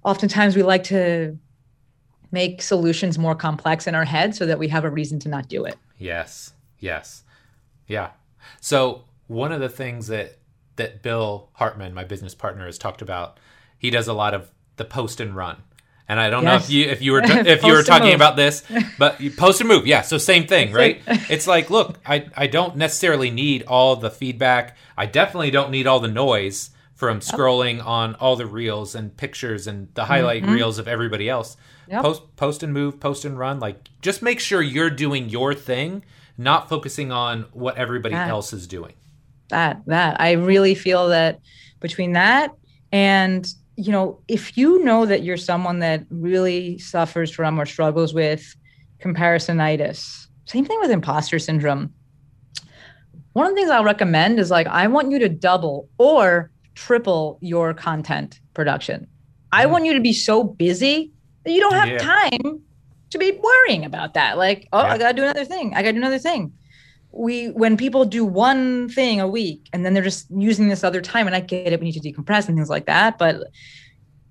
oftentimes 0.05 0.55
we 0.55 0.63
like 0.63 0.85
to 0.85 1.39
make 2.31 2.61
solutions 2.61 3.19
more 3.19 3.35
complex 3.35 3.87
in 3.87 3.95
our 3.95 4.05
head 4.05 4.35
so 4.35 4.47
that 4.47 4.59
we 4.59 4.69
have 4.69 4.85
a 4.85 4.91
reason 4.91 5.19
to 5.21 5.29
not 5.29 5.49
do 5.49 5.65
it. 5.65 5.77
Yes. 5.97 6.53
Yes. 6.79 7.25
Yeah. 7.87 8.11
So 8.61 9.05
one 9.27 9.51
of 9.51 9.61
the 9.61 9.69
things 9.69 10.09
that 10.09 10.38
that 10.79 11.03
Bill 11.03 11.51
Hartman, 11.55 11.95
my 11.95 12.05
business 12.05 12.35
partner, 12.35 12.67
has 12.67 12.79
talked 12.79 13.03
about, 13.03 13.39
he 13.79 13.91
does 13.91 14.09
a 14.09 14.13
lot 14.15 14.35
of 14.35 14.51
the 14.77 14.85
post 14.85 15.21
and 15.21 15.37
run. 15.37 15.59
And 16.09 16.19
I 16.19 16.31
don't 16.31 16.43
know 16.45 16.55
if 16.55 16.71
you 16.71 16.87
if 16.87 17.03
you 17.03 17.13
were 17.13 17.21
if 17.23 17.63
you 17.63 17.73
were 17.75 17.83
talking 17.83 18.15
about 18.15 18.35
this, 18.37 18.63
but 18.99 19.21
post 19.37 19.61
and 19.61 19.69
move, 19.69 19.87
yeah. 19.87 20.01
So 20.01 20.17
same 20.17 20.47
thing, 20.47 20.73
right? 20.73 21.03
It's 21.07 21.47
like, 21.47 21.69
look, 21.69 21.99
I 22.07 22.27
I 22.35 22.47
don't 22.47 22.77
necessarily 22.77 23.31
need 23.31 23.65
all 23.69 23.95
the 23.97 24.11
feedback. 24.11 24.77
I 24.97 25.05
definitely 25.05 25.51
don't 25.51 25.71
need 25.71 25.87
all 25.87 26.01
the 26.01 26.09
noise 26.09 26.71
from 26.95 27.21
scrolling 27.21 27.85
on 27.85 28.15
all 28.17 28.35
the 28.37 28.47
reels 28.47 28.95
and 28.95 29.15
pictures 29.17 29.67
and 29.69 29.89
the 29.95 30.07
highlight 30.07 30.43
Mhm. 30.43 30.55
reels 30.55 30.79
of 30.79 30.89
everybody 30.89 31.29
else. 31.29 31.57
Yep. 31.89 32.03
Post 32.03 32.23
post 32.37 32.63
and 32.63 32.73
move, 32.73 32.99
post 33.01 33.25
and 33.27 33.39
run. 33.39 33.61
Like 33.61 33.77
just 34.01 34.23
make 34.23 34.41
sure 34.41 34.63
you're 34.63 34.91
doing 34.91 35.29
your 35.29 35.53
thing, 35.55 36.05
not 36.39 36.69
focusing 36.71 37.13
on 37.13 37.47
what 37.53 37.77
everybody 37.77 38.15
That. 38.15 38.31
else 38.31 38.53
is 38.55 38.67
doing. 38.67 38.95
That 39.51 39.81
that 39.87 40.21
i 40.21 40.33
really 40.33 40.75
feel 40.75 41.09
that 41.09 41.41
between 41.81 42.13
that 42.13 42.51
and 42.93 43.47
you 43.77 43.93
know 43.93 44.21
if 44.29 44.57
you 44.59 44.83
know 44.85 45.07
that 45.07 45.23
you're 45.23 45.37
someone 45.37 45.79
that 45.81 46.05
really 46.11 46.79
suffers 46.79 47.31
from 47.31 47.61
or 47.61 47.67
struggles 47.67 48.13
with 48.15 48.55
comparisonitis 49.03 50.27
same 50.47 50.65
thing 50.65 50.79
with 50.81 50.91
imposter 50.91 51.39
syndrome 51.39 51.95
one 53.33 53.47
of 53.47 53.53
the 53.53 53.57
things 53.57 53.71
i'll 53.71 53.85
recommend 53.85 54.39
is 54.39 54.51
like 54.51 54.67
i 54.69 54.87
want 54.87 55.11
you 55.11 55.19
to 55.19 55.29
double 55.29 55.89
or 55.99 56.51
triple 56.75 57.39
your 57.41 57.75
content 57.75 58.41
production 58.55 59.07
i 59.53 59.65
Mm. 59.67 59.71
want 59.71 59.85
you 59.87 59.95
to 59.95 60.01
be 60.01 60.13
so 60.13 60.45
busy 60.45 61.13
that 61.45 61.53
you 61.53 61.61
don't 61.61 61.75
have 61.75 61.89
Yeah. 61.89 61.99
time 61.99 62.61
to 63.11 63.19
be 63.19 63.33
worrying 63.43 63.85
about 63.85 64.15
that 64.15 64.37
like 64.37 64.69
oh 64.73 64.83
Yeah. 64.83 64.93
i 64.93 64.99
gotta 64.99 65.15
do 65.17 65.23
another 65.23 65.45
thing 65.45 65.75
i 65.75 65.83
gotta 65.83 65.93
do 65.93 65.99
another 65.99 66.19
thing 66.19 66.53
we 67.19 67.49
when 67.51 67.77
people 67.77 68.05
do 68.05 68.25
one 68.25 68.89
thing 68.89 69.21
a 69.21 69.27
week 69.27 69.69
and 69.73 69.85
then 69.85 69.93
they're 69.93 70.03
just 70.05 70.27
using 70.31 70.69
this 70.69 70.85
other 70.85 71.01
time 71.01 71.27
and 71.27 71.35
i 71.35 71.41
get 71.41 71.73
it 71.73 71.81
we 71.81 71.87
need 71.87 72.01
to 72.01 72.13
decompress 72.13 72.47
and 72.49 72.57
things 72.57 72.71
like 72.71 72.87
that 72.87 73.19
but 73.19 73.43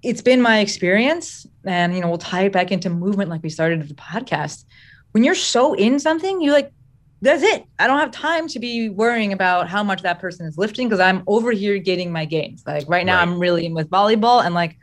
it's 0.04 0.22
been 0.22 0.42
my 0.42 0.60
experience 0.60 1.46
and 1.66 1.94
you 1.94 2.02
know 2.02 2.08
we'll 2.08 2.18
tie 2.18 2.44
it 2.44 2.52
back 2.54 2.72
into 2.72 2.90
movement 2.90 3.30
like 3.30 3.42
we 3.44 3.50
started 3.50 3.88
the 3.88 3.94
podcast. 3.96 4.64
When 5.12 5.24
you're 5.24 5.36
so 5.36 5.74
in 5.74 6.00
something 6.00 6.42
you're 6.42 6.54
like 6.54 6.72
that's 7.20 7.42
it. 7.42 7.66
I 7.80 7.88
don't 7.88 7.98
have 7.98 8.12
time 8.12 8.48
to 8.50 8.60
be 8.60 8.90
worrying 8.90 9.34
about 9.34 9.68
how 9.68 9.84
much 9.84 10.04
that 10.04 10.20
person 10.20 10.46
is 10.46 10.58
lifting 10.58 10.88
because 10.88 11.00
i'm 11.00 11.24
over 11.28 11.52
here 11.52 11.78
getting 11.80 12.12
my 12.12 12.26
gains. 12.26 12.64
Like 12.66 12.86
right 12.88 13.06
now 13.06 13.18
Right. 13.18 13.24
i'm 13.24 13.40
really 13.40 13.66
in 13.66 13.74
with 13.74 13.90
volleyball 13.90 14.46
and 14.46 14.54
like 14.54 14.78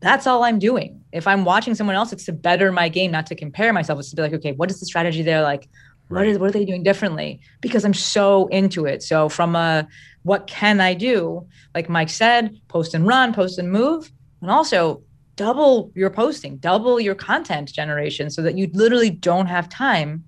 that's 0.00 0.26
all 0.26 0.42
i'm 0.42 0.58
doing. 0.58 1.02
If 1.12 1.26
i'm 1.26 1.44
watching 1.44 1.74
someone 1.74 1.96
else 1.96 2.12
it's 2.12 2.24
to 2.24 2.32
better 2.32 2.72
my 2.72 2.88
game 2.88 3.12
not 3.12 3.26
to 3.26 3.36
compare 3.36 3.72
myself. 3.72 4.00
It's 4.00 4.10
to 4.10 4.16
be 4.16 4.22
like 4.22 4.34
okay 4.34 4.52
what 4.52 4.70
is 4.70 4.80
the 4.80 4.86
strategy 4.86 5.22
there? 5.22 5.42
Like 5.42 5.68
what 6.08 6.18
Right. 6.20 6.28
is 6.28 6.38
what 6.38 6.48
are 6.50 6.52
they 6.52 6.64
doing 6.64 6.82
differently 6.82 7.40
because 7.60 7.84
i'm 7.84 7.94
so 7.94 8.46
into 8.48 8.86
it 8.86 9.02
so 9.02 9.28
from 9.28 9.56
a 9.56 9.86
what 10.22 10.46
can 10.46 10.80
i 10.80 10.94
do 10.94 11.46
like 11.74 11.88
mike 11.88 12.10
said 12.10 12.56
post 12.68 12.94
and 12.94 13.06
run 13.06 13.32
post 13.34 13.58
and 13.58 13.70
move 13.70 14.10
and 14.40 14.50
also 14.50 15.02
double 15.36 15.90
your 15.94 16.10
posting 16.10 16.56
double 16.58 17.00
your 17.00 17.14
content 17.14 17.72
generation 17.72 18.30
so 18.30 18.40
that 18.42 18.56
you 18.56 18.70
literally 18.72 19.10
don't 19.10 19.46
have 19.46 19.68
time 19.68 20.22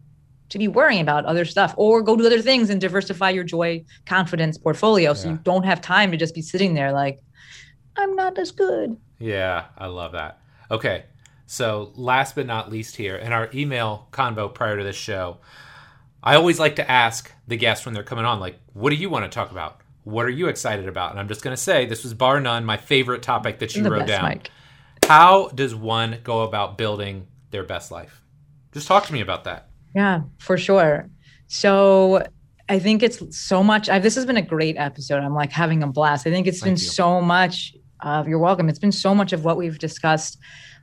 to 0.48 0.58
be 0.58 0.66
worrying 0.66 1.00
about 1.02 1.24
other 1.26 1.44
stuff 1.44 1.74
or 1.76 2.02
go 2.02 2.16
do 2.16 2.26
other 2.26 2.40
things 2.42 2.70
and 2.70 2.80
diversify 2.80 3.30
your 3.30 3.44
joy 3.44 3.84
confidence 4.06 4.58
portfolio 4.58 5.14
so 5.14 5.26
Yeah. 5.28 5.32
you 5.34 5.40
don't 5.44 5.64
have 5.64 5.80
time 5.80 6.10
to 6.10 6.16
just 6.16 6.34
be 6.34 6.42
sitting 6.42 6.74
there 6.74 6.92
like 6.92 7.20
i'm 7.96 8.16
not 8.16 8.38
as 8.38 8.50
good 8.50 8.96
Yeah, 9.20 9.64
I 9.76 9.86
love 9.86 10.12
that. 10.12 10.38
Okay, 10.70 11.04
so 11.46 11.90
last 11.96 12.34
but 12.36 12.46
not 12.46 12.70
least, 12.70 12.94
here 12.94 13.16
in 13.16 13.32
our 13.32 13.48
email 13.54 14.06
convo 14.12 14.52
prior 14.52 14.76
to 14.76 14.84
this 14.84 14.94
show, 14.96 15.38
I 16.22 16.34
always 16.34 16.58
like 16.58 16.76
to 16.76 16.90
ask 16.90 17.32
the 17.46 17.56
guests 17.56 17.86
when 17.86 17.94
they're 17.94 18.02
coming 18.02 18.24
on, 18.24 18.40
like, 18.40 18.58
what 18.72 18.90
do 18.90 18.96
you 18.96 19.08
want 19.08 19.24
to 19.24 19.34
talk 19.34 19.50
about? 19.50 19.80
What 20.04 20.26
are 20.26 20.30
you 20.30 20.48
excited 20.48 20.88
about? 20.88 21.10
And 21.10 21.20
I'm 21.20 21.28
just 21.28 21.42
going 21.42 21.54
to 21.54 21.62
say, 21.62 21.86
this 21.86 22.02
was 22.02 22.14
bar 22.14 22.40
none 22.40 22.64
my 22.64 22.76
favorite 22.76 23.22
topic 23.22 23.58
that 23.60 23.76
you 23.76 23.82
the 23.82 23.90
wrote 23.90 24.06
best 24.06 24.08
down. 24.08 24.22
mike 24.22 24.50
How 25.04 25.48
does 25.48 25.74
one 25.74 26.18
go 26.24 26.42
about 26.42 26.76
building 26.76 27.26
their 27.50 27.62
best 27.64 27.90
life? 27.90 28.22
Just 28.72 28.88
talk 28.88 29.06
to 29.06 29.12
me 29.12 29.20
about 29.20 29.44
that. 29.44 29.68
Yeah, 29.94 30.22
for 30.38 30.58
sure. 30.58 31.08
So 31.46 32.26
I 32.68 32.78
think 32.78 33.02
it's 33.02 33.36
so 33.36 33.62
much. 33.62 33.88
I, 33.88 33.98
this 33.98 34.14
has 34.16 34.26
been 34.26 34.36
a 34.36 34.42
great 34.42 34.76
episode. 34.76 35.22
I'm 35.22 35.34
like 35.34 35.52
having 35.52 35.82
a 35.82 35.86
blast. 35.86 36.26
I 36.26 36.30
think 36.30 36.46
it's 36.46 36.62
been 36.62 36.72
you. 36.72 36.76
so 36.78 37.20
much 37.20 37.74
of, 38.00 38.28
you're 38.28 38.38
welcome. 38.38 38.68
It's 38.68 38.78
been 38.78 38.92
so 38.92 39.14
much 39.14 39.32
of 39.32 39.44
what 39.44 39.56
we've 39.56 39.78
discussed 39.78 40.38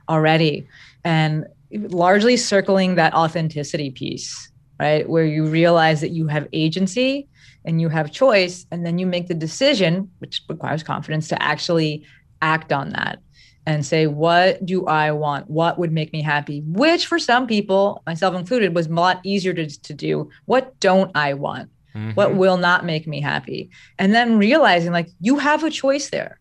already 0.08 0.66
and 1.04 1.46
largely 1.70 2.36
circling 2.36 2.96
that 2.96 3.14
authenticity 3.14 3.90
piece, 3.90 4.50
right? 4.78 5.08
Where 5.08 5.24
you 5.24 5.46
realize 5.46 6.00
that 6.00 6.10
you 6.10 6.26
have 6.28 6.48
agency 6.52 7.28
and 7.64 7.80
you 7.80 7.88
have 7.88 8.12
choice, 8.12 8.64
and 8.70 8.86
then 8.86 8.98
you 8.98 9.06
make 9.06 9.26
the 9.26 9.34
decision, 9.34 10.10
which 10.18 10.42
requires 10.48 10.82
confidence, 10.82 11.28
to 11.28 11.42
actually 11.42 12.04
act 12.40 12.72
on 12.72 12.90
that 12.90 13.18
and 13.66 13.84
say, 13.84 14.06
what 14.06 14.64
do 14.64 14.86
I 14.86 15.10
want? 15.10 15.50
What 15.50 15.76
would 15.78 15.90
make 15.90 16.12
me 16.12 16.22
happy? 16.22 16.62
Which 16.64 17.06
for 17.06 17.18
some 17.18 17.48
people, 17.48 18.02
myself 18.06 18.36
included, 18.36 18.74
was 18.74 18.86
a 18.86 18.92
lot 18.92 19.20
easier 19.24 19.52
to, 19.54 19.66
to 19.66 19.94
do. 19.94 20.30
What 20.44 20.78
don't 20.78 21.10
I 21.16 21.34
want? 21.34 21.70
What 22.14 22.30
Mhm. 22.30 22.36
will 22.36 22.58
not 22.58 22.84
make 22.84 23.08
me 23.08 23.20
happy? 23.20 23.70
And 23.98 24.14
then 24.14 24.38
realizing 24.38 24.92
like 24.92 25.08
you 25.20 25.38
have 25.38 25.64
a 25.64 25.70
choice 25.70 26.10
there. 26.10 26.38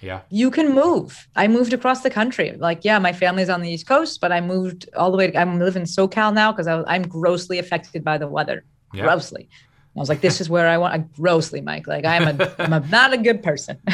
Yeah. 0.00 0.20
You 0.30 0.50
can 0.50 0.74
move. 0.74 1.26
I 1.36 1.48
moved 1.48 1.72
across 1.72 2.02
the 2.02 2.10
country. 2.10 2.52
Like, 2.58 2.84
yeah, 2.84 2.98
my 2.98 3.12
family's 3.12 3.48
on 3.48 3.62
the 3.62 3.70
East 3.70 3.86
Coast, 3.86 4.20
but 4.20 4.32
I 4.32 4.40
moved 4.40 4.88
all 4.96 5.10
the 5.10 5.16
way. 5.16 5.30
To, 5.30 5.38
I'm 5.38 5.58
living 5.58 5.82
in 5.82 5.86
SoCal 5.88 6.34
now 6.34 6.52
because 6.52 6.66
I'm 6.66 7.02
grossly 7.02 7.58
affected 7.58 8.04
by 8.04 8.18
the 8.18 8.28
weather. 8.28 8.64
Yeah. 8.92 9.04
Grossly. 9.04 9.48
I 9.96 9.98
was 9.98 10.10
like, 10.10 10.20
this 10.20 10.42
is 10.42 10.50
where 10.50 10.68
I 10.68 10.76
want. 10.76 10.94
I, 10.94 10.98
grossly, 11.16 11.62
Mike. 11.62 11.86
Like 11.86 12.04
I'm 12.04 12.28
a, 12.28 12.54
I'm 12.58 12.72
a, 12.72 12.80
not 12.80 13.14
a 13.14 13.16
good 13.16 13.42
person. 13.42 13.78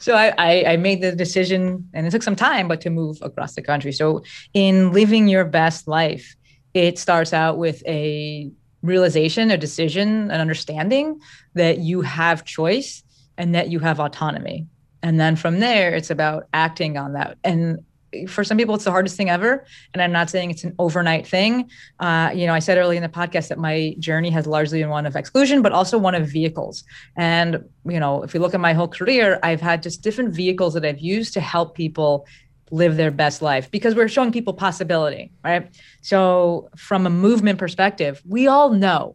so 0.00 0.14
I, 0.14 0.34
I, 0.38 0.64
I 0.72 0.76
made 0.76 1.00
the 1.00 1.12
decision, 1.14 1.88
and 1.94 2.06
it 2.06 2.10
took 2.10 2.24
some 2.24 2.36
time, 2.36 2.66
but 2.66 2.80
to 2.80 2.90
move 2.90 3.18
across 3.22 3.54
the 3.54 3.62
country. 3.62 3.92
So 3.92 4.24
in 4.54 4.92
living 4.92 5.28
your 5.28 5.44
best 5.44 5.86
life, 5.86 6.34
it 6.74 6.98
starts 6.98 7.32
out 7.32 7.58
with 7.58 7.82
a 7.86 8.50
realization, 8.82 9.52
a 9.52 9.56
decision, 9.56 10.30
an 10.32 10.40
understanding 10.40 11.20
that 11.54 11.78
you 11.78 12.00
have 12.00 12.44
choice 12.44 13.04
and 13.38 13.54
that 13.54 13.68
you 13.68 13.78
have 13.80 14.00
autonomy. 14.00 14.66
And 15.02 15.18
then 15.18 15.36
from 15.36 15.60
there, 15.60 15.94
it's 15.94 16.10
about 16.10 16.46
acting 16.52 16.96
on 16.96 17.14
that. 17.14 17.38
And 17.42 17.84
for 18.28 18.44
some 18.44 18.58
people, 18.58 18.74
it's 18.74 18.84
the 18.84 18.90
hardest 18.90 19.16
thing 19.16 19.30
ever. 19.30 19.64
And 19.94 20.02
I'm 20.02 20.12
not 20.12 20.28
saying 20.28 20.50
it's 20.50 20.64
an 20.64 20.74
overnight 20.78 21.26
thing. 21.26 21.70
Uh, 21.98 22.30
you 22.34 22.46
know, 22.46 22.54
I 22.54 22.58
said 22.58 22.78
early 22.78 22.96
in 22.96 23.02
the 23.02 23.08
podcast 23.08 23.48
that 23.48 23.58
my 23.58 23.96
journey 23.98 24.30
has 24.30 24.46
largely 24.46 24.80
been 24.80 24.90
one 24.90 25.06
of 25.06 25.16
exclusion, 25.16 25.62
but 25.62 25.72
also 25.72 25.98
one 25.98 26.14
of 26.14 26.26
vehicles. 26.28 26.84
And, 27.16 27.64
you 27.86 27.98
know, 27.98 28.22
if 28.22 28.34
you 28.34 28.40
look 28.40 28.54
at 28.54 28.60
my 28.60 28.74
whole 28.74 28.88
career, 28.88 29.38
I've 29.42 29.60
had 29.60 29.82
just 29.82 30.02
different 30.02 30.34
vehicles 30.34 30.74
that 30.74 30.84
I've 30.84 31.00
used 31.00 31.32
to 31.34 31.40
help 31.40 31.74
people 31.74 32.26
live 32.70 32.96
their 32.96 33.10
best 33.10 33.42
life 33.42 33.70
because 33.70 33.94
we're 33.94 34.08
showing 34.08 34.32
people 34.32 34.54
possibility, 34.54 35.30
right? 35.44 35.68
So, 36.00 36.70
from 36.76 37.06
a 37.06 37.10
movement 37.10 37.58
perspective, 37.58 38.22
we 38.26 38.46
all 38.46 38.70
know, 38.70 39.14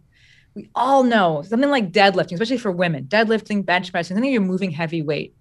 we 0.58 0.70
all 0.76 1.03
know 1.03 1.43
something 1.43 1.70
like 1.70 1.91
deadlifting, 1.91 2.34
especially 2.34 2.58
for 2.58 2.72
women, 2.72 3.05
deadlifting, 3.05 3.66
bench 3.66 3.91
pressing, 3.91 4.16
something 4.16 4.32
you're 4.32 4.41
moving 4.41 4.72
heavy 4.72 5.01
weight 5.01 5.34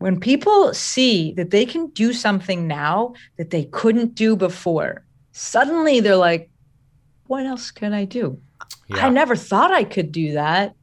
when 0.00 0.18
people 0.18 0.72
see 0.72 1.32
that 1.34 1.50
they 1.50 1.66
can 1.66 1.88
do 1.88 2.14
something 2.14 2.66
now 2.66 3.12
that 3.36 3.50
they 3.50 3.64
couldn't 3.64 4.14
do 4.14 4.34
before, 4.34 5.04
suddenly 5.32 6.00
they're 6.00 6.16
like, 6.16 6.50
what 7.26 7.44
else 7.44 7.70
can 7.70 7.92
I 7.92 8.06
do? 8.06 8.40
Yeah. 8.88 9.06
I 9.06 9.10
never 9.10 9.36
thought 9.36 9.70
I 9.70 9.84
could 9.84 10.10
do 10.10 10.32
that. 10.32 10.74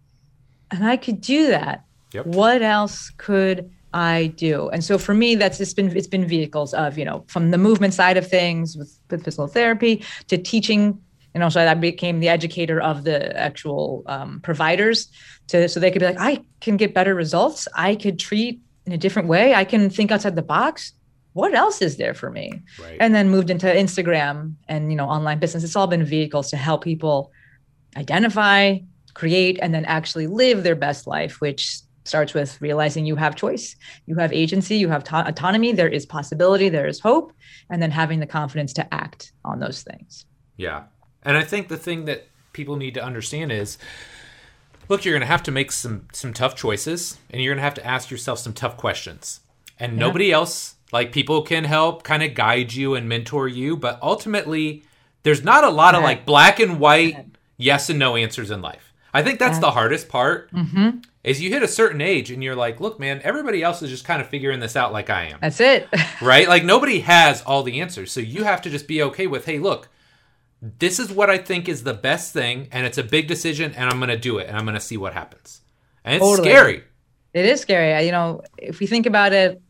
And 0.69 0.85
I 0.85 0.97
could 0.97 1.19
do 1.19 1.47
that. 1.47 1.83
Yep. 2.13 2.27
What 2.27 2.61
else 2.61 3.09
could 3.17 3.71
I 3.91 4.33
do? 4.37 4.69
And 4.69 4.83
so 4.83 4.99
for 4.99 5.15
me, 5.15 5.33
that's 5.33 5.57
just 5.57 5.75
been 5.75 5.95
it's 5.97 6.07
been 6.07 6.27
vehicles 6.27 6.75
of, 6.75 6.95
you 6.95 7.05
know, 7.05 7.25
from 7.27 7.49
the 7.49 7.57
movement 7.57 7.95
side 7.95 8.17
of 8.17 8.29
things 8.29 8.77
with, 8.77 8.99
with 9.09 9.23
physical 9.23 9.47
therapy 9.47 10.03
to 10.27 10.37
teaching, 10.37 11.01
you 11.33 11.39
know, 11.39 11.49
so 11.49 11.65
I 11.65 11.73
became 11.73 12.19
the 12.19 12.29
educator 12.29 12.81
of 12.81 13.03
the 13.03 13.37
actual 13.37 14.03
um, 14.07 14.39
providers 14.41 15.09
to 15.47 15.69
so 15.69 15.79
they 15.79 15.91
could 15.91 15.99
be 15.99 16.05
like, 16.05 16.19
I 16.19 16.43
can 16.61 16.77
get 16.77 16.93
better 16.93 17.13
results. 17.13 17.67
I 17.75 17.95
could 17.95 18.19
treat 18.19 18.61
in 18.85 18.93
a 18.93 18.97
different 18.97 19.27
way. 19.27 19.53
I 19.53 19.63
can 19.63 19.89
think 19.89 20.11
outside 20.11 20.35
the 20.35 20.41
box. 20.41 20.93
What 21.33 21.53
else 21.53 21.81
is 21.81 21.97
there 21.97 22.15
for 22.15 22.31
me? 22.31 22.63
Right. 22.81 22.97
And 22.99 23.13
then 23.13 23.29
moved 23.29 23.51
into 23.51 23.67
Instagram 23.67 24.55
and 24.67 24.91
you 24.91 24.97
know 24.97 25.07
online 25.07 25.39
business. 25.39 25.63
It's 25.63 25.75
all 25.75 25.87
been 25.87 26.03
vehicles 26.03 26.49
to 26.49 26.57
help 26.57 26.83
people 26.83 27.31
identify, 27.95 28.79
create, 29.13 29.59
and 29.61 29.73
then 29.73 29.85
actually 29.85 30.27
live 30.27 30.63
their 30.63 30.75
best 30.75 31.05
life, 31.05 31.39
which 31.39 31.81
starts 32.05 32.33
with 32.33 32.59
realizing 32.61 33.05
you 33.05 33.15
have 33.15 33.35
choice, 33.35 33.75
you 34.05 34.15
have 34.15 34.31
agency, 34.33 34.77
you 34.77 34.87
have 34.87 35.03
ta- 35.03 35.25
autonomy, 35.27 35.73
there 35.73 35.89
is 35.89 36.05
possibility, 36.05 36.69
there 36.69 36.87
is 36.87 36.99
hope, 36.99 37.33
and 37.69 37.81
then 37.81 37.91
having 37.91 38.19
the 38.19 38.25
confidence 38.25 38.73
to 38.73 38.93
act 38.93 39.33
on 39.43 39.59
those 39.59 39.83
things. 39.83 40.25
Yeah. 40.55 40.83
And 41.27 41.35
I 41.37 41.43
think 41.43 41.67
the 41.67 41.77
thing 41.77 42.05
that 42.05 42.27
people 42.53 42.77
need 42.77 42.93
to 42.93 43.03
understand 43.03 43.51
is 43.51 43.77
look, 44.87 45.03
you're 45.03 45.13
going 45.13 45.19
to 45.19 45.27
have 45.27 45.43
to 45.43 45.51
make 45.51 45.73
some 45.73 46.07
some 46.13 46.33
tough 46.33 46.55
choices, 46.55 47.17
and 47.29 47.41
you're 47.41 47.53
going 47.53 47.59
to 47.59 47.63
have 47.63 47.73
to 47.75 47.85
ask 47.85 48.09
yourself 48.09 48.39
some 48.39 48.53
tough 48.53 48.77
questions. 48.77 49.41
And 49.77 49.93
yeah. 49.93 49.99
nobody 49.99 50.31
else, 50.31 50.75
like 50.93 51.11
people, 51.11 51.41
can 51.41 51.65
help 51.65 52.03
kind 52.03 52.23
of 52.23 52.33
guide 52.33 52.73
you 52.73 52.95
and 52.95 53.09
mentor 53.09 53.47
you, 53.49 53.75
but 53.75 53.99
ultimately, 54.01 54.83
there's 55.23 55.43
not 55.43 55.65
a 55.65 55.69
lot 55.69 55.95
of 55.95 56.01
like 56.01 56.25
black 56.25 56.61
and 56.61 56.79
white 56.79 57.25
yes 57.57 57.89
and 57.89 57.99
no 57.99 58.15
answers 58.15 58.49
in 58.49 58.61
life. 58.61 58.93
I 59.13 59.21
think 59.21 59.37
that's 59.37 59.59
the 59.59 59.71
hardest 59.71 60.07
part. 60.07 60.51
Mm-hmm. 60.51 60.99
Is 61.25 61.41
you 61.41 61.49
hit 61.49 61.61
a 61.61 61.67
certain 61.67 61.99
age 61.99 62.31
and 62.31 62.41
you're 62.41 62.55
like, 62.55 62.79
look, 62.79 63.01
man, 63.01 63.19
everybody 63.21 63.61
else 63.61 63.81
is 63.81 63.89
just 63.89 64.05
kind 64.05 64.21
of 64.21 64.29
figuring 64.29 64.61
this 64.61 64.77
out 64.77 64.93
like 64.93 65.09
I 65.09 65.25
am. 65.25 65.39
That's 65.41 65.59
it. 65.59 65.89
right? 66.21 66.47
Like 66.47 66.63
nobody 66.63 67.01
has 67.01 67.41
all 67.41 67.63
the 67.63 67.81
answers. 67.81 68.13
So 68.13 68.21
you 68.21 68.45
have 68.45 68.61
to 68.61 68.69
just 68.69 68.87
be 68.87 69.01
okay 69.03 69.27
with, 69.27 69.43
hey, 69.43 69.59
look, 69.59 69.89
this 70.61 70.99
is 70.99 71.11
what 71.11 71.29
I 71.29 71.37
think 71.37 71.69
is 71.69 71.83
the 71.83 71.93
best 71.93 72.33
thing, 72.33 72.67
and 72.71 72.85
it's 72.85 72.97
a 72.97 73.03
big 73.03 73.27
decision, 73.27 73.73
and 73.75 73.89
I'm 73.89 73.99
going 73.99 74.09
to 74.09 74.17
do 74.17 74.39
it, 74.39 74.47
and 74.47 74.57
I'm 74.57 74.65
going 74.65 74.75
to 74.75 74.81
see 74.81 74.97
what 74.97 75.13
happens. 75.13 75.61
And 76.03 76.15
it's 76.15 76.23
totally. 76.23 76.49
scary. 76.49 76.83
It 77.33 77.45
is 77.45 77.61
scary. 77.61 78.05
You 78.05 78.11
know, 78.11 78.41
if 78.57 78.79
we 78.79 78.87
think 78.87 79.05
about 79.05 79.33
it, 79.33 79.61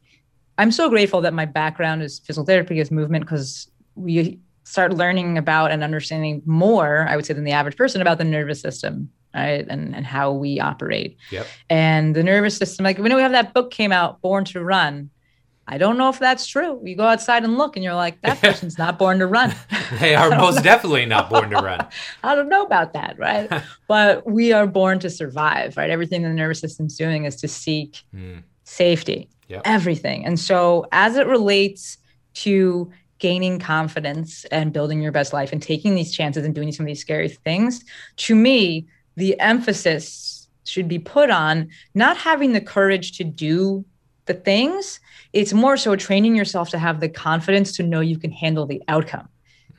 I'm 0.58 0.72
so 0.72 0.90
grateful 0.90 1.22
that 1.22 1.34
my 1.34 1.46
background 1.46 2.04
is 2.04 2.20
physical 2.20 2.46
therapy, 2.46 2.80
is 2.80 2.90
movement, 2.90 3.26
because 3.26 3.70
we 3.96 4.40
start 4.64 4.94
learning 4.94 5.38
about 5.38 5.72
and 5.72 5.84
understanding 5.84 6.42
more, 6.46 7.06
I 7.10 7.16
would 7.16 7.26
say, 7.26 7.34
than 7.34 7.44
the 7.44 7.52
average 7.52 7.78
person 7.78 8.02
about 8.02 8.18
the 8.18 8.24
nervous 8.24 8.62
system, 8.62 9.10
right? 9.34 9.66
And, 9.70 9.96
and 9.96 10.06
how 10.06 10.32
we 10.32 10.60
operate. 10.60 11.18
Yep. 11.32 11.48
And 11.70 12.16
the 12.16 12.24
nervous 12.24 12.58
system, 12.58 12.84
like 12.84 12.98
we 12.98 13.10
know 13.10 13.16
we 13.16 13.22
have 13.22 13.32
that 13.32 13.54
book 13.54 13.72
came 13.72 13.92
out, 13.92 14.22
Born 14.22 14.46
to 14.46 14.64
Run. 14.64 15.10
I 15.70 15.78
don't 15.78 15.98
know 15.98 16.08
if 16.08 16.18
that's 16.18 16.48
true. 16.48 16.80
You 16.84 16.96
go 16.96 17.04
outside 17.04 17.44
and 17.44 17.58
look, 17.58 17.76
and 17.76 17.84
you're 17.84 17.94
like, 17.94 18.22
that 18.22 18.40
person's 18.42 18.78
not 18.78 18.98
born 18.98 19.20
to 19.20 19.28
run. 19.28 19.54
they 20.00 20.16
are 20.16 20.30
most 20.38 20.58
know. 20.58 20.62
definitely 20.62 21.06
not 21.06 21.30
born 21.30 21.50
to 21.50 21.58
run. 21.58 21.86
I 22.24 22.36
don't 22.36 22.50
know 22.50 22.64
about 22.64 22.94
that, 22.94 23.18
right? 23.20 23.52
but 23.88 24.26
we 24.26 24.54
are 24.54 24.66
born 24.66 25.00
to 25.00 25.10
survive, 25.10 25.76
right? 25.76 25.90
Everything 25.90 26.24
the 26.24 26.30
nervous 26.30 26.60
system's 26.60 26.96
doing 26.96 27.26
is 27.26 27.36
to 27.38 27.48
seek 27.48 28.04
mm. 28.16 28.42
safety, 28.64 29.30
yep. 29.50 29.62
everything. 29.66 30.26
And 30.26 30.40
so, 30.40 30.86
as 30.94 31.18
it 31.18 31.28
relates 31.28 31.98
to 32.36 32.90
gaining 33.20 33.60
confidence 33.60 34.46
and 34.46 34.72
building 34.72 35.02
your 35.02 35.12
best 35.12 35.34
life 35.34 35.52
and 35.52 35.62
taking 35.62 35.96
these 35.96 36.14
chances 36.14 36.46
and 36.46 36.54
doing 36.54 36.72
some 36.72 36.86
of 36.86 36.88
these 36.88 37.02
scary 37.02 37.30
things, 37.30 37.84
to 38.16 38.36
me, 38.36 38.88
the 39.16 39.38
emphasis 39.40 40.48
should 40.64 40.88
be 40.88 41.00
put 41.00 41.30
on 41.30 41.70
not 41.94 42.18
having 42.18 42.54
the 42.54 42.62
courage 42.62 43.18
to 43.18 43.24
do 43.24 43.84
the 44.28 44.34
things 44.34 45.00
it's 45.34 45.54
more 45.54 45.78
so 45.78 45.96
training 45.96 46.36
yourself 46.36 46.70
to 46.70 46.80
have 46.80 47.00
the 47.00 47.10
confidence 47.10 47.76
to 47.78 47.84
know 47.84 48.00
you 48.00 48.18
can 48.18 48.32
handle 48.32 48.66
the 48.66 48.82
outcome. 48.88 49.28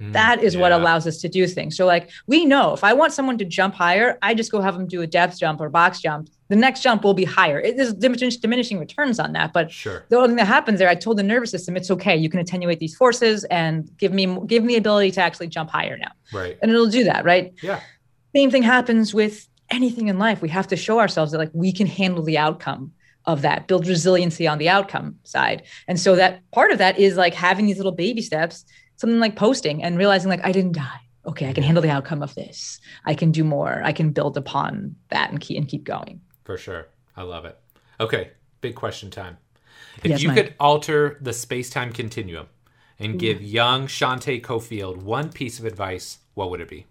Mm, 0.00 0.12
that 0.12 0.42
is 0.42 0.54
yeah. 0.54 0.60
what 0.60 0.72
allows 0.72 1.06
us 1.06 1.18
to 1.18 1.28
do 1.28 1.46
things. 1.46 1.76
So, 1.76 1.84
like, 1.84 2.10
we 2.26 2.44
know 2.44 2.72
if 2.72 2.84
I 2.84 2.92
want 2.92 3.12
someone 3.12 3.36
to 3.38 3.44
jump 3.44 3.74
higher, 3.74 4.18
I 4.22 4.34
just 4.34 4.52
go 4.52 4.60
have 4.60 4.74
them 4.74 4.86
do 4.86 5.02
a 5.02 5.06
depth 5.06 5.38
jump 5.38 5.60
or 5.60 5.68
box 5.68 6.00
jump. 6.00 6.28
The 6.48 6.56
next 6.56 6.82
jump 6.82 7.02
will 7.02 7.14
be 7.14 7.24
higher. 7.24 7.60
It 7.60 7.78
is 7.78 7.92
diminishing 7.94 8.78
returns 8.78 9.18
on 9.18 9.32
that. 9.32 9.52
But 9.52 9.72
sure. 9.72 10.06
the 10.08 10.16
only 10.16 10.28
thing 10.28 10.36
that 10.36 10.46
happens 10.46 10.78
there, 10.78 10.88
I 10.88 10.94
told 10.94 11.18
the 11.18 11.24
nervous 11.24 11.50
system, 11.50 11.76
it's 11.76 11.90
okay. 11.90 12.16
You 12.16 12.28
can 12.28 12.38
attenuate 12.38 12.78
these 12.78 12.94
forces 12.94 13.44
and 13.44 13.90
give 13.98 14.12
me 14.12 14.38
give 14.46 14.62
me 14.62 14.74
the 14.74 14.78
ability 14.78 15.10
to 15.12 15.20
actually 15.20 15.48
jump 15.48 15.70
higher 15.70 15.98
now. 15.98 16.12
Right. 16.32 16.56
And 16.62 16.70
it'll 16.70 16.86
do 16.86 17.04
that, 17.04 17.24
right? 17.24 17.52
Yeah. 17.62 17.80
Same 18.36 18.50
thing 18.50 18.62
happens 18.62 19.12
with 19.12 19.48
anything 19.70 20.08
in 20.08 20.18
life. 20.18 20.40
We 20.40 20.48
have 20.50 20.68
to 20.68 20.76
show 20.76 21.00
ourselves 21.00 21.32
that 21.32 21.38
like 21.38 21.50
we 21.52 21.72
can 21.72 21.86
handle 21.86 22.22
the 22.22 22.38
outcome 22.38 22.92
of 23.28 23.42
that, 23.42 23.68
build 23.68 23.86
resiliency 23.86 24.48
on 24.48 24.58
the 24.58 24.68
outcome 24.68 25.14
side. 25.22 25.62
And 25.86 26.00
so 26.00 26.16
that 26.16 26.40
part 26.50 26.72
of 26.72 26.78
that 26.78 26.98
is 26.98 27.16
like 27.16 27.34
having 27.34 27.66
these 27.66 27.76
little 27.76 27.92
baby 27.92 28.22
steps, 28.22 28.64
something 28.96 29.20
like 29.20 29.36
posting 29.36 29.84
and 29.84 29.96
realizing 29.98 30.30
like 30.30 30.44
I 30.44 30.50
didn't 30.50 30.72
die. 30.72 31.00
Okay, 31.26 31.48
I 31.48 31.52
can 31.52 31.62
handle 31.62 31.82
the 31.82 31.90
outcome 31.90 32.22
of 32.22 32.34
this. 32.34 32.80
I 33.04 33.14
can 33.14 33.30
do 33.30 33.44
more. 33.44 33.82
I 33.84 33.92
can 33.92 34.12
build 34.12 34.38
upon 34.38 34.96
that 35.10 35.30
and 35.30 35.38
keep 35.38 35.58
and 35.58 35.68
keep 35.68 35.84
going. 35.84 36.22
For 36.44 36.56
sure. 36.56 36.88
I 37.16 37.22
love 37.22 37.44
it. 37.44 37.58
Okay, 38.00 38.30
big 38.62 38.74
question 38.74 39.10
time. 39.10 39.36
If 40.02 40.10
yes, 40.10 40.22
you 40.22 40.32
could 40.32 40.54
alter 40.58 41.18
the 41.20 41.34
space-time 41.34 41.92
continuum 41.92 42.46
and 42.98 43.14
Ooh. 43.14 43.18
give 43.18 43.42
young 43.42 43.88
Shante 43.88 44.40
Cofield 44.40 45.02
one 45.02 45.30
piece 45.30 45.58
of 45.58 45.66
advice, 45.66 46.18
what 46.34 46.50
would 46.50 46.60
it 46.60 46.68
be? 46.68 46.86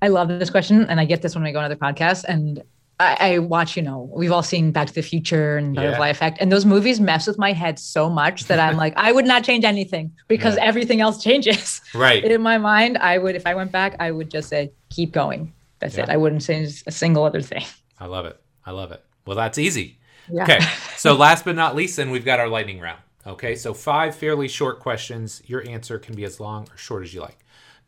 I 0.00 0.08
love 0.08 0.28
this 0.28 0.50
question, 0.50 0.84
and 0.84 1.00
I 1.00 1.06
get 1.06 1.22
this 1.22 1.34
when 1.34 1.44
I 1.44 1.50
go 1.50 1.58
on 1.58 1.64
other 1.64 1.76
podcasts. 1.76 2.24
And 2.24 2.62
I, 3.00 3.16
I, 3.34 3.38
watch, 3.40 3.76
you 3.76 3.82
know, 3.82 4.08
we've 4.14 4.30
all 4.30 4.42
seen 4.42 4.70
Back 4.70 4.86
to 4.86 4.94
the 4.94 5.02
Future 5.02 5.56
and 5.56 5.74
Butterfly 5.74 6.06
yeah. 6.06 6.10
Effect, 6.10 6.38
and 6.40 6.52
those 6.52 6.64
movies 6.64 7.00
mess 7.00 7.26
with 7.26 7.38
my 7.38 7.52
head 7.52 7.78
so 7.78 8.08
much 8.08 8.44
that 8.44 8.60
I'm 8.60 8.76
like, 8.76 8.94
I 8.96 9.10
would 9.10 9.26
not 9.26 9.42
change 9.42 9.64
anything 9.64 10.12
because 10.28 10.56
yeah. 10.56 10.64
everything 10.64 11.00
else 11.00 11.22
changes. 11.22 11.80
Right. 11.92 12.24
In 12.34 12.40
my 12.40 12.58
mind, 12.58 12.98
I 12.98 13.18
would, 13.18 13.34
if 13.34 13.46
I 13.46 13.54
went 13.54 13.72
back, 13.72 13.96
I 13.98 14.12
would 14.12 14.30
just 14.30 14.48
say, 14.48 14.70
keep 14.90 15.12
going. 15.12 15.52
That's 15.80 15.96
yeah. 15.96 16.04
it. 16.04 16.08
I 16.08 16.16
wouldn't 16.16 16.42
change 16.42 16.84
a 16.86 16.92
single 16.92 17.24
other 17.24 17.40
thing. 17.40 17.64
I 17.98 18.06
love 18.06 18.26
it. 18.26 18.40
I 18.64 18.70
love 18.70 18.92
it. 18.92 19.04
Well, 19.26 19.36
that's 19.36 19.58
easy. 19.58 19.98
Okay. 20.32 20.60
so, 20.96 21.14
last 21.14 21.44
but 21.44 21.56
not 21.56 21.74
least, 21.74 21.96
then 21.96 22.10
we've 22.10 22.24
got 22.24 22.40
our 22.40 22.48
lightning 22.48 22.80
round. 22.80 23.00
Okay. 23.26 23.56
So, 23.56 23.74
five 23.74 24.14
fairly 24.14 24.48
short 24.48 24.80
questions. 24.80 25.42
Your 25.46 25.66
answer 25.68 25.98
can 25.98 26.14
be 26.14 26.24
as 26.24 26.38
long 26.38 26.68
or 26.72 26.76
short 26.76 27.02
as 27.02 27.12
you 27.12 27.20
like. 27.20 27.38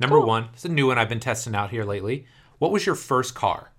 Number 0.01 0.19
cool. 0.19 0.27
one, 0.27 0.49
it's 0.53 0.65
a 0.65 0.69
new 0.69 0.89
one 0.89 0.99
I've 0.99 1.09
been 1.09 1.21
testing 1.21 1.55
out 1.55 1.71
here 1.71 1.85
lately. 1.85 2.27
What 2.59 2.73
was 2.73 2.85
your 2.85 2.95
first 2.95 3.35
car? 3.35 3.71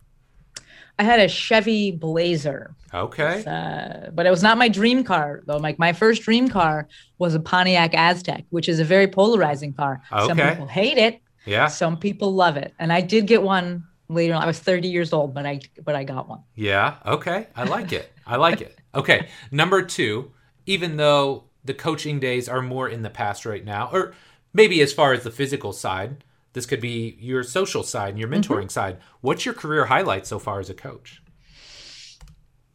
I 0.99 1.03
had 1.03 1.19
a 1.19 1.27
Chevy 1.27 1.91
Blazer. 1.91 2.75
Okay. 2.93 3.43
Uh, 3.45 4.09
but 4.11 4.25
it 4.25 4.29
was 4.29 4.41
not 4.41 4.57
my 4.57 4.67
dream 4.67 5.03
car 5.03 5.41
though. 5.45 5.57
Like 5.57 5.77
my 5.77 5.93
first 5.93 6.23
dream 6.23 6.47
car 6.47 6.87
was 7.19 7.35
a 7.35 7.39
Pontiac 7.39 7.91
Aztek, 7.91 8.45
which 8.49 8.67
is 8.67 8.79
a 8.79 8.83
very 8.83 9.07
polarizing 9.07 9.73
car. 9.73 10.01
Okay. 10.11 10.27
Some 10.27 10.37
people 10.37 10.67
hate 10.67 10.97
it. 10.97 11.21
Yeah. 11.45 11.67
Some 11.67 11.97
people 11.97 12.33
love 12.33 12.57
it. 12.57 12.73
And 12.79 12.91
I 12.91 13.01
did 13.01 13.27
get 13.27 13.43
one 13.43 13.85
later 14.09 14.33
on. 14.33 14.41
I 14.41 14.47
was 14.47 14.59
30 14.59 14.87
years 14.87 15.13
old, 15.13 15.33
but 15.33 15.45
I 15.45 15.59
but 15.83 15.95
I 15.95 16.03
got 16.03 16.27
one. 16.27 16.41
Yeah. 16.55 16.95
Okay. 17.05 17.47
I 17.55 17.63
like 17.63 17.93
it. 17.93 18.11
I 18.25 18.37
like 18.37 18.61
it. 18.61 18.77
Okay. 18.95 19.27
Number 19.51 19.83
two, 19.83 20.31
even 20.65 20.97
though 20.97 21.45
the 21.63 21.73
coaching 21.73 22.19
days 22.19 22.49
are 22.49 22.61
more 22.61 22.89
in 22.89 23.03
the 23.03 23.09
past 23.09 23.45
right 23.45 23.63
now, 23.63 23.89
or 23.91 24.13
maybe 24.53 24.81
as 24.81 24.93
far 24.93 25.13
as 25.13 25.23
the 25.23 25.31
physical 25.31 25.73
side, 25.73 26.23
This 26.57 26.65
could 26.65 26.81
be 26.81 27.15
your 27.19 27.43
social 27.43 27.83
side 27.83 28.09
and 28.09 28.17
your 28.17 28.27
Mm-hmm. 28.29 28.51
mentoring 28.51 28.71
side. 28.71 28.97
What's 29.21 29.45
your 29.45 29.53
career 29.53 29.85
highlight 29.85 30.25
so 30.25 30.39
far 30.39 30.59
as 30.59 30.71
a 30.71 30.73
coach? 30.73 31.21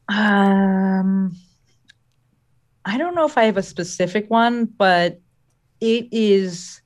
Um, 0.08 1.34
I 2.84 2.96
don't 2.96 3.16
know 3.16 3.26
if 3.26 3.36
I 3.36 3.42
have 3.46 3.56
a 3.56 3.62
specific 3.64 4.30
one, 4.30 4.66
but 4.66 5.20
it 5.80 6.06
is 6.12 6.80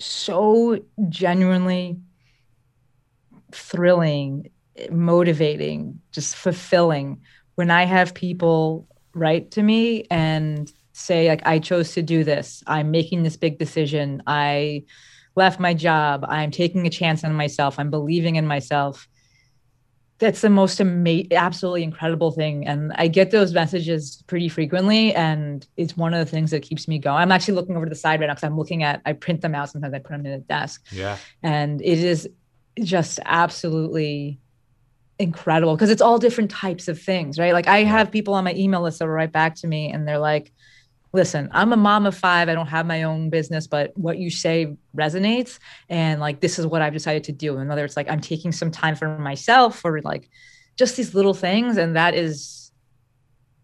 so 0.00 0.80
genuinely 1.08 2.00
thrilling, 3.52 4.50
motivating, 4.90 6.00
just 6.10 6.34
fulfilling 6.34 7.20
when 7.54 7.70
I 7.70 7.84
have 7.84 8.14
people 8.14 8.88
write 9.14 9.52
to 9.52 9.62
me 9.62 10.08
and 10.10 10.72
say, 10.92 11.28
like, 11.28 11.46
I 11.46 11.60
chose 11.60 11.92
to 11.92 12.02
do 12.02 12.24
this. 12.24 12.64
I'm 12.66 12.90
making 12.90 13.22
this 13.22 13.36
big 13.36 13.60
decision. 13.60 14.24
I 14.26 14.86
left 15.34 15.58
my 15.60 15.74
job. 15.74 16.24
I'm 16.28 16.50
taking 16.50 16.86
a 16.86 16.90
chance 16.90 17.24
on 17.24 17.34
myself. 17.34 17.78
I'm 17.78 17.90
believing 17.90 18.36
in 18.36 18.46
myself 18.46 19.08
that's 20.18 20.40
the 20.40 20.50
most 20.50 20.80
ama- 20.80 21.24
absolutely 21.32 21.82
incredible 21.82 22.30
thing 22.30 22.64
and 22.64 22.92
i 22.94 23.08
get 23.08 23.32
those 23.32 23.52
messages 23.52 24.22
pretty 24.28 24.48
frequently 24.48 25.12
and 25.14 25.66
it's 25.76 25.96
one 25.96 26.14
of 26.14 26.24
the 26.24 26.30
things 26.30 26.52
that 26.52 26.62
keeps 26.62 26.86
me 26.86 26.96
going 26.96 27.16
i'm 27.16 27.32
actually 27.32 27.54
looking 27.54 27.74
over 27.76 27.86
to 27.86 27.90
the 27.90 27.96
side 27.96 28.20
right 28.20 28.26
now 28.28 28.32
because 28.32 28.44
i'm 28.44 28.56
looking 28.56 28.84
at 28.84 29.02
i 29.04 29.12
print 29.12 29.40
them 29.40 29.52
out 29.52 29.68
sometimes 29.68 29.92
i 29.92 29.98
put 29.98 30.10
them 30.12 30.24
in 30.24 30.30
a 30.32 30.38
desk 30.38 30.84
Yeah. 30.92 31.16
and 31.42 31.82
it 31.82 31.98
is 31.98 32.28
just 32.78 33.18
absolutely 33.24 34.38
incredible 35.18 35.74
because 35.74 35.90
it's 35.90 36.02
all 36.02 36.18
different 36.18 36.52
types 36.52 36.86
of 36.86 37.00
things 37.00 37.36
right 37.36 37.52
like 37.52 37.66
i 37.66 37.82
have 37.82 38.12
people 38.12 38.34
on 38.34 38.44
my 38.44 38.54
email 38.54 38.82
list 38.82 39.00
that 39.00 39.06
will 39.06 39.12
write 39.14 39.32
back 39.32 39.56
to 39.56 39.66
me 39.66 39.90
and 39.90 40.06
they're 40.06 40.18
like 40.18 40.52
listen 41.12 41.48
i'm 41.52 41.72
a 41.72 41.76
mom 41.76 42.06
of 42.06 42.16
five 42.16 42.48
i 42.48 42.54
don't 42.54 42.68
have 42.68 42.86
my 42.86 43.02
own 43.02 43.28
business 43.30 43.66
but 43.66 43.92
what 43.96 44.18
you 44.18 44.30
say 44.30 44.74
resonates 44.96 45.58
and 45.88 46.20
like 46.20 46.40
this 46.40 46.58
is 46.58 46.66
what 46.66 46.80
i've 46.82 46.92
decided 46.92 47.22
to 47.24 47.32
do 47.32 47.56
and 47.58 47.68
whether 47.68 47.84
it's 47.84 47.96
like 47.96 48.08
i'm 48.10 48.20
taking 48.20 48.50
some 48.52 48.70
time 48.70 48.94
for 48.96 49.18
myself 49.18 49.84
or 49.84 50.00
like 50.02 50.30
just 50.76 50.96
these 50.96 51.14
little 51.14 51.34
things 51.34 51.76
and 51.76 51.96
that 51.96 52.14
is 52.14 52.72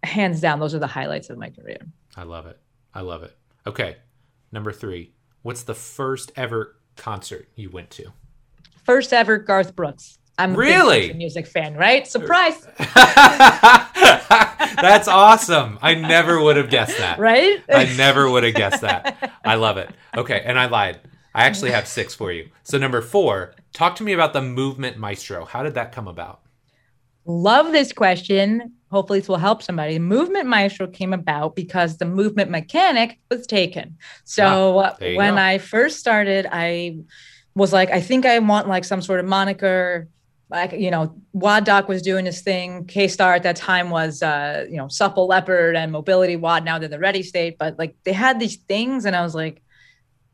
hands 0.02 0.40
down 0.40 0.60
those 0.60 0.74
are 0.74 0.78
the 0.78 0.86
highlights 0.86 1.30
of 1.30 1.38
my 1.38 1.50
career 1.50 1.78
I 2.16 2.24
love 2.24 2.46
it. 2.46 2.58
I 2.92 3.02
love 3.02 3.22
it. 3.22 3.36
Okay. 3.64 3.96
Number 4.50 4.72
three. 4.72 5.12
What's 5.42 5.62
the 5.62 5.74
first 5.74 6.32
ever 6.34 6.74
concert 6.96 7.48
you 7.54 7.70
went 7.70 7.90
to? 7.90 8.12
first 8.84 9.12
ever 9.12 9.38
garth 9.38 9.76
brooks 9.76 10.18
i'm 10.38 10.50
a 10.54 10.56
big 10.56 10.58
Really? 10.66 11.12
music 11.12 11.46
fan 11.46 11.74
right 11.74 12.06
surprise 12.08 12.66
That's 14.80 15.08
awesome. 15.08 15.78
I 15.82 15.94
never 15.94 16.40
would 16.42 16.56
have 16.56 16.70
guessed 16.70 16.98
that. 16.98 17.18
right 17.18 17.62
I 17.68 17.84
never 17.96 18.30
would 18.30 18.44
have 18.44 18.54
guessed 18.54 18.82
that. 18.82 19.32
I 19.44 19.54
love 19.56 19.76
it. 19.78 19.90
Okay, 20.16 20.42
and 20.44 20.58
I 20.58 20.66
lied. 20.66 21.00
I 21.34 21.44
actually 21.44 21.70
have 21.70 21.86
six 21.86 22.14
for 22.14 22.32
you. 22.32 22.48
So 22.62 22.78
number 22.78 23.00
four, 23.00 23.54
talk 23.72 23.96
to 23.96 24.02
me 24.02 24.12
about 24.12 24.32
the 24.32 24.42
movement 24.42 24.98
maestro. 24.98 25.44
How 25.44 25.62
did 25.62 25.74
that 25.74 25.92
come 25.92 26.08
about? 26.08 26.40
Love 27.26 27.72
this 27.72 27.92
question. 27.92 28.72
Hopefully, 28.90 29.20
this 29.20 29.28
will 29.28 29.36
help 29.36 29.62
somebody. 29.62 29.94
The 29.94 30.00
movement 30.00 30.46
maestro 30.46 30.86
came 30.86 31.12
about 31.12 31.54
because 31.54 31.98
the 31.98 32.06
movement 32.06 32.50
mechanic 32.50 33.18
was 33.30 33.46
taken. 33.46 33.98
So 34.24 34.78
Ah, 34.80 34.96
when 35.00 35.34
go. 35.34 35.40
I 35.40 35.58
first 35.58 35.98
started, 35.98 36.46
I 36.50 37.00
was 37.54 37.72
like, 37.72 37.90
I 37.90 38.00
think 38.00 38.24
I 38.24 38.38
want 38.38 38.66
like 38.66 38.84
some 38.84 39.02
sort 39.02 39.20
of 39.20 39.26
moniker. 39.26 40.08
Like, 40.50 40.72
you 40.72 40.90
know, 40.90 41.14
WOD 41.34 41.64
Doc 41.64 41.88
was 41.88 42.00
doing 42.00 42.24
his 42.24 42.40
thing. 42.40 42.86
K-Starr 42.86 43.34
at 43.34 43.42
that 43.42 43.56
time 43.56 43.90
was, 43.90 44.22
uh, 44.22 44.64
you 44.68 44.76
know, 44.78 44.88
Supple 44.88 45.26
Leopard 45.26 45.76
and 45.76 45.92
Mobility 45.92 46.36
WOD. 46.36 46.64
Now 46.64 46.78
they're 46.78 46.88
the 46.88 46.98
Ready 46.98 47.22
State. 47.22 47.58
But 47.58 47.78
like 47.78 47.96
they 48.04 48.14
had 48.14 48.40
these 48.40 48.56
things. 48.56 49.04
And 49.04 49.14
I 49.14 49.22
was 49.22 49.34
like, 49.34 49.62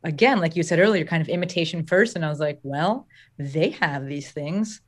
again, 0.04 0.38
like 0.38 0.54
you 0.54 0.62
said 0.62 0.78
earlier, 0.78 1.04
kind 1.04 1.20
of 1.20 1.28
imitation 1.28 1.84
first. 1.84 2.14
And 2.14 2.24
I 2.24 2.28
was 2.28 2.38
like, 2.38 2.60
well, 2.62 3.08
they 3.38 3.70
have 3.70 4.06
these 4.06 4.30
things. 4.30 4.80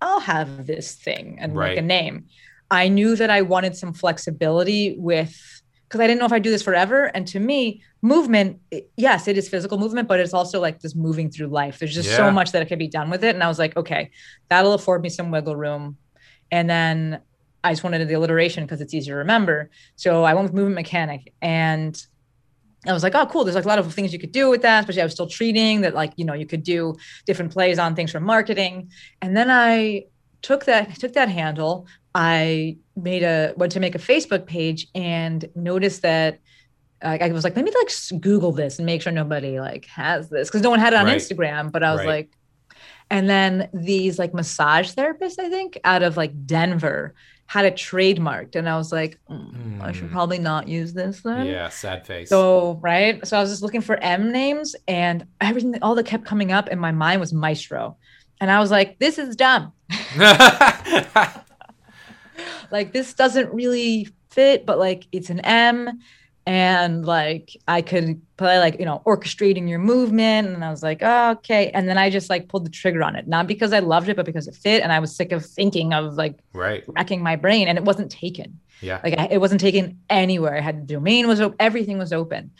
I'll 0.00 0.20
have 0.20 0.66
this 0.66 0.94
thing 0.94 1.38
and 1.40 1.56
Right. 1.56 1.70
like 1.70 1.78
a 1.78 1.82
name. 1.82 2.26
I 2.70 2.88
knew 2.88 3.16
that 3.16 3.30
I 3.30 3.42
wanted 3.42 3.76
some 3.76 3.94
flexibility 3.94 4.94
with 4.98 5.55
because 5.88 6.00
I 6.00 6.06
didn't 6.06 6.18
know 6.20 6.26
if 6.26 6.32
I'd 6.32 6.42
do 6.42 6.50
this 6.50 6.62
forever. 6.62 7.04
And 7.14 7.26
to 7.28 7.38
me, 7.40 7.82
movement, 8.02 8.58
it- 8.70 8.90
yes, 8.96 9.28
it 9.28 9.38
is 9.38 9.48
physical 9.48 9.78
movement, 9.78 10.08
but 10.08 10.18
it's 10.20 10.34
also 10.34 10.60
like 10.60 10.80
this 10.80 10.94
moving 10.96 11.30
through 11.30 11.46
life. 11.48 11.78
There's 11.78 11.94
just 11.94 12.10
Yeah. 12.10 12.16
so 12.16 12.30
much 12.30 12.52
that 12.52 12.62
it 12.62 12.66
can 12.68 12.78
be 12.78 12.88
done 12.88 13.08
with 13.10 13.22
it. 13.22 13.34
And 13.34 13.42
I 13.42 13.48
was 13.48 13.58
like, 13.58 13.76
okay, 13.76 14.10
that'll 14.48 14.74
afford 14.74 15.02
me 15.02 15.08
some 15.08 15.30
wiggle 15.30 15.54
room. 15.56 15.96
And 16.50 16.68
then 16.68 17.20
I 17.62 17.72
just 17.72 17.84
wanted 17.84 18.06
the 18.08 18.14
alliteration 18.14 18.64
because 18.64 18.80
it's 18.80 18.94
easier 18.94 19.14
to 19.14 19.18
remember. 19.18 19.70
So 19.96 20.24
I 20.24 20.34
went 20.34 20.44
with 20.46 20.54
movement 20.54 20.74
mechanic 20.76 21.32
and 21.40 22.00
I 22.86 22.92
was 22.92 23.02
like, 23.02 23.14
oh, 23.16 23.26
cool. 23.26 23.44
There's 23.44 23.56
like 23.56 23.64
a 23.64 23.68
lot 23.68 23.78
of 23.80 23.92
things 23.92 24.12
you 24.12 24.18
could 24.18 24.30
do 24.32 24.48
with 24.48 24.62
that, 24.62 24.80
especially 24.80 25.02
I 25.02 25.04
was 25.04 25.12
still 25.14 25.26
treating 25.26 25.80
that, 25.80 25.94
like, 25.94 26.12
you 26.16 26.24
know, 26.24 26.34
you 26.34 26.46
could 26.46 26.62
do 26.62 26.96
different 27.26 27.52
plays 27.52 27.78
on 27.80 27.96
things 27.96 28.12
from 28.12 28.22
marketing. 28.22 28.90
And 29.20 29.36
then 29.36 29.50
I 29.50 30.04
took 30.42 30.66
that 30.66 30.94
took 31.00 31.14
that 31.14 31.28
handle. 31.28 31.86
I 32.18 32.78
made 32.96 33.22
a 33.22 33.52
went 33.58 33.72
to 33.72 33.80
make 33.80 33.94
a 33.94 33.98
Facebook 33.98 34.46
page 34.46 34.88
and 34.94 35.44
noticed 35.54 36.00
that 36.00 36.38
like 37.04 37.20
I 37.20 37.28
was 37.30 37.44
like, 37.44 37.54
let 37.54 37.64
me 37.66 37.70
like 37.78 38.22
Google 38.22 38.52
this 38.52 38.78
and 38.78 38.86
make 38.86 39.02
sure 39.02 39.12
nobody 39.12 39.60
like 39.60 39.84
has 39.86 40.30
this 40.30 40.48
because 40.48 40.62
no 40.62 40.70
one 40.70 40.80
had 40.80 40.94
it 40.94 40.96
on 40.96 41.04
Right. 41.04 41.18
Instagram. 41.18 41.70
But 41.70 41.82
I 41.82 41.92
was 41.92 42.00
Right. 42.00 42.06
like, 42.06 42.30
and 43.10 43.28
then 43.28 43.68
these 43.74 44.18
like 44.18 44.32
massage 44.32 44.92
therapists, 44.94 45.38
I 45.38 45.50
think, 45.50 45.78
out 45.84 46.02
of 46.02 46.16
like 46.16 46.32
Denver 46.46 47.14
had 47.48 47.66
it 47.66 47.74
trademarked, 47.76 48.56
and 48.56 48.66
I 48.66 48.76
was 48.78 48.90
like, 48.90 49.20
mm, 49.30 49.80
I 49.80 49.92
should 49.92 50.08
Mm. 50.08 50.12
probably 50.12 50.38
not 50.38 50.68
use 50.68 50.94
this 50.94 51.20
then. 51.20 51.46
Yeah, 51.46 51.68
sad 51.68 52.06
face. 52.06 52.30
So 52.30 52.80
right, 52.82 53.24
so 53.26 53.36
I 53.36 53.40
was 53.42 53.50
just 53.50 53.62
looking 53.62 53.82
for 53.82 53.96
M 54.02 54.32
names, 54.32 54.74
and 54.88 55.26
everything, 55.40 55.78
all 55.82 55.94
that 55.96 56.06
kept 56.06 56.24
coming 56.24 56.50
up 56.50 56.68
in 56.70 56.78
my 56.78 56.92
mind 56.92 57.20
was 57.20 57.32
Maestro, 57.34 57.98
and 58.40 58.50
I 58.50 58.58
was 58.58 58.70
like, 58.70 58.98
this 58.98 59.18
is 59.18 59.36
dumb. 59.36 59.72
Like 62.70 62.92
this 62.92 63.14
doesn't 63.14 63.52
really 63.52 64.08
fit, 64.30 64.66
but 64.66 64.78
like 64.78 65.06
it's 65.12 65.30
an 65.30 65.40
M, 65.40 66.00
and 66.46 67.04
like 67.04 67.56
I 67.66 67.82
could 67.82 68.20
play 68.36 68.58
like 68.58 68.78
you 68.78 68.84
know 68.84 69.02
orchestrating 69.06 69.68
your 69.68 69.78
movement, 69.78 70.48
and 70.48 70.64
I 70.64 70.70
was 70.70 70.82
like, 70.82 71.00
oh, 71.02 71.30
okay, 71.32 71.70
and 71.70 71.88
then 71.88 71.98
I 71.98 72.10
just 72.10 72.30
like 72.30 72.48
pulled 72.48 72.64
the 72.66 72.70
trigger 72.70 73.02
on 73.02 73.16
it, 73.16 73.26
not 73.26 73.46
because 73.46 73.72
I 73.72 73.80
loved 73.80 74.08
it, 74.08 74.16
but 74.16 74.26
because 74.26 74.46
it 74.46 74.54
fit, 74.54 74.82
and 74.82 74.92
I 74.92 74.98
was 75.00 75.14
sick 75.14 75.32
of 75.32 75.44
thinking 75.44 75.92
of 75.92 76.14
like 76.14 76.38
right. 76.52 76.84
wrecking 76.88 77.22
my 77.22 77.36
brain, 77.36 77.68
and 77.68 77.78
it 77.78 77.84
wasn't 77.84 78.10
taken. 78.10 78.60
Yeah. 78.80 79.00
Like 79.02 79.18
I, 79.18 79.28
it 79.30 79.40
wasn't 79.40 79.60
taken 79.60 79.98
anywhere. 80.10 80.56
I 80.56 80.60
had 80.60 80.86
the 80.86 80.94
domain 80.94 81.26
was 81.26 81.40
op- 81.40 81.56
everything 81.58 81.98
was 81.98 82.12
open, 82.12 82.50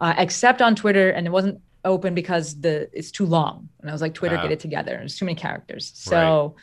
uh, 0.00 0.14
except 0.18 0.60
on 0.60 0.74
Twitter, 0.74 1.10
and 1.10 1.26
it 1.26 1.30
wasn't 1.30 1.60
open 1.84 2.14
because 2.14 2.60
the 2.60 2.90
it's 2.92 3.10
too 3.10 3.24
long. 3.24 3.68
And 3.80 3.88
I 3.88 3.92
was 3.92 4.02
like, 4.02 4.12
Twitter, 4.14 4.36
Ah. 4.36 4.42
get 4.42 4.52
it 4.52 4.60
together. 4.60 4.96
There's 4.98 5.16
too 5.16 5.24
many 5.24 5.36
characters. 5.36 5.92
So 5.94 6.56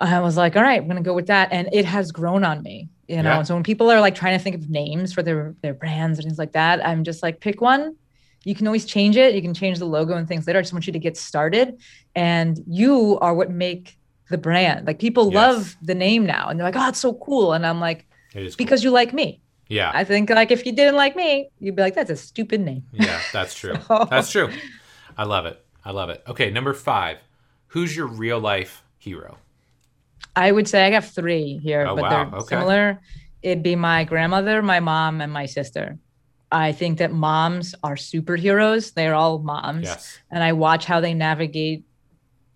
I 0.00 0.20
was 0.20 0.36
like, 0.36 0.56
all 0.56 0.62
right, 0.62 0.80
I'm 0.80 0.88
gonna 0.88 1.02
go 1.02 1.14
with 1.14 1.26
that, 1.26 1.48
and 1.52 1.68
it 1.72 1.84
has 1.84 2.10
grown 2.12 2.42
on 2.44 2.62
me. 2.62 2.88
You 3.08 3.16
know, 3.22 3.30
Yeah. 3.38 3.42
so 3.42 3.54
when 3.54 3.62
people 3.62 3.90
are 3.90 4.00
like 4.00 4.14
trying 4.14 4.38
to 4.38 4.42
think 4.42 4.56
of 4.56 4.70
names 4.70 5.12
for 5.12 5.22
their 5.22 5.54
their 5.62 5.74
brands 5.74 6.18
and 6.18 6.24
things 6.26 6.38
like 6.38 6.52
that, 6.52 6.84
I'm 6.86 7.04
just 7.04 7.22
like, 7.22 7.40
pick 7.40 7.60
one. 7.60 7.96
You 8.44 8.54
can 8.54 8.66
always 8.66 8.86
change 8.86 9.16
it. 9.18 9.34
You 9.34 9.42
can 9.42 9.52
change 9.52 9.78
the 9.78 9.84
logo 9.84 10.14
and 10.16 10.26
things 10.26 10.46
later. 10.46 10.58
I 10.58 10.62
just 10.62 10.72
want 10.72 10.86
you 10.86 10.92
to 10.94 10.98
get 10.98 11.16
started, 11.16 11.80
and 12.14 12.58
you 12.66 13.18
are 13.20 13.34
what 13.34 13.50
make 13.50 13.98
the 14.30 14.38
brand. 14.38 14.86
Like 14.86 14.98
people 14.98 15.26
Yes. 15.32 15.34
love 15.34 15.76
the 15.82 15.94
name 15.94 16.24
now, 16.24 16.48
and 16.48 16.58
they're 16.58 16.66
like, 16.66 16.76
oh, 16.76 16.88
it's 16.88 17.00
so 17.00 17.14
cool. 17.14 17.52
And 17.52 17.66
I'm 17.66 17.80
like, 17.80 18.06
is 18.34 18.54
cool. 18.54 18.64
because 18.64 18.82
you 18.84 18.90
like 18.90 19.12
me. 19.12 19.40
yeah, 19.68 19.90
I 19.94 20.02
think 20.04 20.30
like 20.30 20.50
if 20.50 20.64
you 20.64 20.72
didn't 20.72 20.96
like 20.96 21.14
me, 21.16 21.48
you'd 21.60 21.76
be 21.76 21.82
like, 21.82 21.94
that's 21.94 22.10
a 22.10 22.16
stupid 22.16 22.60
name. 22.60 22.84
yeah, 22.92 23.20
that's 23.32 23.54
true. 23.54 23.74
So- 23.88 24.06
That's 24.08 24.30
true. 24.30 24.48
I 25.18 25.24
love 25.24 25.44
it. 25.46 25.62
I 25.84 25.90
love 25.90 26.08
it. 26.10 26.22
Okay, 26.26 26.50
number 26.50 26.72
five. 26.72 27.18
Who's 27.68 27.94
your 27.96 28.06
real 28.06 28.38
life 28.40 28.82
hero? 28.98 29.36
I 30.36 30.52
would 30.52 30.68
say 30.68 30.86
I 30.86 30.90
got 30.90 31.04
three 31.04 31.58
here, 31.62 31.86
Oh, 31.86 31.94
but 31.96 32.02
wow. 32.02 32.08
they're 32.10 32.38
Okay. 32.40 32.48
similar. 32.48 33.00
It'd 33.42 33.62
be 33.62 33.76
my 33.76 34.04
grandmother, 34.04 34.62
my 34.62 34.80
mom, 34.80 35.20
and 35.20 35.32
my 35.32 35.46
sister. 35.46 35.98
I 36.52 36.72
think 36.72 36.98
that 36.98 37.12
moms 37.12 37.74
are 37.82 37.94
superheroes. 37.94 38.92
They're 38.94 39.14
all 39.14 39.38
moms. 39.38 39.84
Yes. 39.86 40.18
And 40.30 40.42
I 40.42 40.52
watch 40.52 40.84
how 40.84 41.00
they 41.00 41.14
navigate 41.14 41.84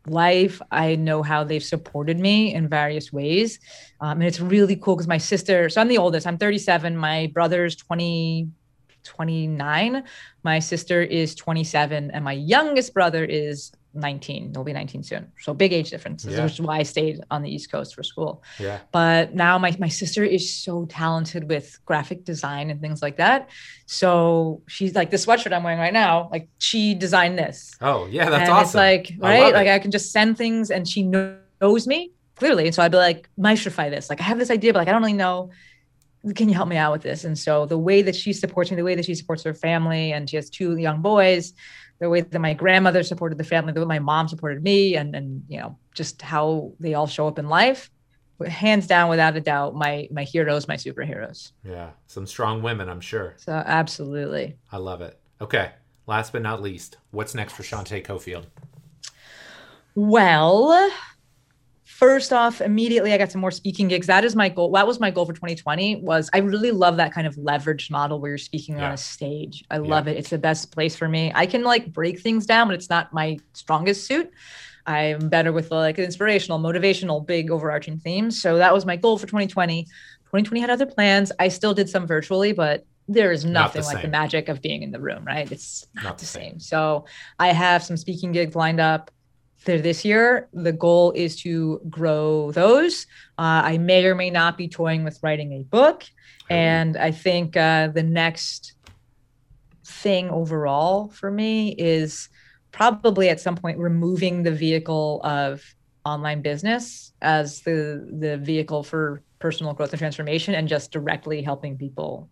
life. 0.07 0.61
I 0.71 0.97
know 0.97 1.23
how 1.23 1.45
they've 1.45 1.63
supported 1.63 2.19
me 2.19 2.53
in 2.55 2.69
various 2.69 3.13
ways. 3.13 3.59
Um, 4.01 4.19
and 4.19 4.25
it's 4.25 4.41
really 4.41 4.77
cool 4.77 4.97
because 4.97 5.07
my 5.09 5.19
sister, 5.19 5.69
so 5.71 5.81
I'm 5.81 5.89
the 5.89 5.99
oldest, 5.99 6.27
I'm 6.27 6.37
37. 6.39 6.97
My 6.97 7.31
brother's 7.33 7.77
20, 7.77 8.49
29. 9.05 10.05
My 10.43 10.59
sister 10.59 11.01
is 11.03 11.35
27. 11.35 12.11
And 12.11 12.25
my 12.25 12.33
youngest 12.33 12.93
brother 12.93 13.25
is 13.25 13.73
19. 13.95 14.53
He'll 14.53 14.65
be 14.65 14.73
19 14.73 15.03
soon. 15.03 15.33
So 15.41 15.55
big 15.55 15.73
age 15.73 15.91
difference, 15.91 16.25
Yeah. 16.25 16.45
which 16.45 16.55
is 16.55 16.61
why 16.61 16.79
I 16.79 16.83
stayed 16.83 17.21
on 17.31 17.43
the 17.43 17.55
East 17.55 17.71
Coast 17.71 17.95
for 17.95 18.03
school. 18.03 18.43
Yeah. 18.59 18.81
But 18.93 19.35
now 19.35 19.59
my, 19.59 19.75
my 19.79 19.89
sister 19.89 20.25
is 20.25 20.53
so 20.53 20.87
talented 20.87 21.49
with 21.49 21.79
graphic 21.85 22.25
design 22.25 22.71
and 22.71 22.81
things 22.81 23.03
like 23.03 23.17
that. 23.17 23.49
So 23.87 24.63
she's 24.67 24.95
like 24.95 25.11
the 25.11 25.17
sweatshirt 25.17 25.53
I'm 25.53 25.63
wearing 25.63 25.79
right 25.79 25.93
now, 25.93 26.29
like 26.33 26.49
she 26.59 26.95
designed 26.95 27.39
this 27.39 27.75
Oh, 27.81 28.07
yeah, 28.07 28.31
that's 28.31 28.43
and 28.43 28.51
awesome. 28.53 28.65
it's 28.67 28.75
like 28.75 29.13
right 29.19 29.41
love 29.41 29.53
like 29.55 29.69
i 29.69 29.79
can 29.79 29.91
just 29.91 30.11
send 30.13 30.37
things 30.39 30.71
and 30.71 30.89
she 30.89 31.03
knows 31.03 31.87
me 31.87 32.13
clearly 32.37 32.67
and 32.67 32.75
so 32.75 32.83
i'd 32.83 32.91
be 32.91 32.97
like 32.97 33.29
maestrify 33.39 33.89
this 33.91 34.11
like 34.11 34.21
i 34.21 34.25
have 34.25 34.39
this 34.39 34.51
idea 34.51 34.73
but 34.73 34.81
like 34.81 34.89
i 34.89 34.93
don't 34.93 35.03
really 35.03 35.13
know 35.13 35.51
can 36.35 36.49
you 36.49 36.55
help 36.55 36.69
me 36.69 36.77
out 36.79 36.91
with 36.91 37.03
this? 37.03 37.25
And 37.25 37.39
so 37.39 37.67
the 37.67 37.77
way 37.77 38.01
that 38.01 38.17
she 38.17 38.33
supports 38.33 38.71
me, 38.71 38.77
the 38.77 38.83
way 38.83 38.95
that 38.95 39.05
she 39.05 39.15
supports 39.15 39.43
her 39.43 39.53
family, 39.53 40.13
and 40.13 40.29
she 40.31 40.37
has 40.37 40.49
two 40.49 40.77
young 40.79 41.03
boys, 41.03 41.53
the 41.99 42.11
way 42.11 42.21
that 42.21 42.39
my 42.39 42.55
grandmother 42.55 43.03
supported 43.03 43.39
the 43.39 43.45
family, 43.45 43.73
the 43.73 43.81
way 43.81 43.87
my 43.87 43.99
mom 43.99 44.29
supported 44.29 44.63
me, 44.63 44.97
and 44.97 45.15
and 45.15 45.43
you 45.49 45.59
know 45.59 45.79
just 45.95 46.23
how 46.23 46.73
they 46.81 46.95
all 46.95 47.07
show 47.07 47.29
up 47.29 47.39
in 47.39 47.49
life, 47.49 47.91
hands 48.47 48.87
down, 48.87 49.09
without 49.11 49.37
a 49.37 49.41
doubt, 49.41 49.75
my 49.75 50.09
my 50.11 50.25
heroes, 50.25 50.69
my 50.69 50.77
superheroes. 50.77 51.53
Yeah, 51.65 51.91
some 52.07 52.27
strong 52.27 52.63
women, 52.63 52.89
I'm 52.89 53.01
sure. 53.01 53.35
So 53.37 53.53
absolutely, 53.53 54.57
I 54.73 54.79
love 54.79 55.01
it. 55.01 55.19
Okay, 55.41 55.73
last 56.07 56.33
but 56.33 56.43
not 56.43 56.63
least, 56.63 56.99
what's 57.11 57.35
next 57.35 57.53
for 57.55 57.63
Shante 57.63 58.05
Cofield? 58.05 58.47
Well, 59.95 60.91
first 61.95 62.33
off 62.33 62.61
immediately 62.61 63.13
i 63.13 63.19
got 63.19 63.31
some 63.31 63.41
more 63.41 63.53
speaking 63.53 63.87
gigs. 63.87 64.09
That 64.09 64.25
is 64.25 64.35
my 64.35 64.49
goal 64.49 64.73
that 64.73 64.87
was 64.87 64.99
my 64.99 65.13
goal 65.13 65.27
for 65.27 65.33
2020 65.33 65.97
was 65.97 66.29
i 66.35 66.39
really 66.39 66.73
love 66.73 66.97
that 66.97 67.13
kind 67.13 67.25
of 67.27 67.37
leveraged 67.37 67.89
model 67.91 68.21
where 68.21 68.33
you're 68.33 68.39
speaking 68.39 68.79
yeah. 68.79 68.87
on 68.87 68.93
a 68.93 68.97
stage. 68.97 69.65
I 69.71 69.79
love 69.79 70.09
it. 70.09 70.17
It's 70.17 70.31
the 70.31 70.39
best 70.39 70.73
place 70.73 70.97
for 70.97 71.09
me. 71.09 71.31
I 71.35 71.47
can 71.47 71.63
like 71.63 71.93
break 71.93 72.19
things 72.19 72.47
down 72.47 72.67
but 72.67 72.75
it's 72.75 72.91
not 72.91 73.13
my 73.13 73.39
strongest 73.53 74.07
suit. 74.07 74.31
I'm 74.87 75.29
better 75.29 75.53
with 75.53 75.71
like 75.71 75.99
inspirational 75.99 76.59
motivational 76.59 77.25
big 77.25 77.51
overarching 77.51 77.99
themes. 77.99 78.43
So 78.43 78.57
that 78.57 78.75
was 78.75 78.85
my 78.85 78.97
goal 78.97 79.17
for 79.17 79.27
2020 79.27 79.85
2020 79.85 80.61
had 80.61 80.71
other 80.71 80.87
plans. 80.87 81.31
I 81.39 81.47
still 81.47 81.75
did 81.75 81.89
some 81.89 82.09
virtually 82.09 82.53
but 82.53 82.85
there 83.07 83.31
is 83.31 83.45
nothing 83.45 83.83
the 83.83 83.89
like 83.89 84.03
the 84.03 84.09
magic 84.09 84.49
of 84.49 84.61
being 84.61 84.83
in 84.83 84.91
the 84.91 85.01
room 85.01 85.25
right? 85.25 85.51
It's 85.53 85.87
not, 85.95 86.05
not 86.05 86.19
the 86.19 86.27
same. 86.27 86.59
same. 86.59 86.61
So 86.61 87.05
i 87.39 87.53
have 87.53 87.85
some 87.85 87.97
speaking 87.97 88.33
gigs 88.33 88.57
lined 88.57 88.81
up 88.81 89.13
this 89.65 90.05
year. 90.05 90.49
The 90.53 90.73
goal 90.73 91.13
is 91.13 91.37
to 91.43 91.81
grow 91.89 92.53
those. 92.53 93.07
Uh, 93.39 93.63
I 93.65 93.79
may 93.79 94.05
or 94.05 94.15
may 94.15 94.31
not 94.31 94.57
be 94.57 94.69
toying 94.69 95.05
with 95.05 95.19
writing 95.23 95.53
a 95.53 95.63
book. 95.65 96.05
And 96.51 96.97
I 96.97 97.11
think 97.11 97.57
uh, 97.57 97.89
the 97.89 98.03
next 98.03 98.75
thing 99.85 100.31
overall 100.31 101.09
for 101.09 101.31
me 101.31 101.71
is 101.79 102.29
probably 102.71 103.29
at 103.29 103.41
some 103.41 103.57
point 103.57 103.79
removing 103.79 104.43
the 104.43 104.53
vehicle 104.53 105.21
of 105.25 105.63
online 106.05 106.43
business 106.43 107.13
as 107.23 107.63
the 107.63 108.07
the 108.19 108.37
vehicle 108.37 108.83
for 108.83 109.23
personal 109.39 109.73
growth 109.73 109.93
and 109.93 109.99
transformation 109.99 110.55
and 110.55 110.69
just 110.69 110.91
directly 110.91 111.43
helping 111.43 111.79
people 111.79 112.29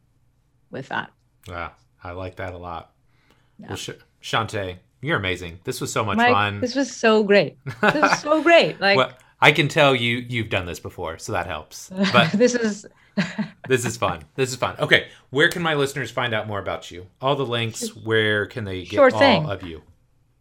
with 0.71 0.89
that. 0.89 1.11
Yeah, 1.49 1.71
I 2.03 2.13
like 2.13 2.37
that 2.37 2.53
a 2.55 2.59
lot. 2.59 2.93
Yeah. 3.59 3.69
Well, 3.69 3.77
Sh- 3.77 3.91
Shante, 4.23 4.79
you're 5.03 5.19
amazing. 5.19 5.59
This 5.65 5.81
was 5.81 5.93
so 5.93 6.05
much 6.05 6.17
Mike, 6.17 6.33
fun. 6.33 6.61
This 6.61 6.75
was 6.75 6.95
so 6.95 7.23
great. 7.23 7.57
This 7.65 7.95
was 7.95 8.21
so 8.21 8.43
great. 8.49 8.81
Like 8.81 8.97
well, 8.97 9.13
I 9.41 9.51
can 9.51 9.69
tell 9.69 9.95
you 9.95 10.25
you've 10.29 10.49
done 10.49 10.67
this 10.67 10.81
before, 10.81 11.19
so 11.19 11.33
that 11.33 11.47
helps. 11.47 11.91
But 12.13 12.31
this 12.35 12.55
is 12.55 12.87
this 13.69 13.85
is 13.85 13.97
fun. 13.97 14.23
This 14.37 14.51
is 14.51 14.57
fun. 14.57 14.77
Okay, 14.79 15.09
where 15.31 15.49
can 15.49 15.61
my 15.61 15.75
listeners 15.75 16.11
find 16.11 16.33
out 16.33 16.47
more 16.47 16.61
about 16.61 16.91
you? 16.91 17.09
All 17.21 17.35
the 17.35 17.45
links. 17.45 17.89
Where 17.97 18.47
can 18.47 18.65
they 18.65 18.83
get 18.85 18.93
sure 18.93 19.11
all 19.15 19.51
of 19.51 19.65
you? 19.65 19.83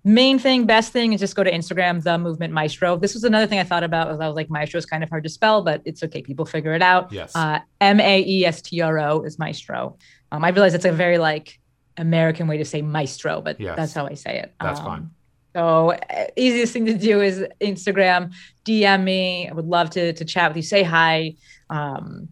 Main 0.04 0.40
thing, 0.40 0.66
best 0.66 0.92
thing 0.92 1.14
is 1.14 1.20
just 1.20 1.36
go 1.36 1.44
to 1.44 1.52
Instagram, 1.52 2.02
the 2.02 2.18
movement 2.18 2.52
maestro. 2.54 2.98
This 2.98 3.14
was 3.14 3.24
another 3.24 3.46
thing 3.46 3.60
I 3.60 3.64
thought 3.64 3.84
about. 3.84 4.08
Was 4.08 4.20
I 4.20 4.28
was 4.28 4.36
like, 4.36 4.50
maestro 4.50 4.80
is 4.80 4.86
kind 4.86 5.04
of 5.04 5.10
hard 5.10 5.24
to 5.24 5.30
spell, 5.30 5.64
but 5.64 5.82
it's 5.86 6.02
okay. 6.04 6.24
People 6.24 6.46
figure 6.46 6.74
it 6.74 6.82
out. 6.82 7.12
Yes. 7.12 7.36
Uh, 7.36 7.60
M 7.82 8.00
A 8.00 8.24
E 8.26 8.46
S 8.46 8.62
T 8.62 8.82
R 8.82 9.00
O 9.00 9.22
is 9.22 9.38
maestro. 9.38 9.98
Um, 10.32 10.44
I 10.44 10.50
realize 10.50 10.74
it's 10.74 10.86
a 10.86 10.92
very 10.92 11.18
like 11.18 11.60
American 11.98 12.48
way 12.48 12.58
to 12.58 12.66
say 12.66 12.82
maestro, 12.82 13.42
but 13.42 13.60
yes. 13.60 13.76
that's 13.76 13.94
how 13.94 14.08
I 14.08 14.14
say 14.14 14.40
it. 14.40 14.54
That's 14.60 14.80
um, 14.80 14.86
fine. 14.86 15.10
So 15.54 15.92
uh, 15.92 16.28
easiest 16.36 16.74
thing 16.74 16.86
to 16.86 16.98
do 16.98 17.22
is 17.22 17.46
Instagram, 17.60 18.34
DM 18.66 19.04
me. 19.04 19.50
I 19.50 19.54
would 19.54 19.66
love 19.66 19.90
to 19.92 20.14
to 20.14 20.26
chat 20.26 20.50
with 20.50 20.58
you. 20.58 20.64
Say 20.64 20.84
hi. 20.84 21.36
Um, 21.70 22.30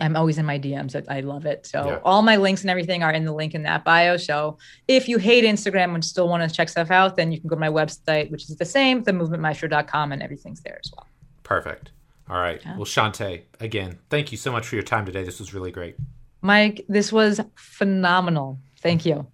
I'm 0.00 0.16
always 0.16 0.38
in 0.38 0.46
my 0.46 0.58
DMs. 0.58 0.96
I, 1.08 1.18
I 1.18 1.20
love 1.20 1.46
it. 1.46 1.66
So 1.66 1.86
yeah. 1.86 1.98
all 2.04 2.22
my 2.22 2.36
links 2.36 2.62
and 2.62 2.70
everything 2.70 3.02
are 3.02 3.12
in 3.12 3.24
the 3.24 3.32
link 3.32 3.54
in 3.54 3.62
that 3.62 3.84
bio. 3.84 4.16
So 4.16 4.58
if 4.88 5.08
you 5.08 5.18
hate 5.18 5.44
Instagram 5.44 5.94
and 5.94 6.04
still 6.04 6.28
want 6.28 6.48
to 6.48 6.54
check 6.54 6.68
stuff 6.68 6.90
out, 6.90 7.16
then 7.16 7.30
you 7.30 7.40
can 7.40 7.48
go 7.48 7.54
to 7.54 7.60
my 7.60 7.68
website, 7.68 8.30
which 8.30 8.50
is 8.50 8.56
the 8.56 8.64
same, 8.64 9.04
themovementmaestro.com, 9.04 10.12
and 10.12 10.22
everything's 10.22 10.60
there 10.62 10.80
as 10.84 10.90
well. 10.96 11.06
Perfect. 11.44 11.92
All 12.28 12.40
right. 12.40 12.60
Yeah. 12.64 12.76
Well, 12.76 12.86
Shante, 12.86 13.42
again, 13.60 13.98
thank 14.10 14.32
you 14.32 14.38
so 14.38 14.50
much 14.50 14.66
for 14.66 14.74
your 14.74 14.84
time 14.84 15.06
today. 15.06 15.22
This 15.22 15.38
was 15.38 15.54
really 15.54 15.70
great. 15.70 15.96
Mike, 16.40 16.84
this 16.88 17.12
was 17.12 17.40
phenomenal. 17.54 18.58
Thank 18.84 19.06
you. 19.06 19.26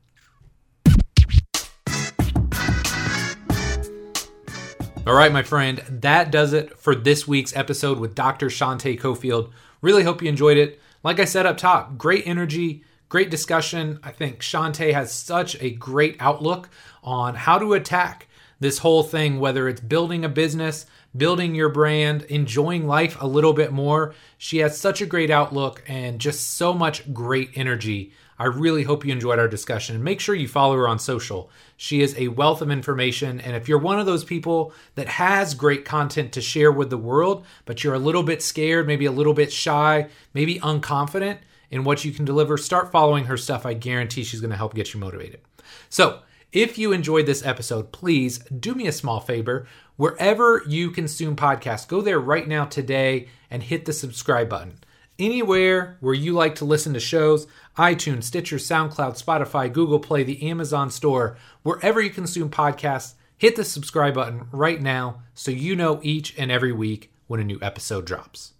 All 5.06 5.14
right, 5.14 5.32
my 5.32 5.42
friend, 5.42 5.82
that 5.88 6.30
does 6.30 6.52
it 6.52 6.78
for 6.78 6.94
this 6.94 7.26
week's 7.26 7.56
episode 7.56 7.98
with 7.98 8.14
Dr. 8.14 8.46
Shante 8.46 8.98
Cofield. 8.98 9.50
Really 9.82 10.04
hope 10.04 10.22
you 10.22 10.28
enjoyed 10.28 10.56
it. 10.56 10.80
Like 11.02 11.18
I 11.18 11.24
said 11.24 11.46
up 11.46 11.56
top, 11.56 11.98
great 11.98 12.28
energy, 12.28 12.84
great 13.08 13.28
discussion. 13.28 13.98
I 14.04 14.12
think 14.12 14.38
Shante 14.38 14.92
has 14.92 15.12
such 15.12 15.60
a 15.60 15.70
great 15.70 16.16
outlook 16.20 16.70
on 17.02 17.34
how 17.34 17.58
to 17.58 17.72
attack 17.72 18.28
this 18.60 18.78
whole 18.78 19.02
thing, 19.02 19.40
whether 19.40 19.68
it's 19.68 19.80
building 19.80 20.24
a 20.24 20.28
business, 20.28 20.86
building 21.16 21.56
your 21.56 21.70
brand, 21.70 22.22
enjoying 22.24 22.86
life 22.86 23.20
a 23.20 23.26
little 23.26 23.54
bit 23.54 23.72
more. 23.72 24.14
She 24.38 24.58
has 24.58 24.78
such 24.78 25.00
a 25.00 25.06
great 25.06 25.30
outlook 25.30 25.82
and 25.88 26.20
just 26.20 26.52
so 26.52 26.72
much 26.72 27.12
great 27.12 27.50
energy 27.56 28.12
I 28.40 28.46
really 28.46 28.84
hope 28.84 29.04
you 29.04 29.12
enjoyed 29.12 29.38
our 29.38 29.48
discussion 29.48 30.02
make 30.02 30.18
sure 30.18 30.34
you 30.34 30.48
follow 30.48 30.74
her 30.76 30.88
on 30.88 30.98
social. 30.98 31.50
She 31.76 32.00
is 32.00 32.16
a 32.16 32.28
wealth 32.28 32.62
of 32.62 32.70
information. 32.70 33.38
And 33.38 33.54
if 33.54 33.68
you're 33.68 33.78
one 33.78 34.00
of 34.00 34.06
those 34.06 34.24
people 34.24 34.72
that 34.94 35.08
has 35.08 35.52
great 35.52 35.84
content 35.84 36.32
to 36.32 36.40
share 36.40 36.72
with 36.72 36.88
the 36.88 36.96
world, 36.96 37.44
but 37.66 37.84
you're 37.84 37.92
a 37.92 37.98
little 37.98 38.22
bit 38.22 38.42
scared, 38.42 38.86
maybe 38.86 39.04
a 39.04 39.12
little 39.12 39.34
bit 39.34 39.52
shy, 39.52 40.08
maybe 40.32 40.58
unconfident 40.60 41.40
in 41.70 41.84
what 41.84 42.02
you 42.02 42.12
can 42.12 42.24
deliver, 42.24 42.56
start 42.56 42.90
following 42.90 43.26
her 43.26 43.36
stuff. 43.36 43.66
I 43.66 43.74
guarantee 43.74 44.24
she's 44.24 44.40
going 44.40 44.52
to 44.52 44.56
help 44.56 44.74
get 44.74 44.94
you 44.94 45.00
motivated. 45.00 45.42
So, 45.90 46.20
if 46.50 46.78
you 46.78 46.92
enjoyed 46.92 47.26
this 47.26 47.44
episode, 47.44 47.92
please 47.92 48.38
do 48.38 48.74
me 48.74 48.86
a 48.86 48.92
small 48.92 49.20
favor. 49.20 49.68
Wherever 49.96 50.64
you 50.66 50.90
consume 50.90 51.36
podcasts, 51.36 51.86
go 51.86 52.00
there 52.00 52.18
right 52.18 52.48
now 52.48 52.64
today 52.64 53.28
and 53.50 53.62
hit 53.62 53.84
the 53.84 53.92
subscribe 53.92 54.48
button. 54.48 54.78
Anywhere 55.20 55.98
where 56.00 56.14
you 56.14 56.32
like 56.32 56.54
to 56.56 56.64
listen 56.64 56.94
to 56.94 57.00
shows, 57.00 57.46
iTunes, 57.76 58.24
Stitcher, 58.24 58.56
SoundCloud, 58.56 59.22
Spotify, 59.22 59.70
Google 59.70 60.00
Play, 60.00 60.24
the 60.24 60.48
Amazon 60.48 60.90
Store, 60.90 61.36
wherever 61.62 62.00
you 62.00 62.08
consume 62.08 62.48
podcasts, 62.48 63.14
hit 63.36 63.54
the 63.54 63.64
subscribe 63.64 64.14
button 64.14 64.46
right 64.50 64.80
now 64.80 65.22
so 65.34 65.50
you 65.50 65.76
know 65.76 66.00
each 66.02 66.36
and 66.38 66.50
every 66.50 66.72
week 66.72 67.12
when 67.26 67.38
a 67.38 67.44
new 67.44 67.58
episode 67.60 68.06
drops. 68.06 68.54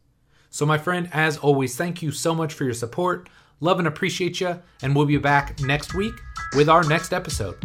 So, 0.50 0.66
my 0.66 0.76
friend, 0.76 1.08
as 1.12 1.38
always, 1.38 1.76
thank 1.76 2.02
you 2.02 2.12
so 2.12 2.34
much 2.34 2.52
for 2.52 2.64
your 2.64 2.74
support. 2.74 3.30
Love 3.60 3.78
and 3.78 3.88
appreciate 3.88 4.40
you, 4.40 4.60
and 4.82 4.94
we'll 4.94 5.06
be 5.06 5.16
back 5.16 5.60
next 5.60 5.94
week 5.94 6.14
with 6.54 6.68
our 6.68 6.84
next 6.84 7.14
episode. 7.14 7.56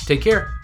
Take 0.00 0.20
care. 0.20 0.61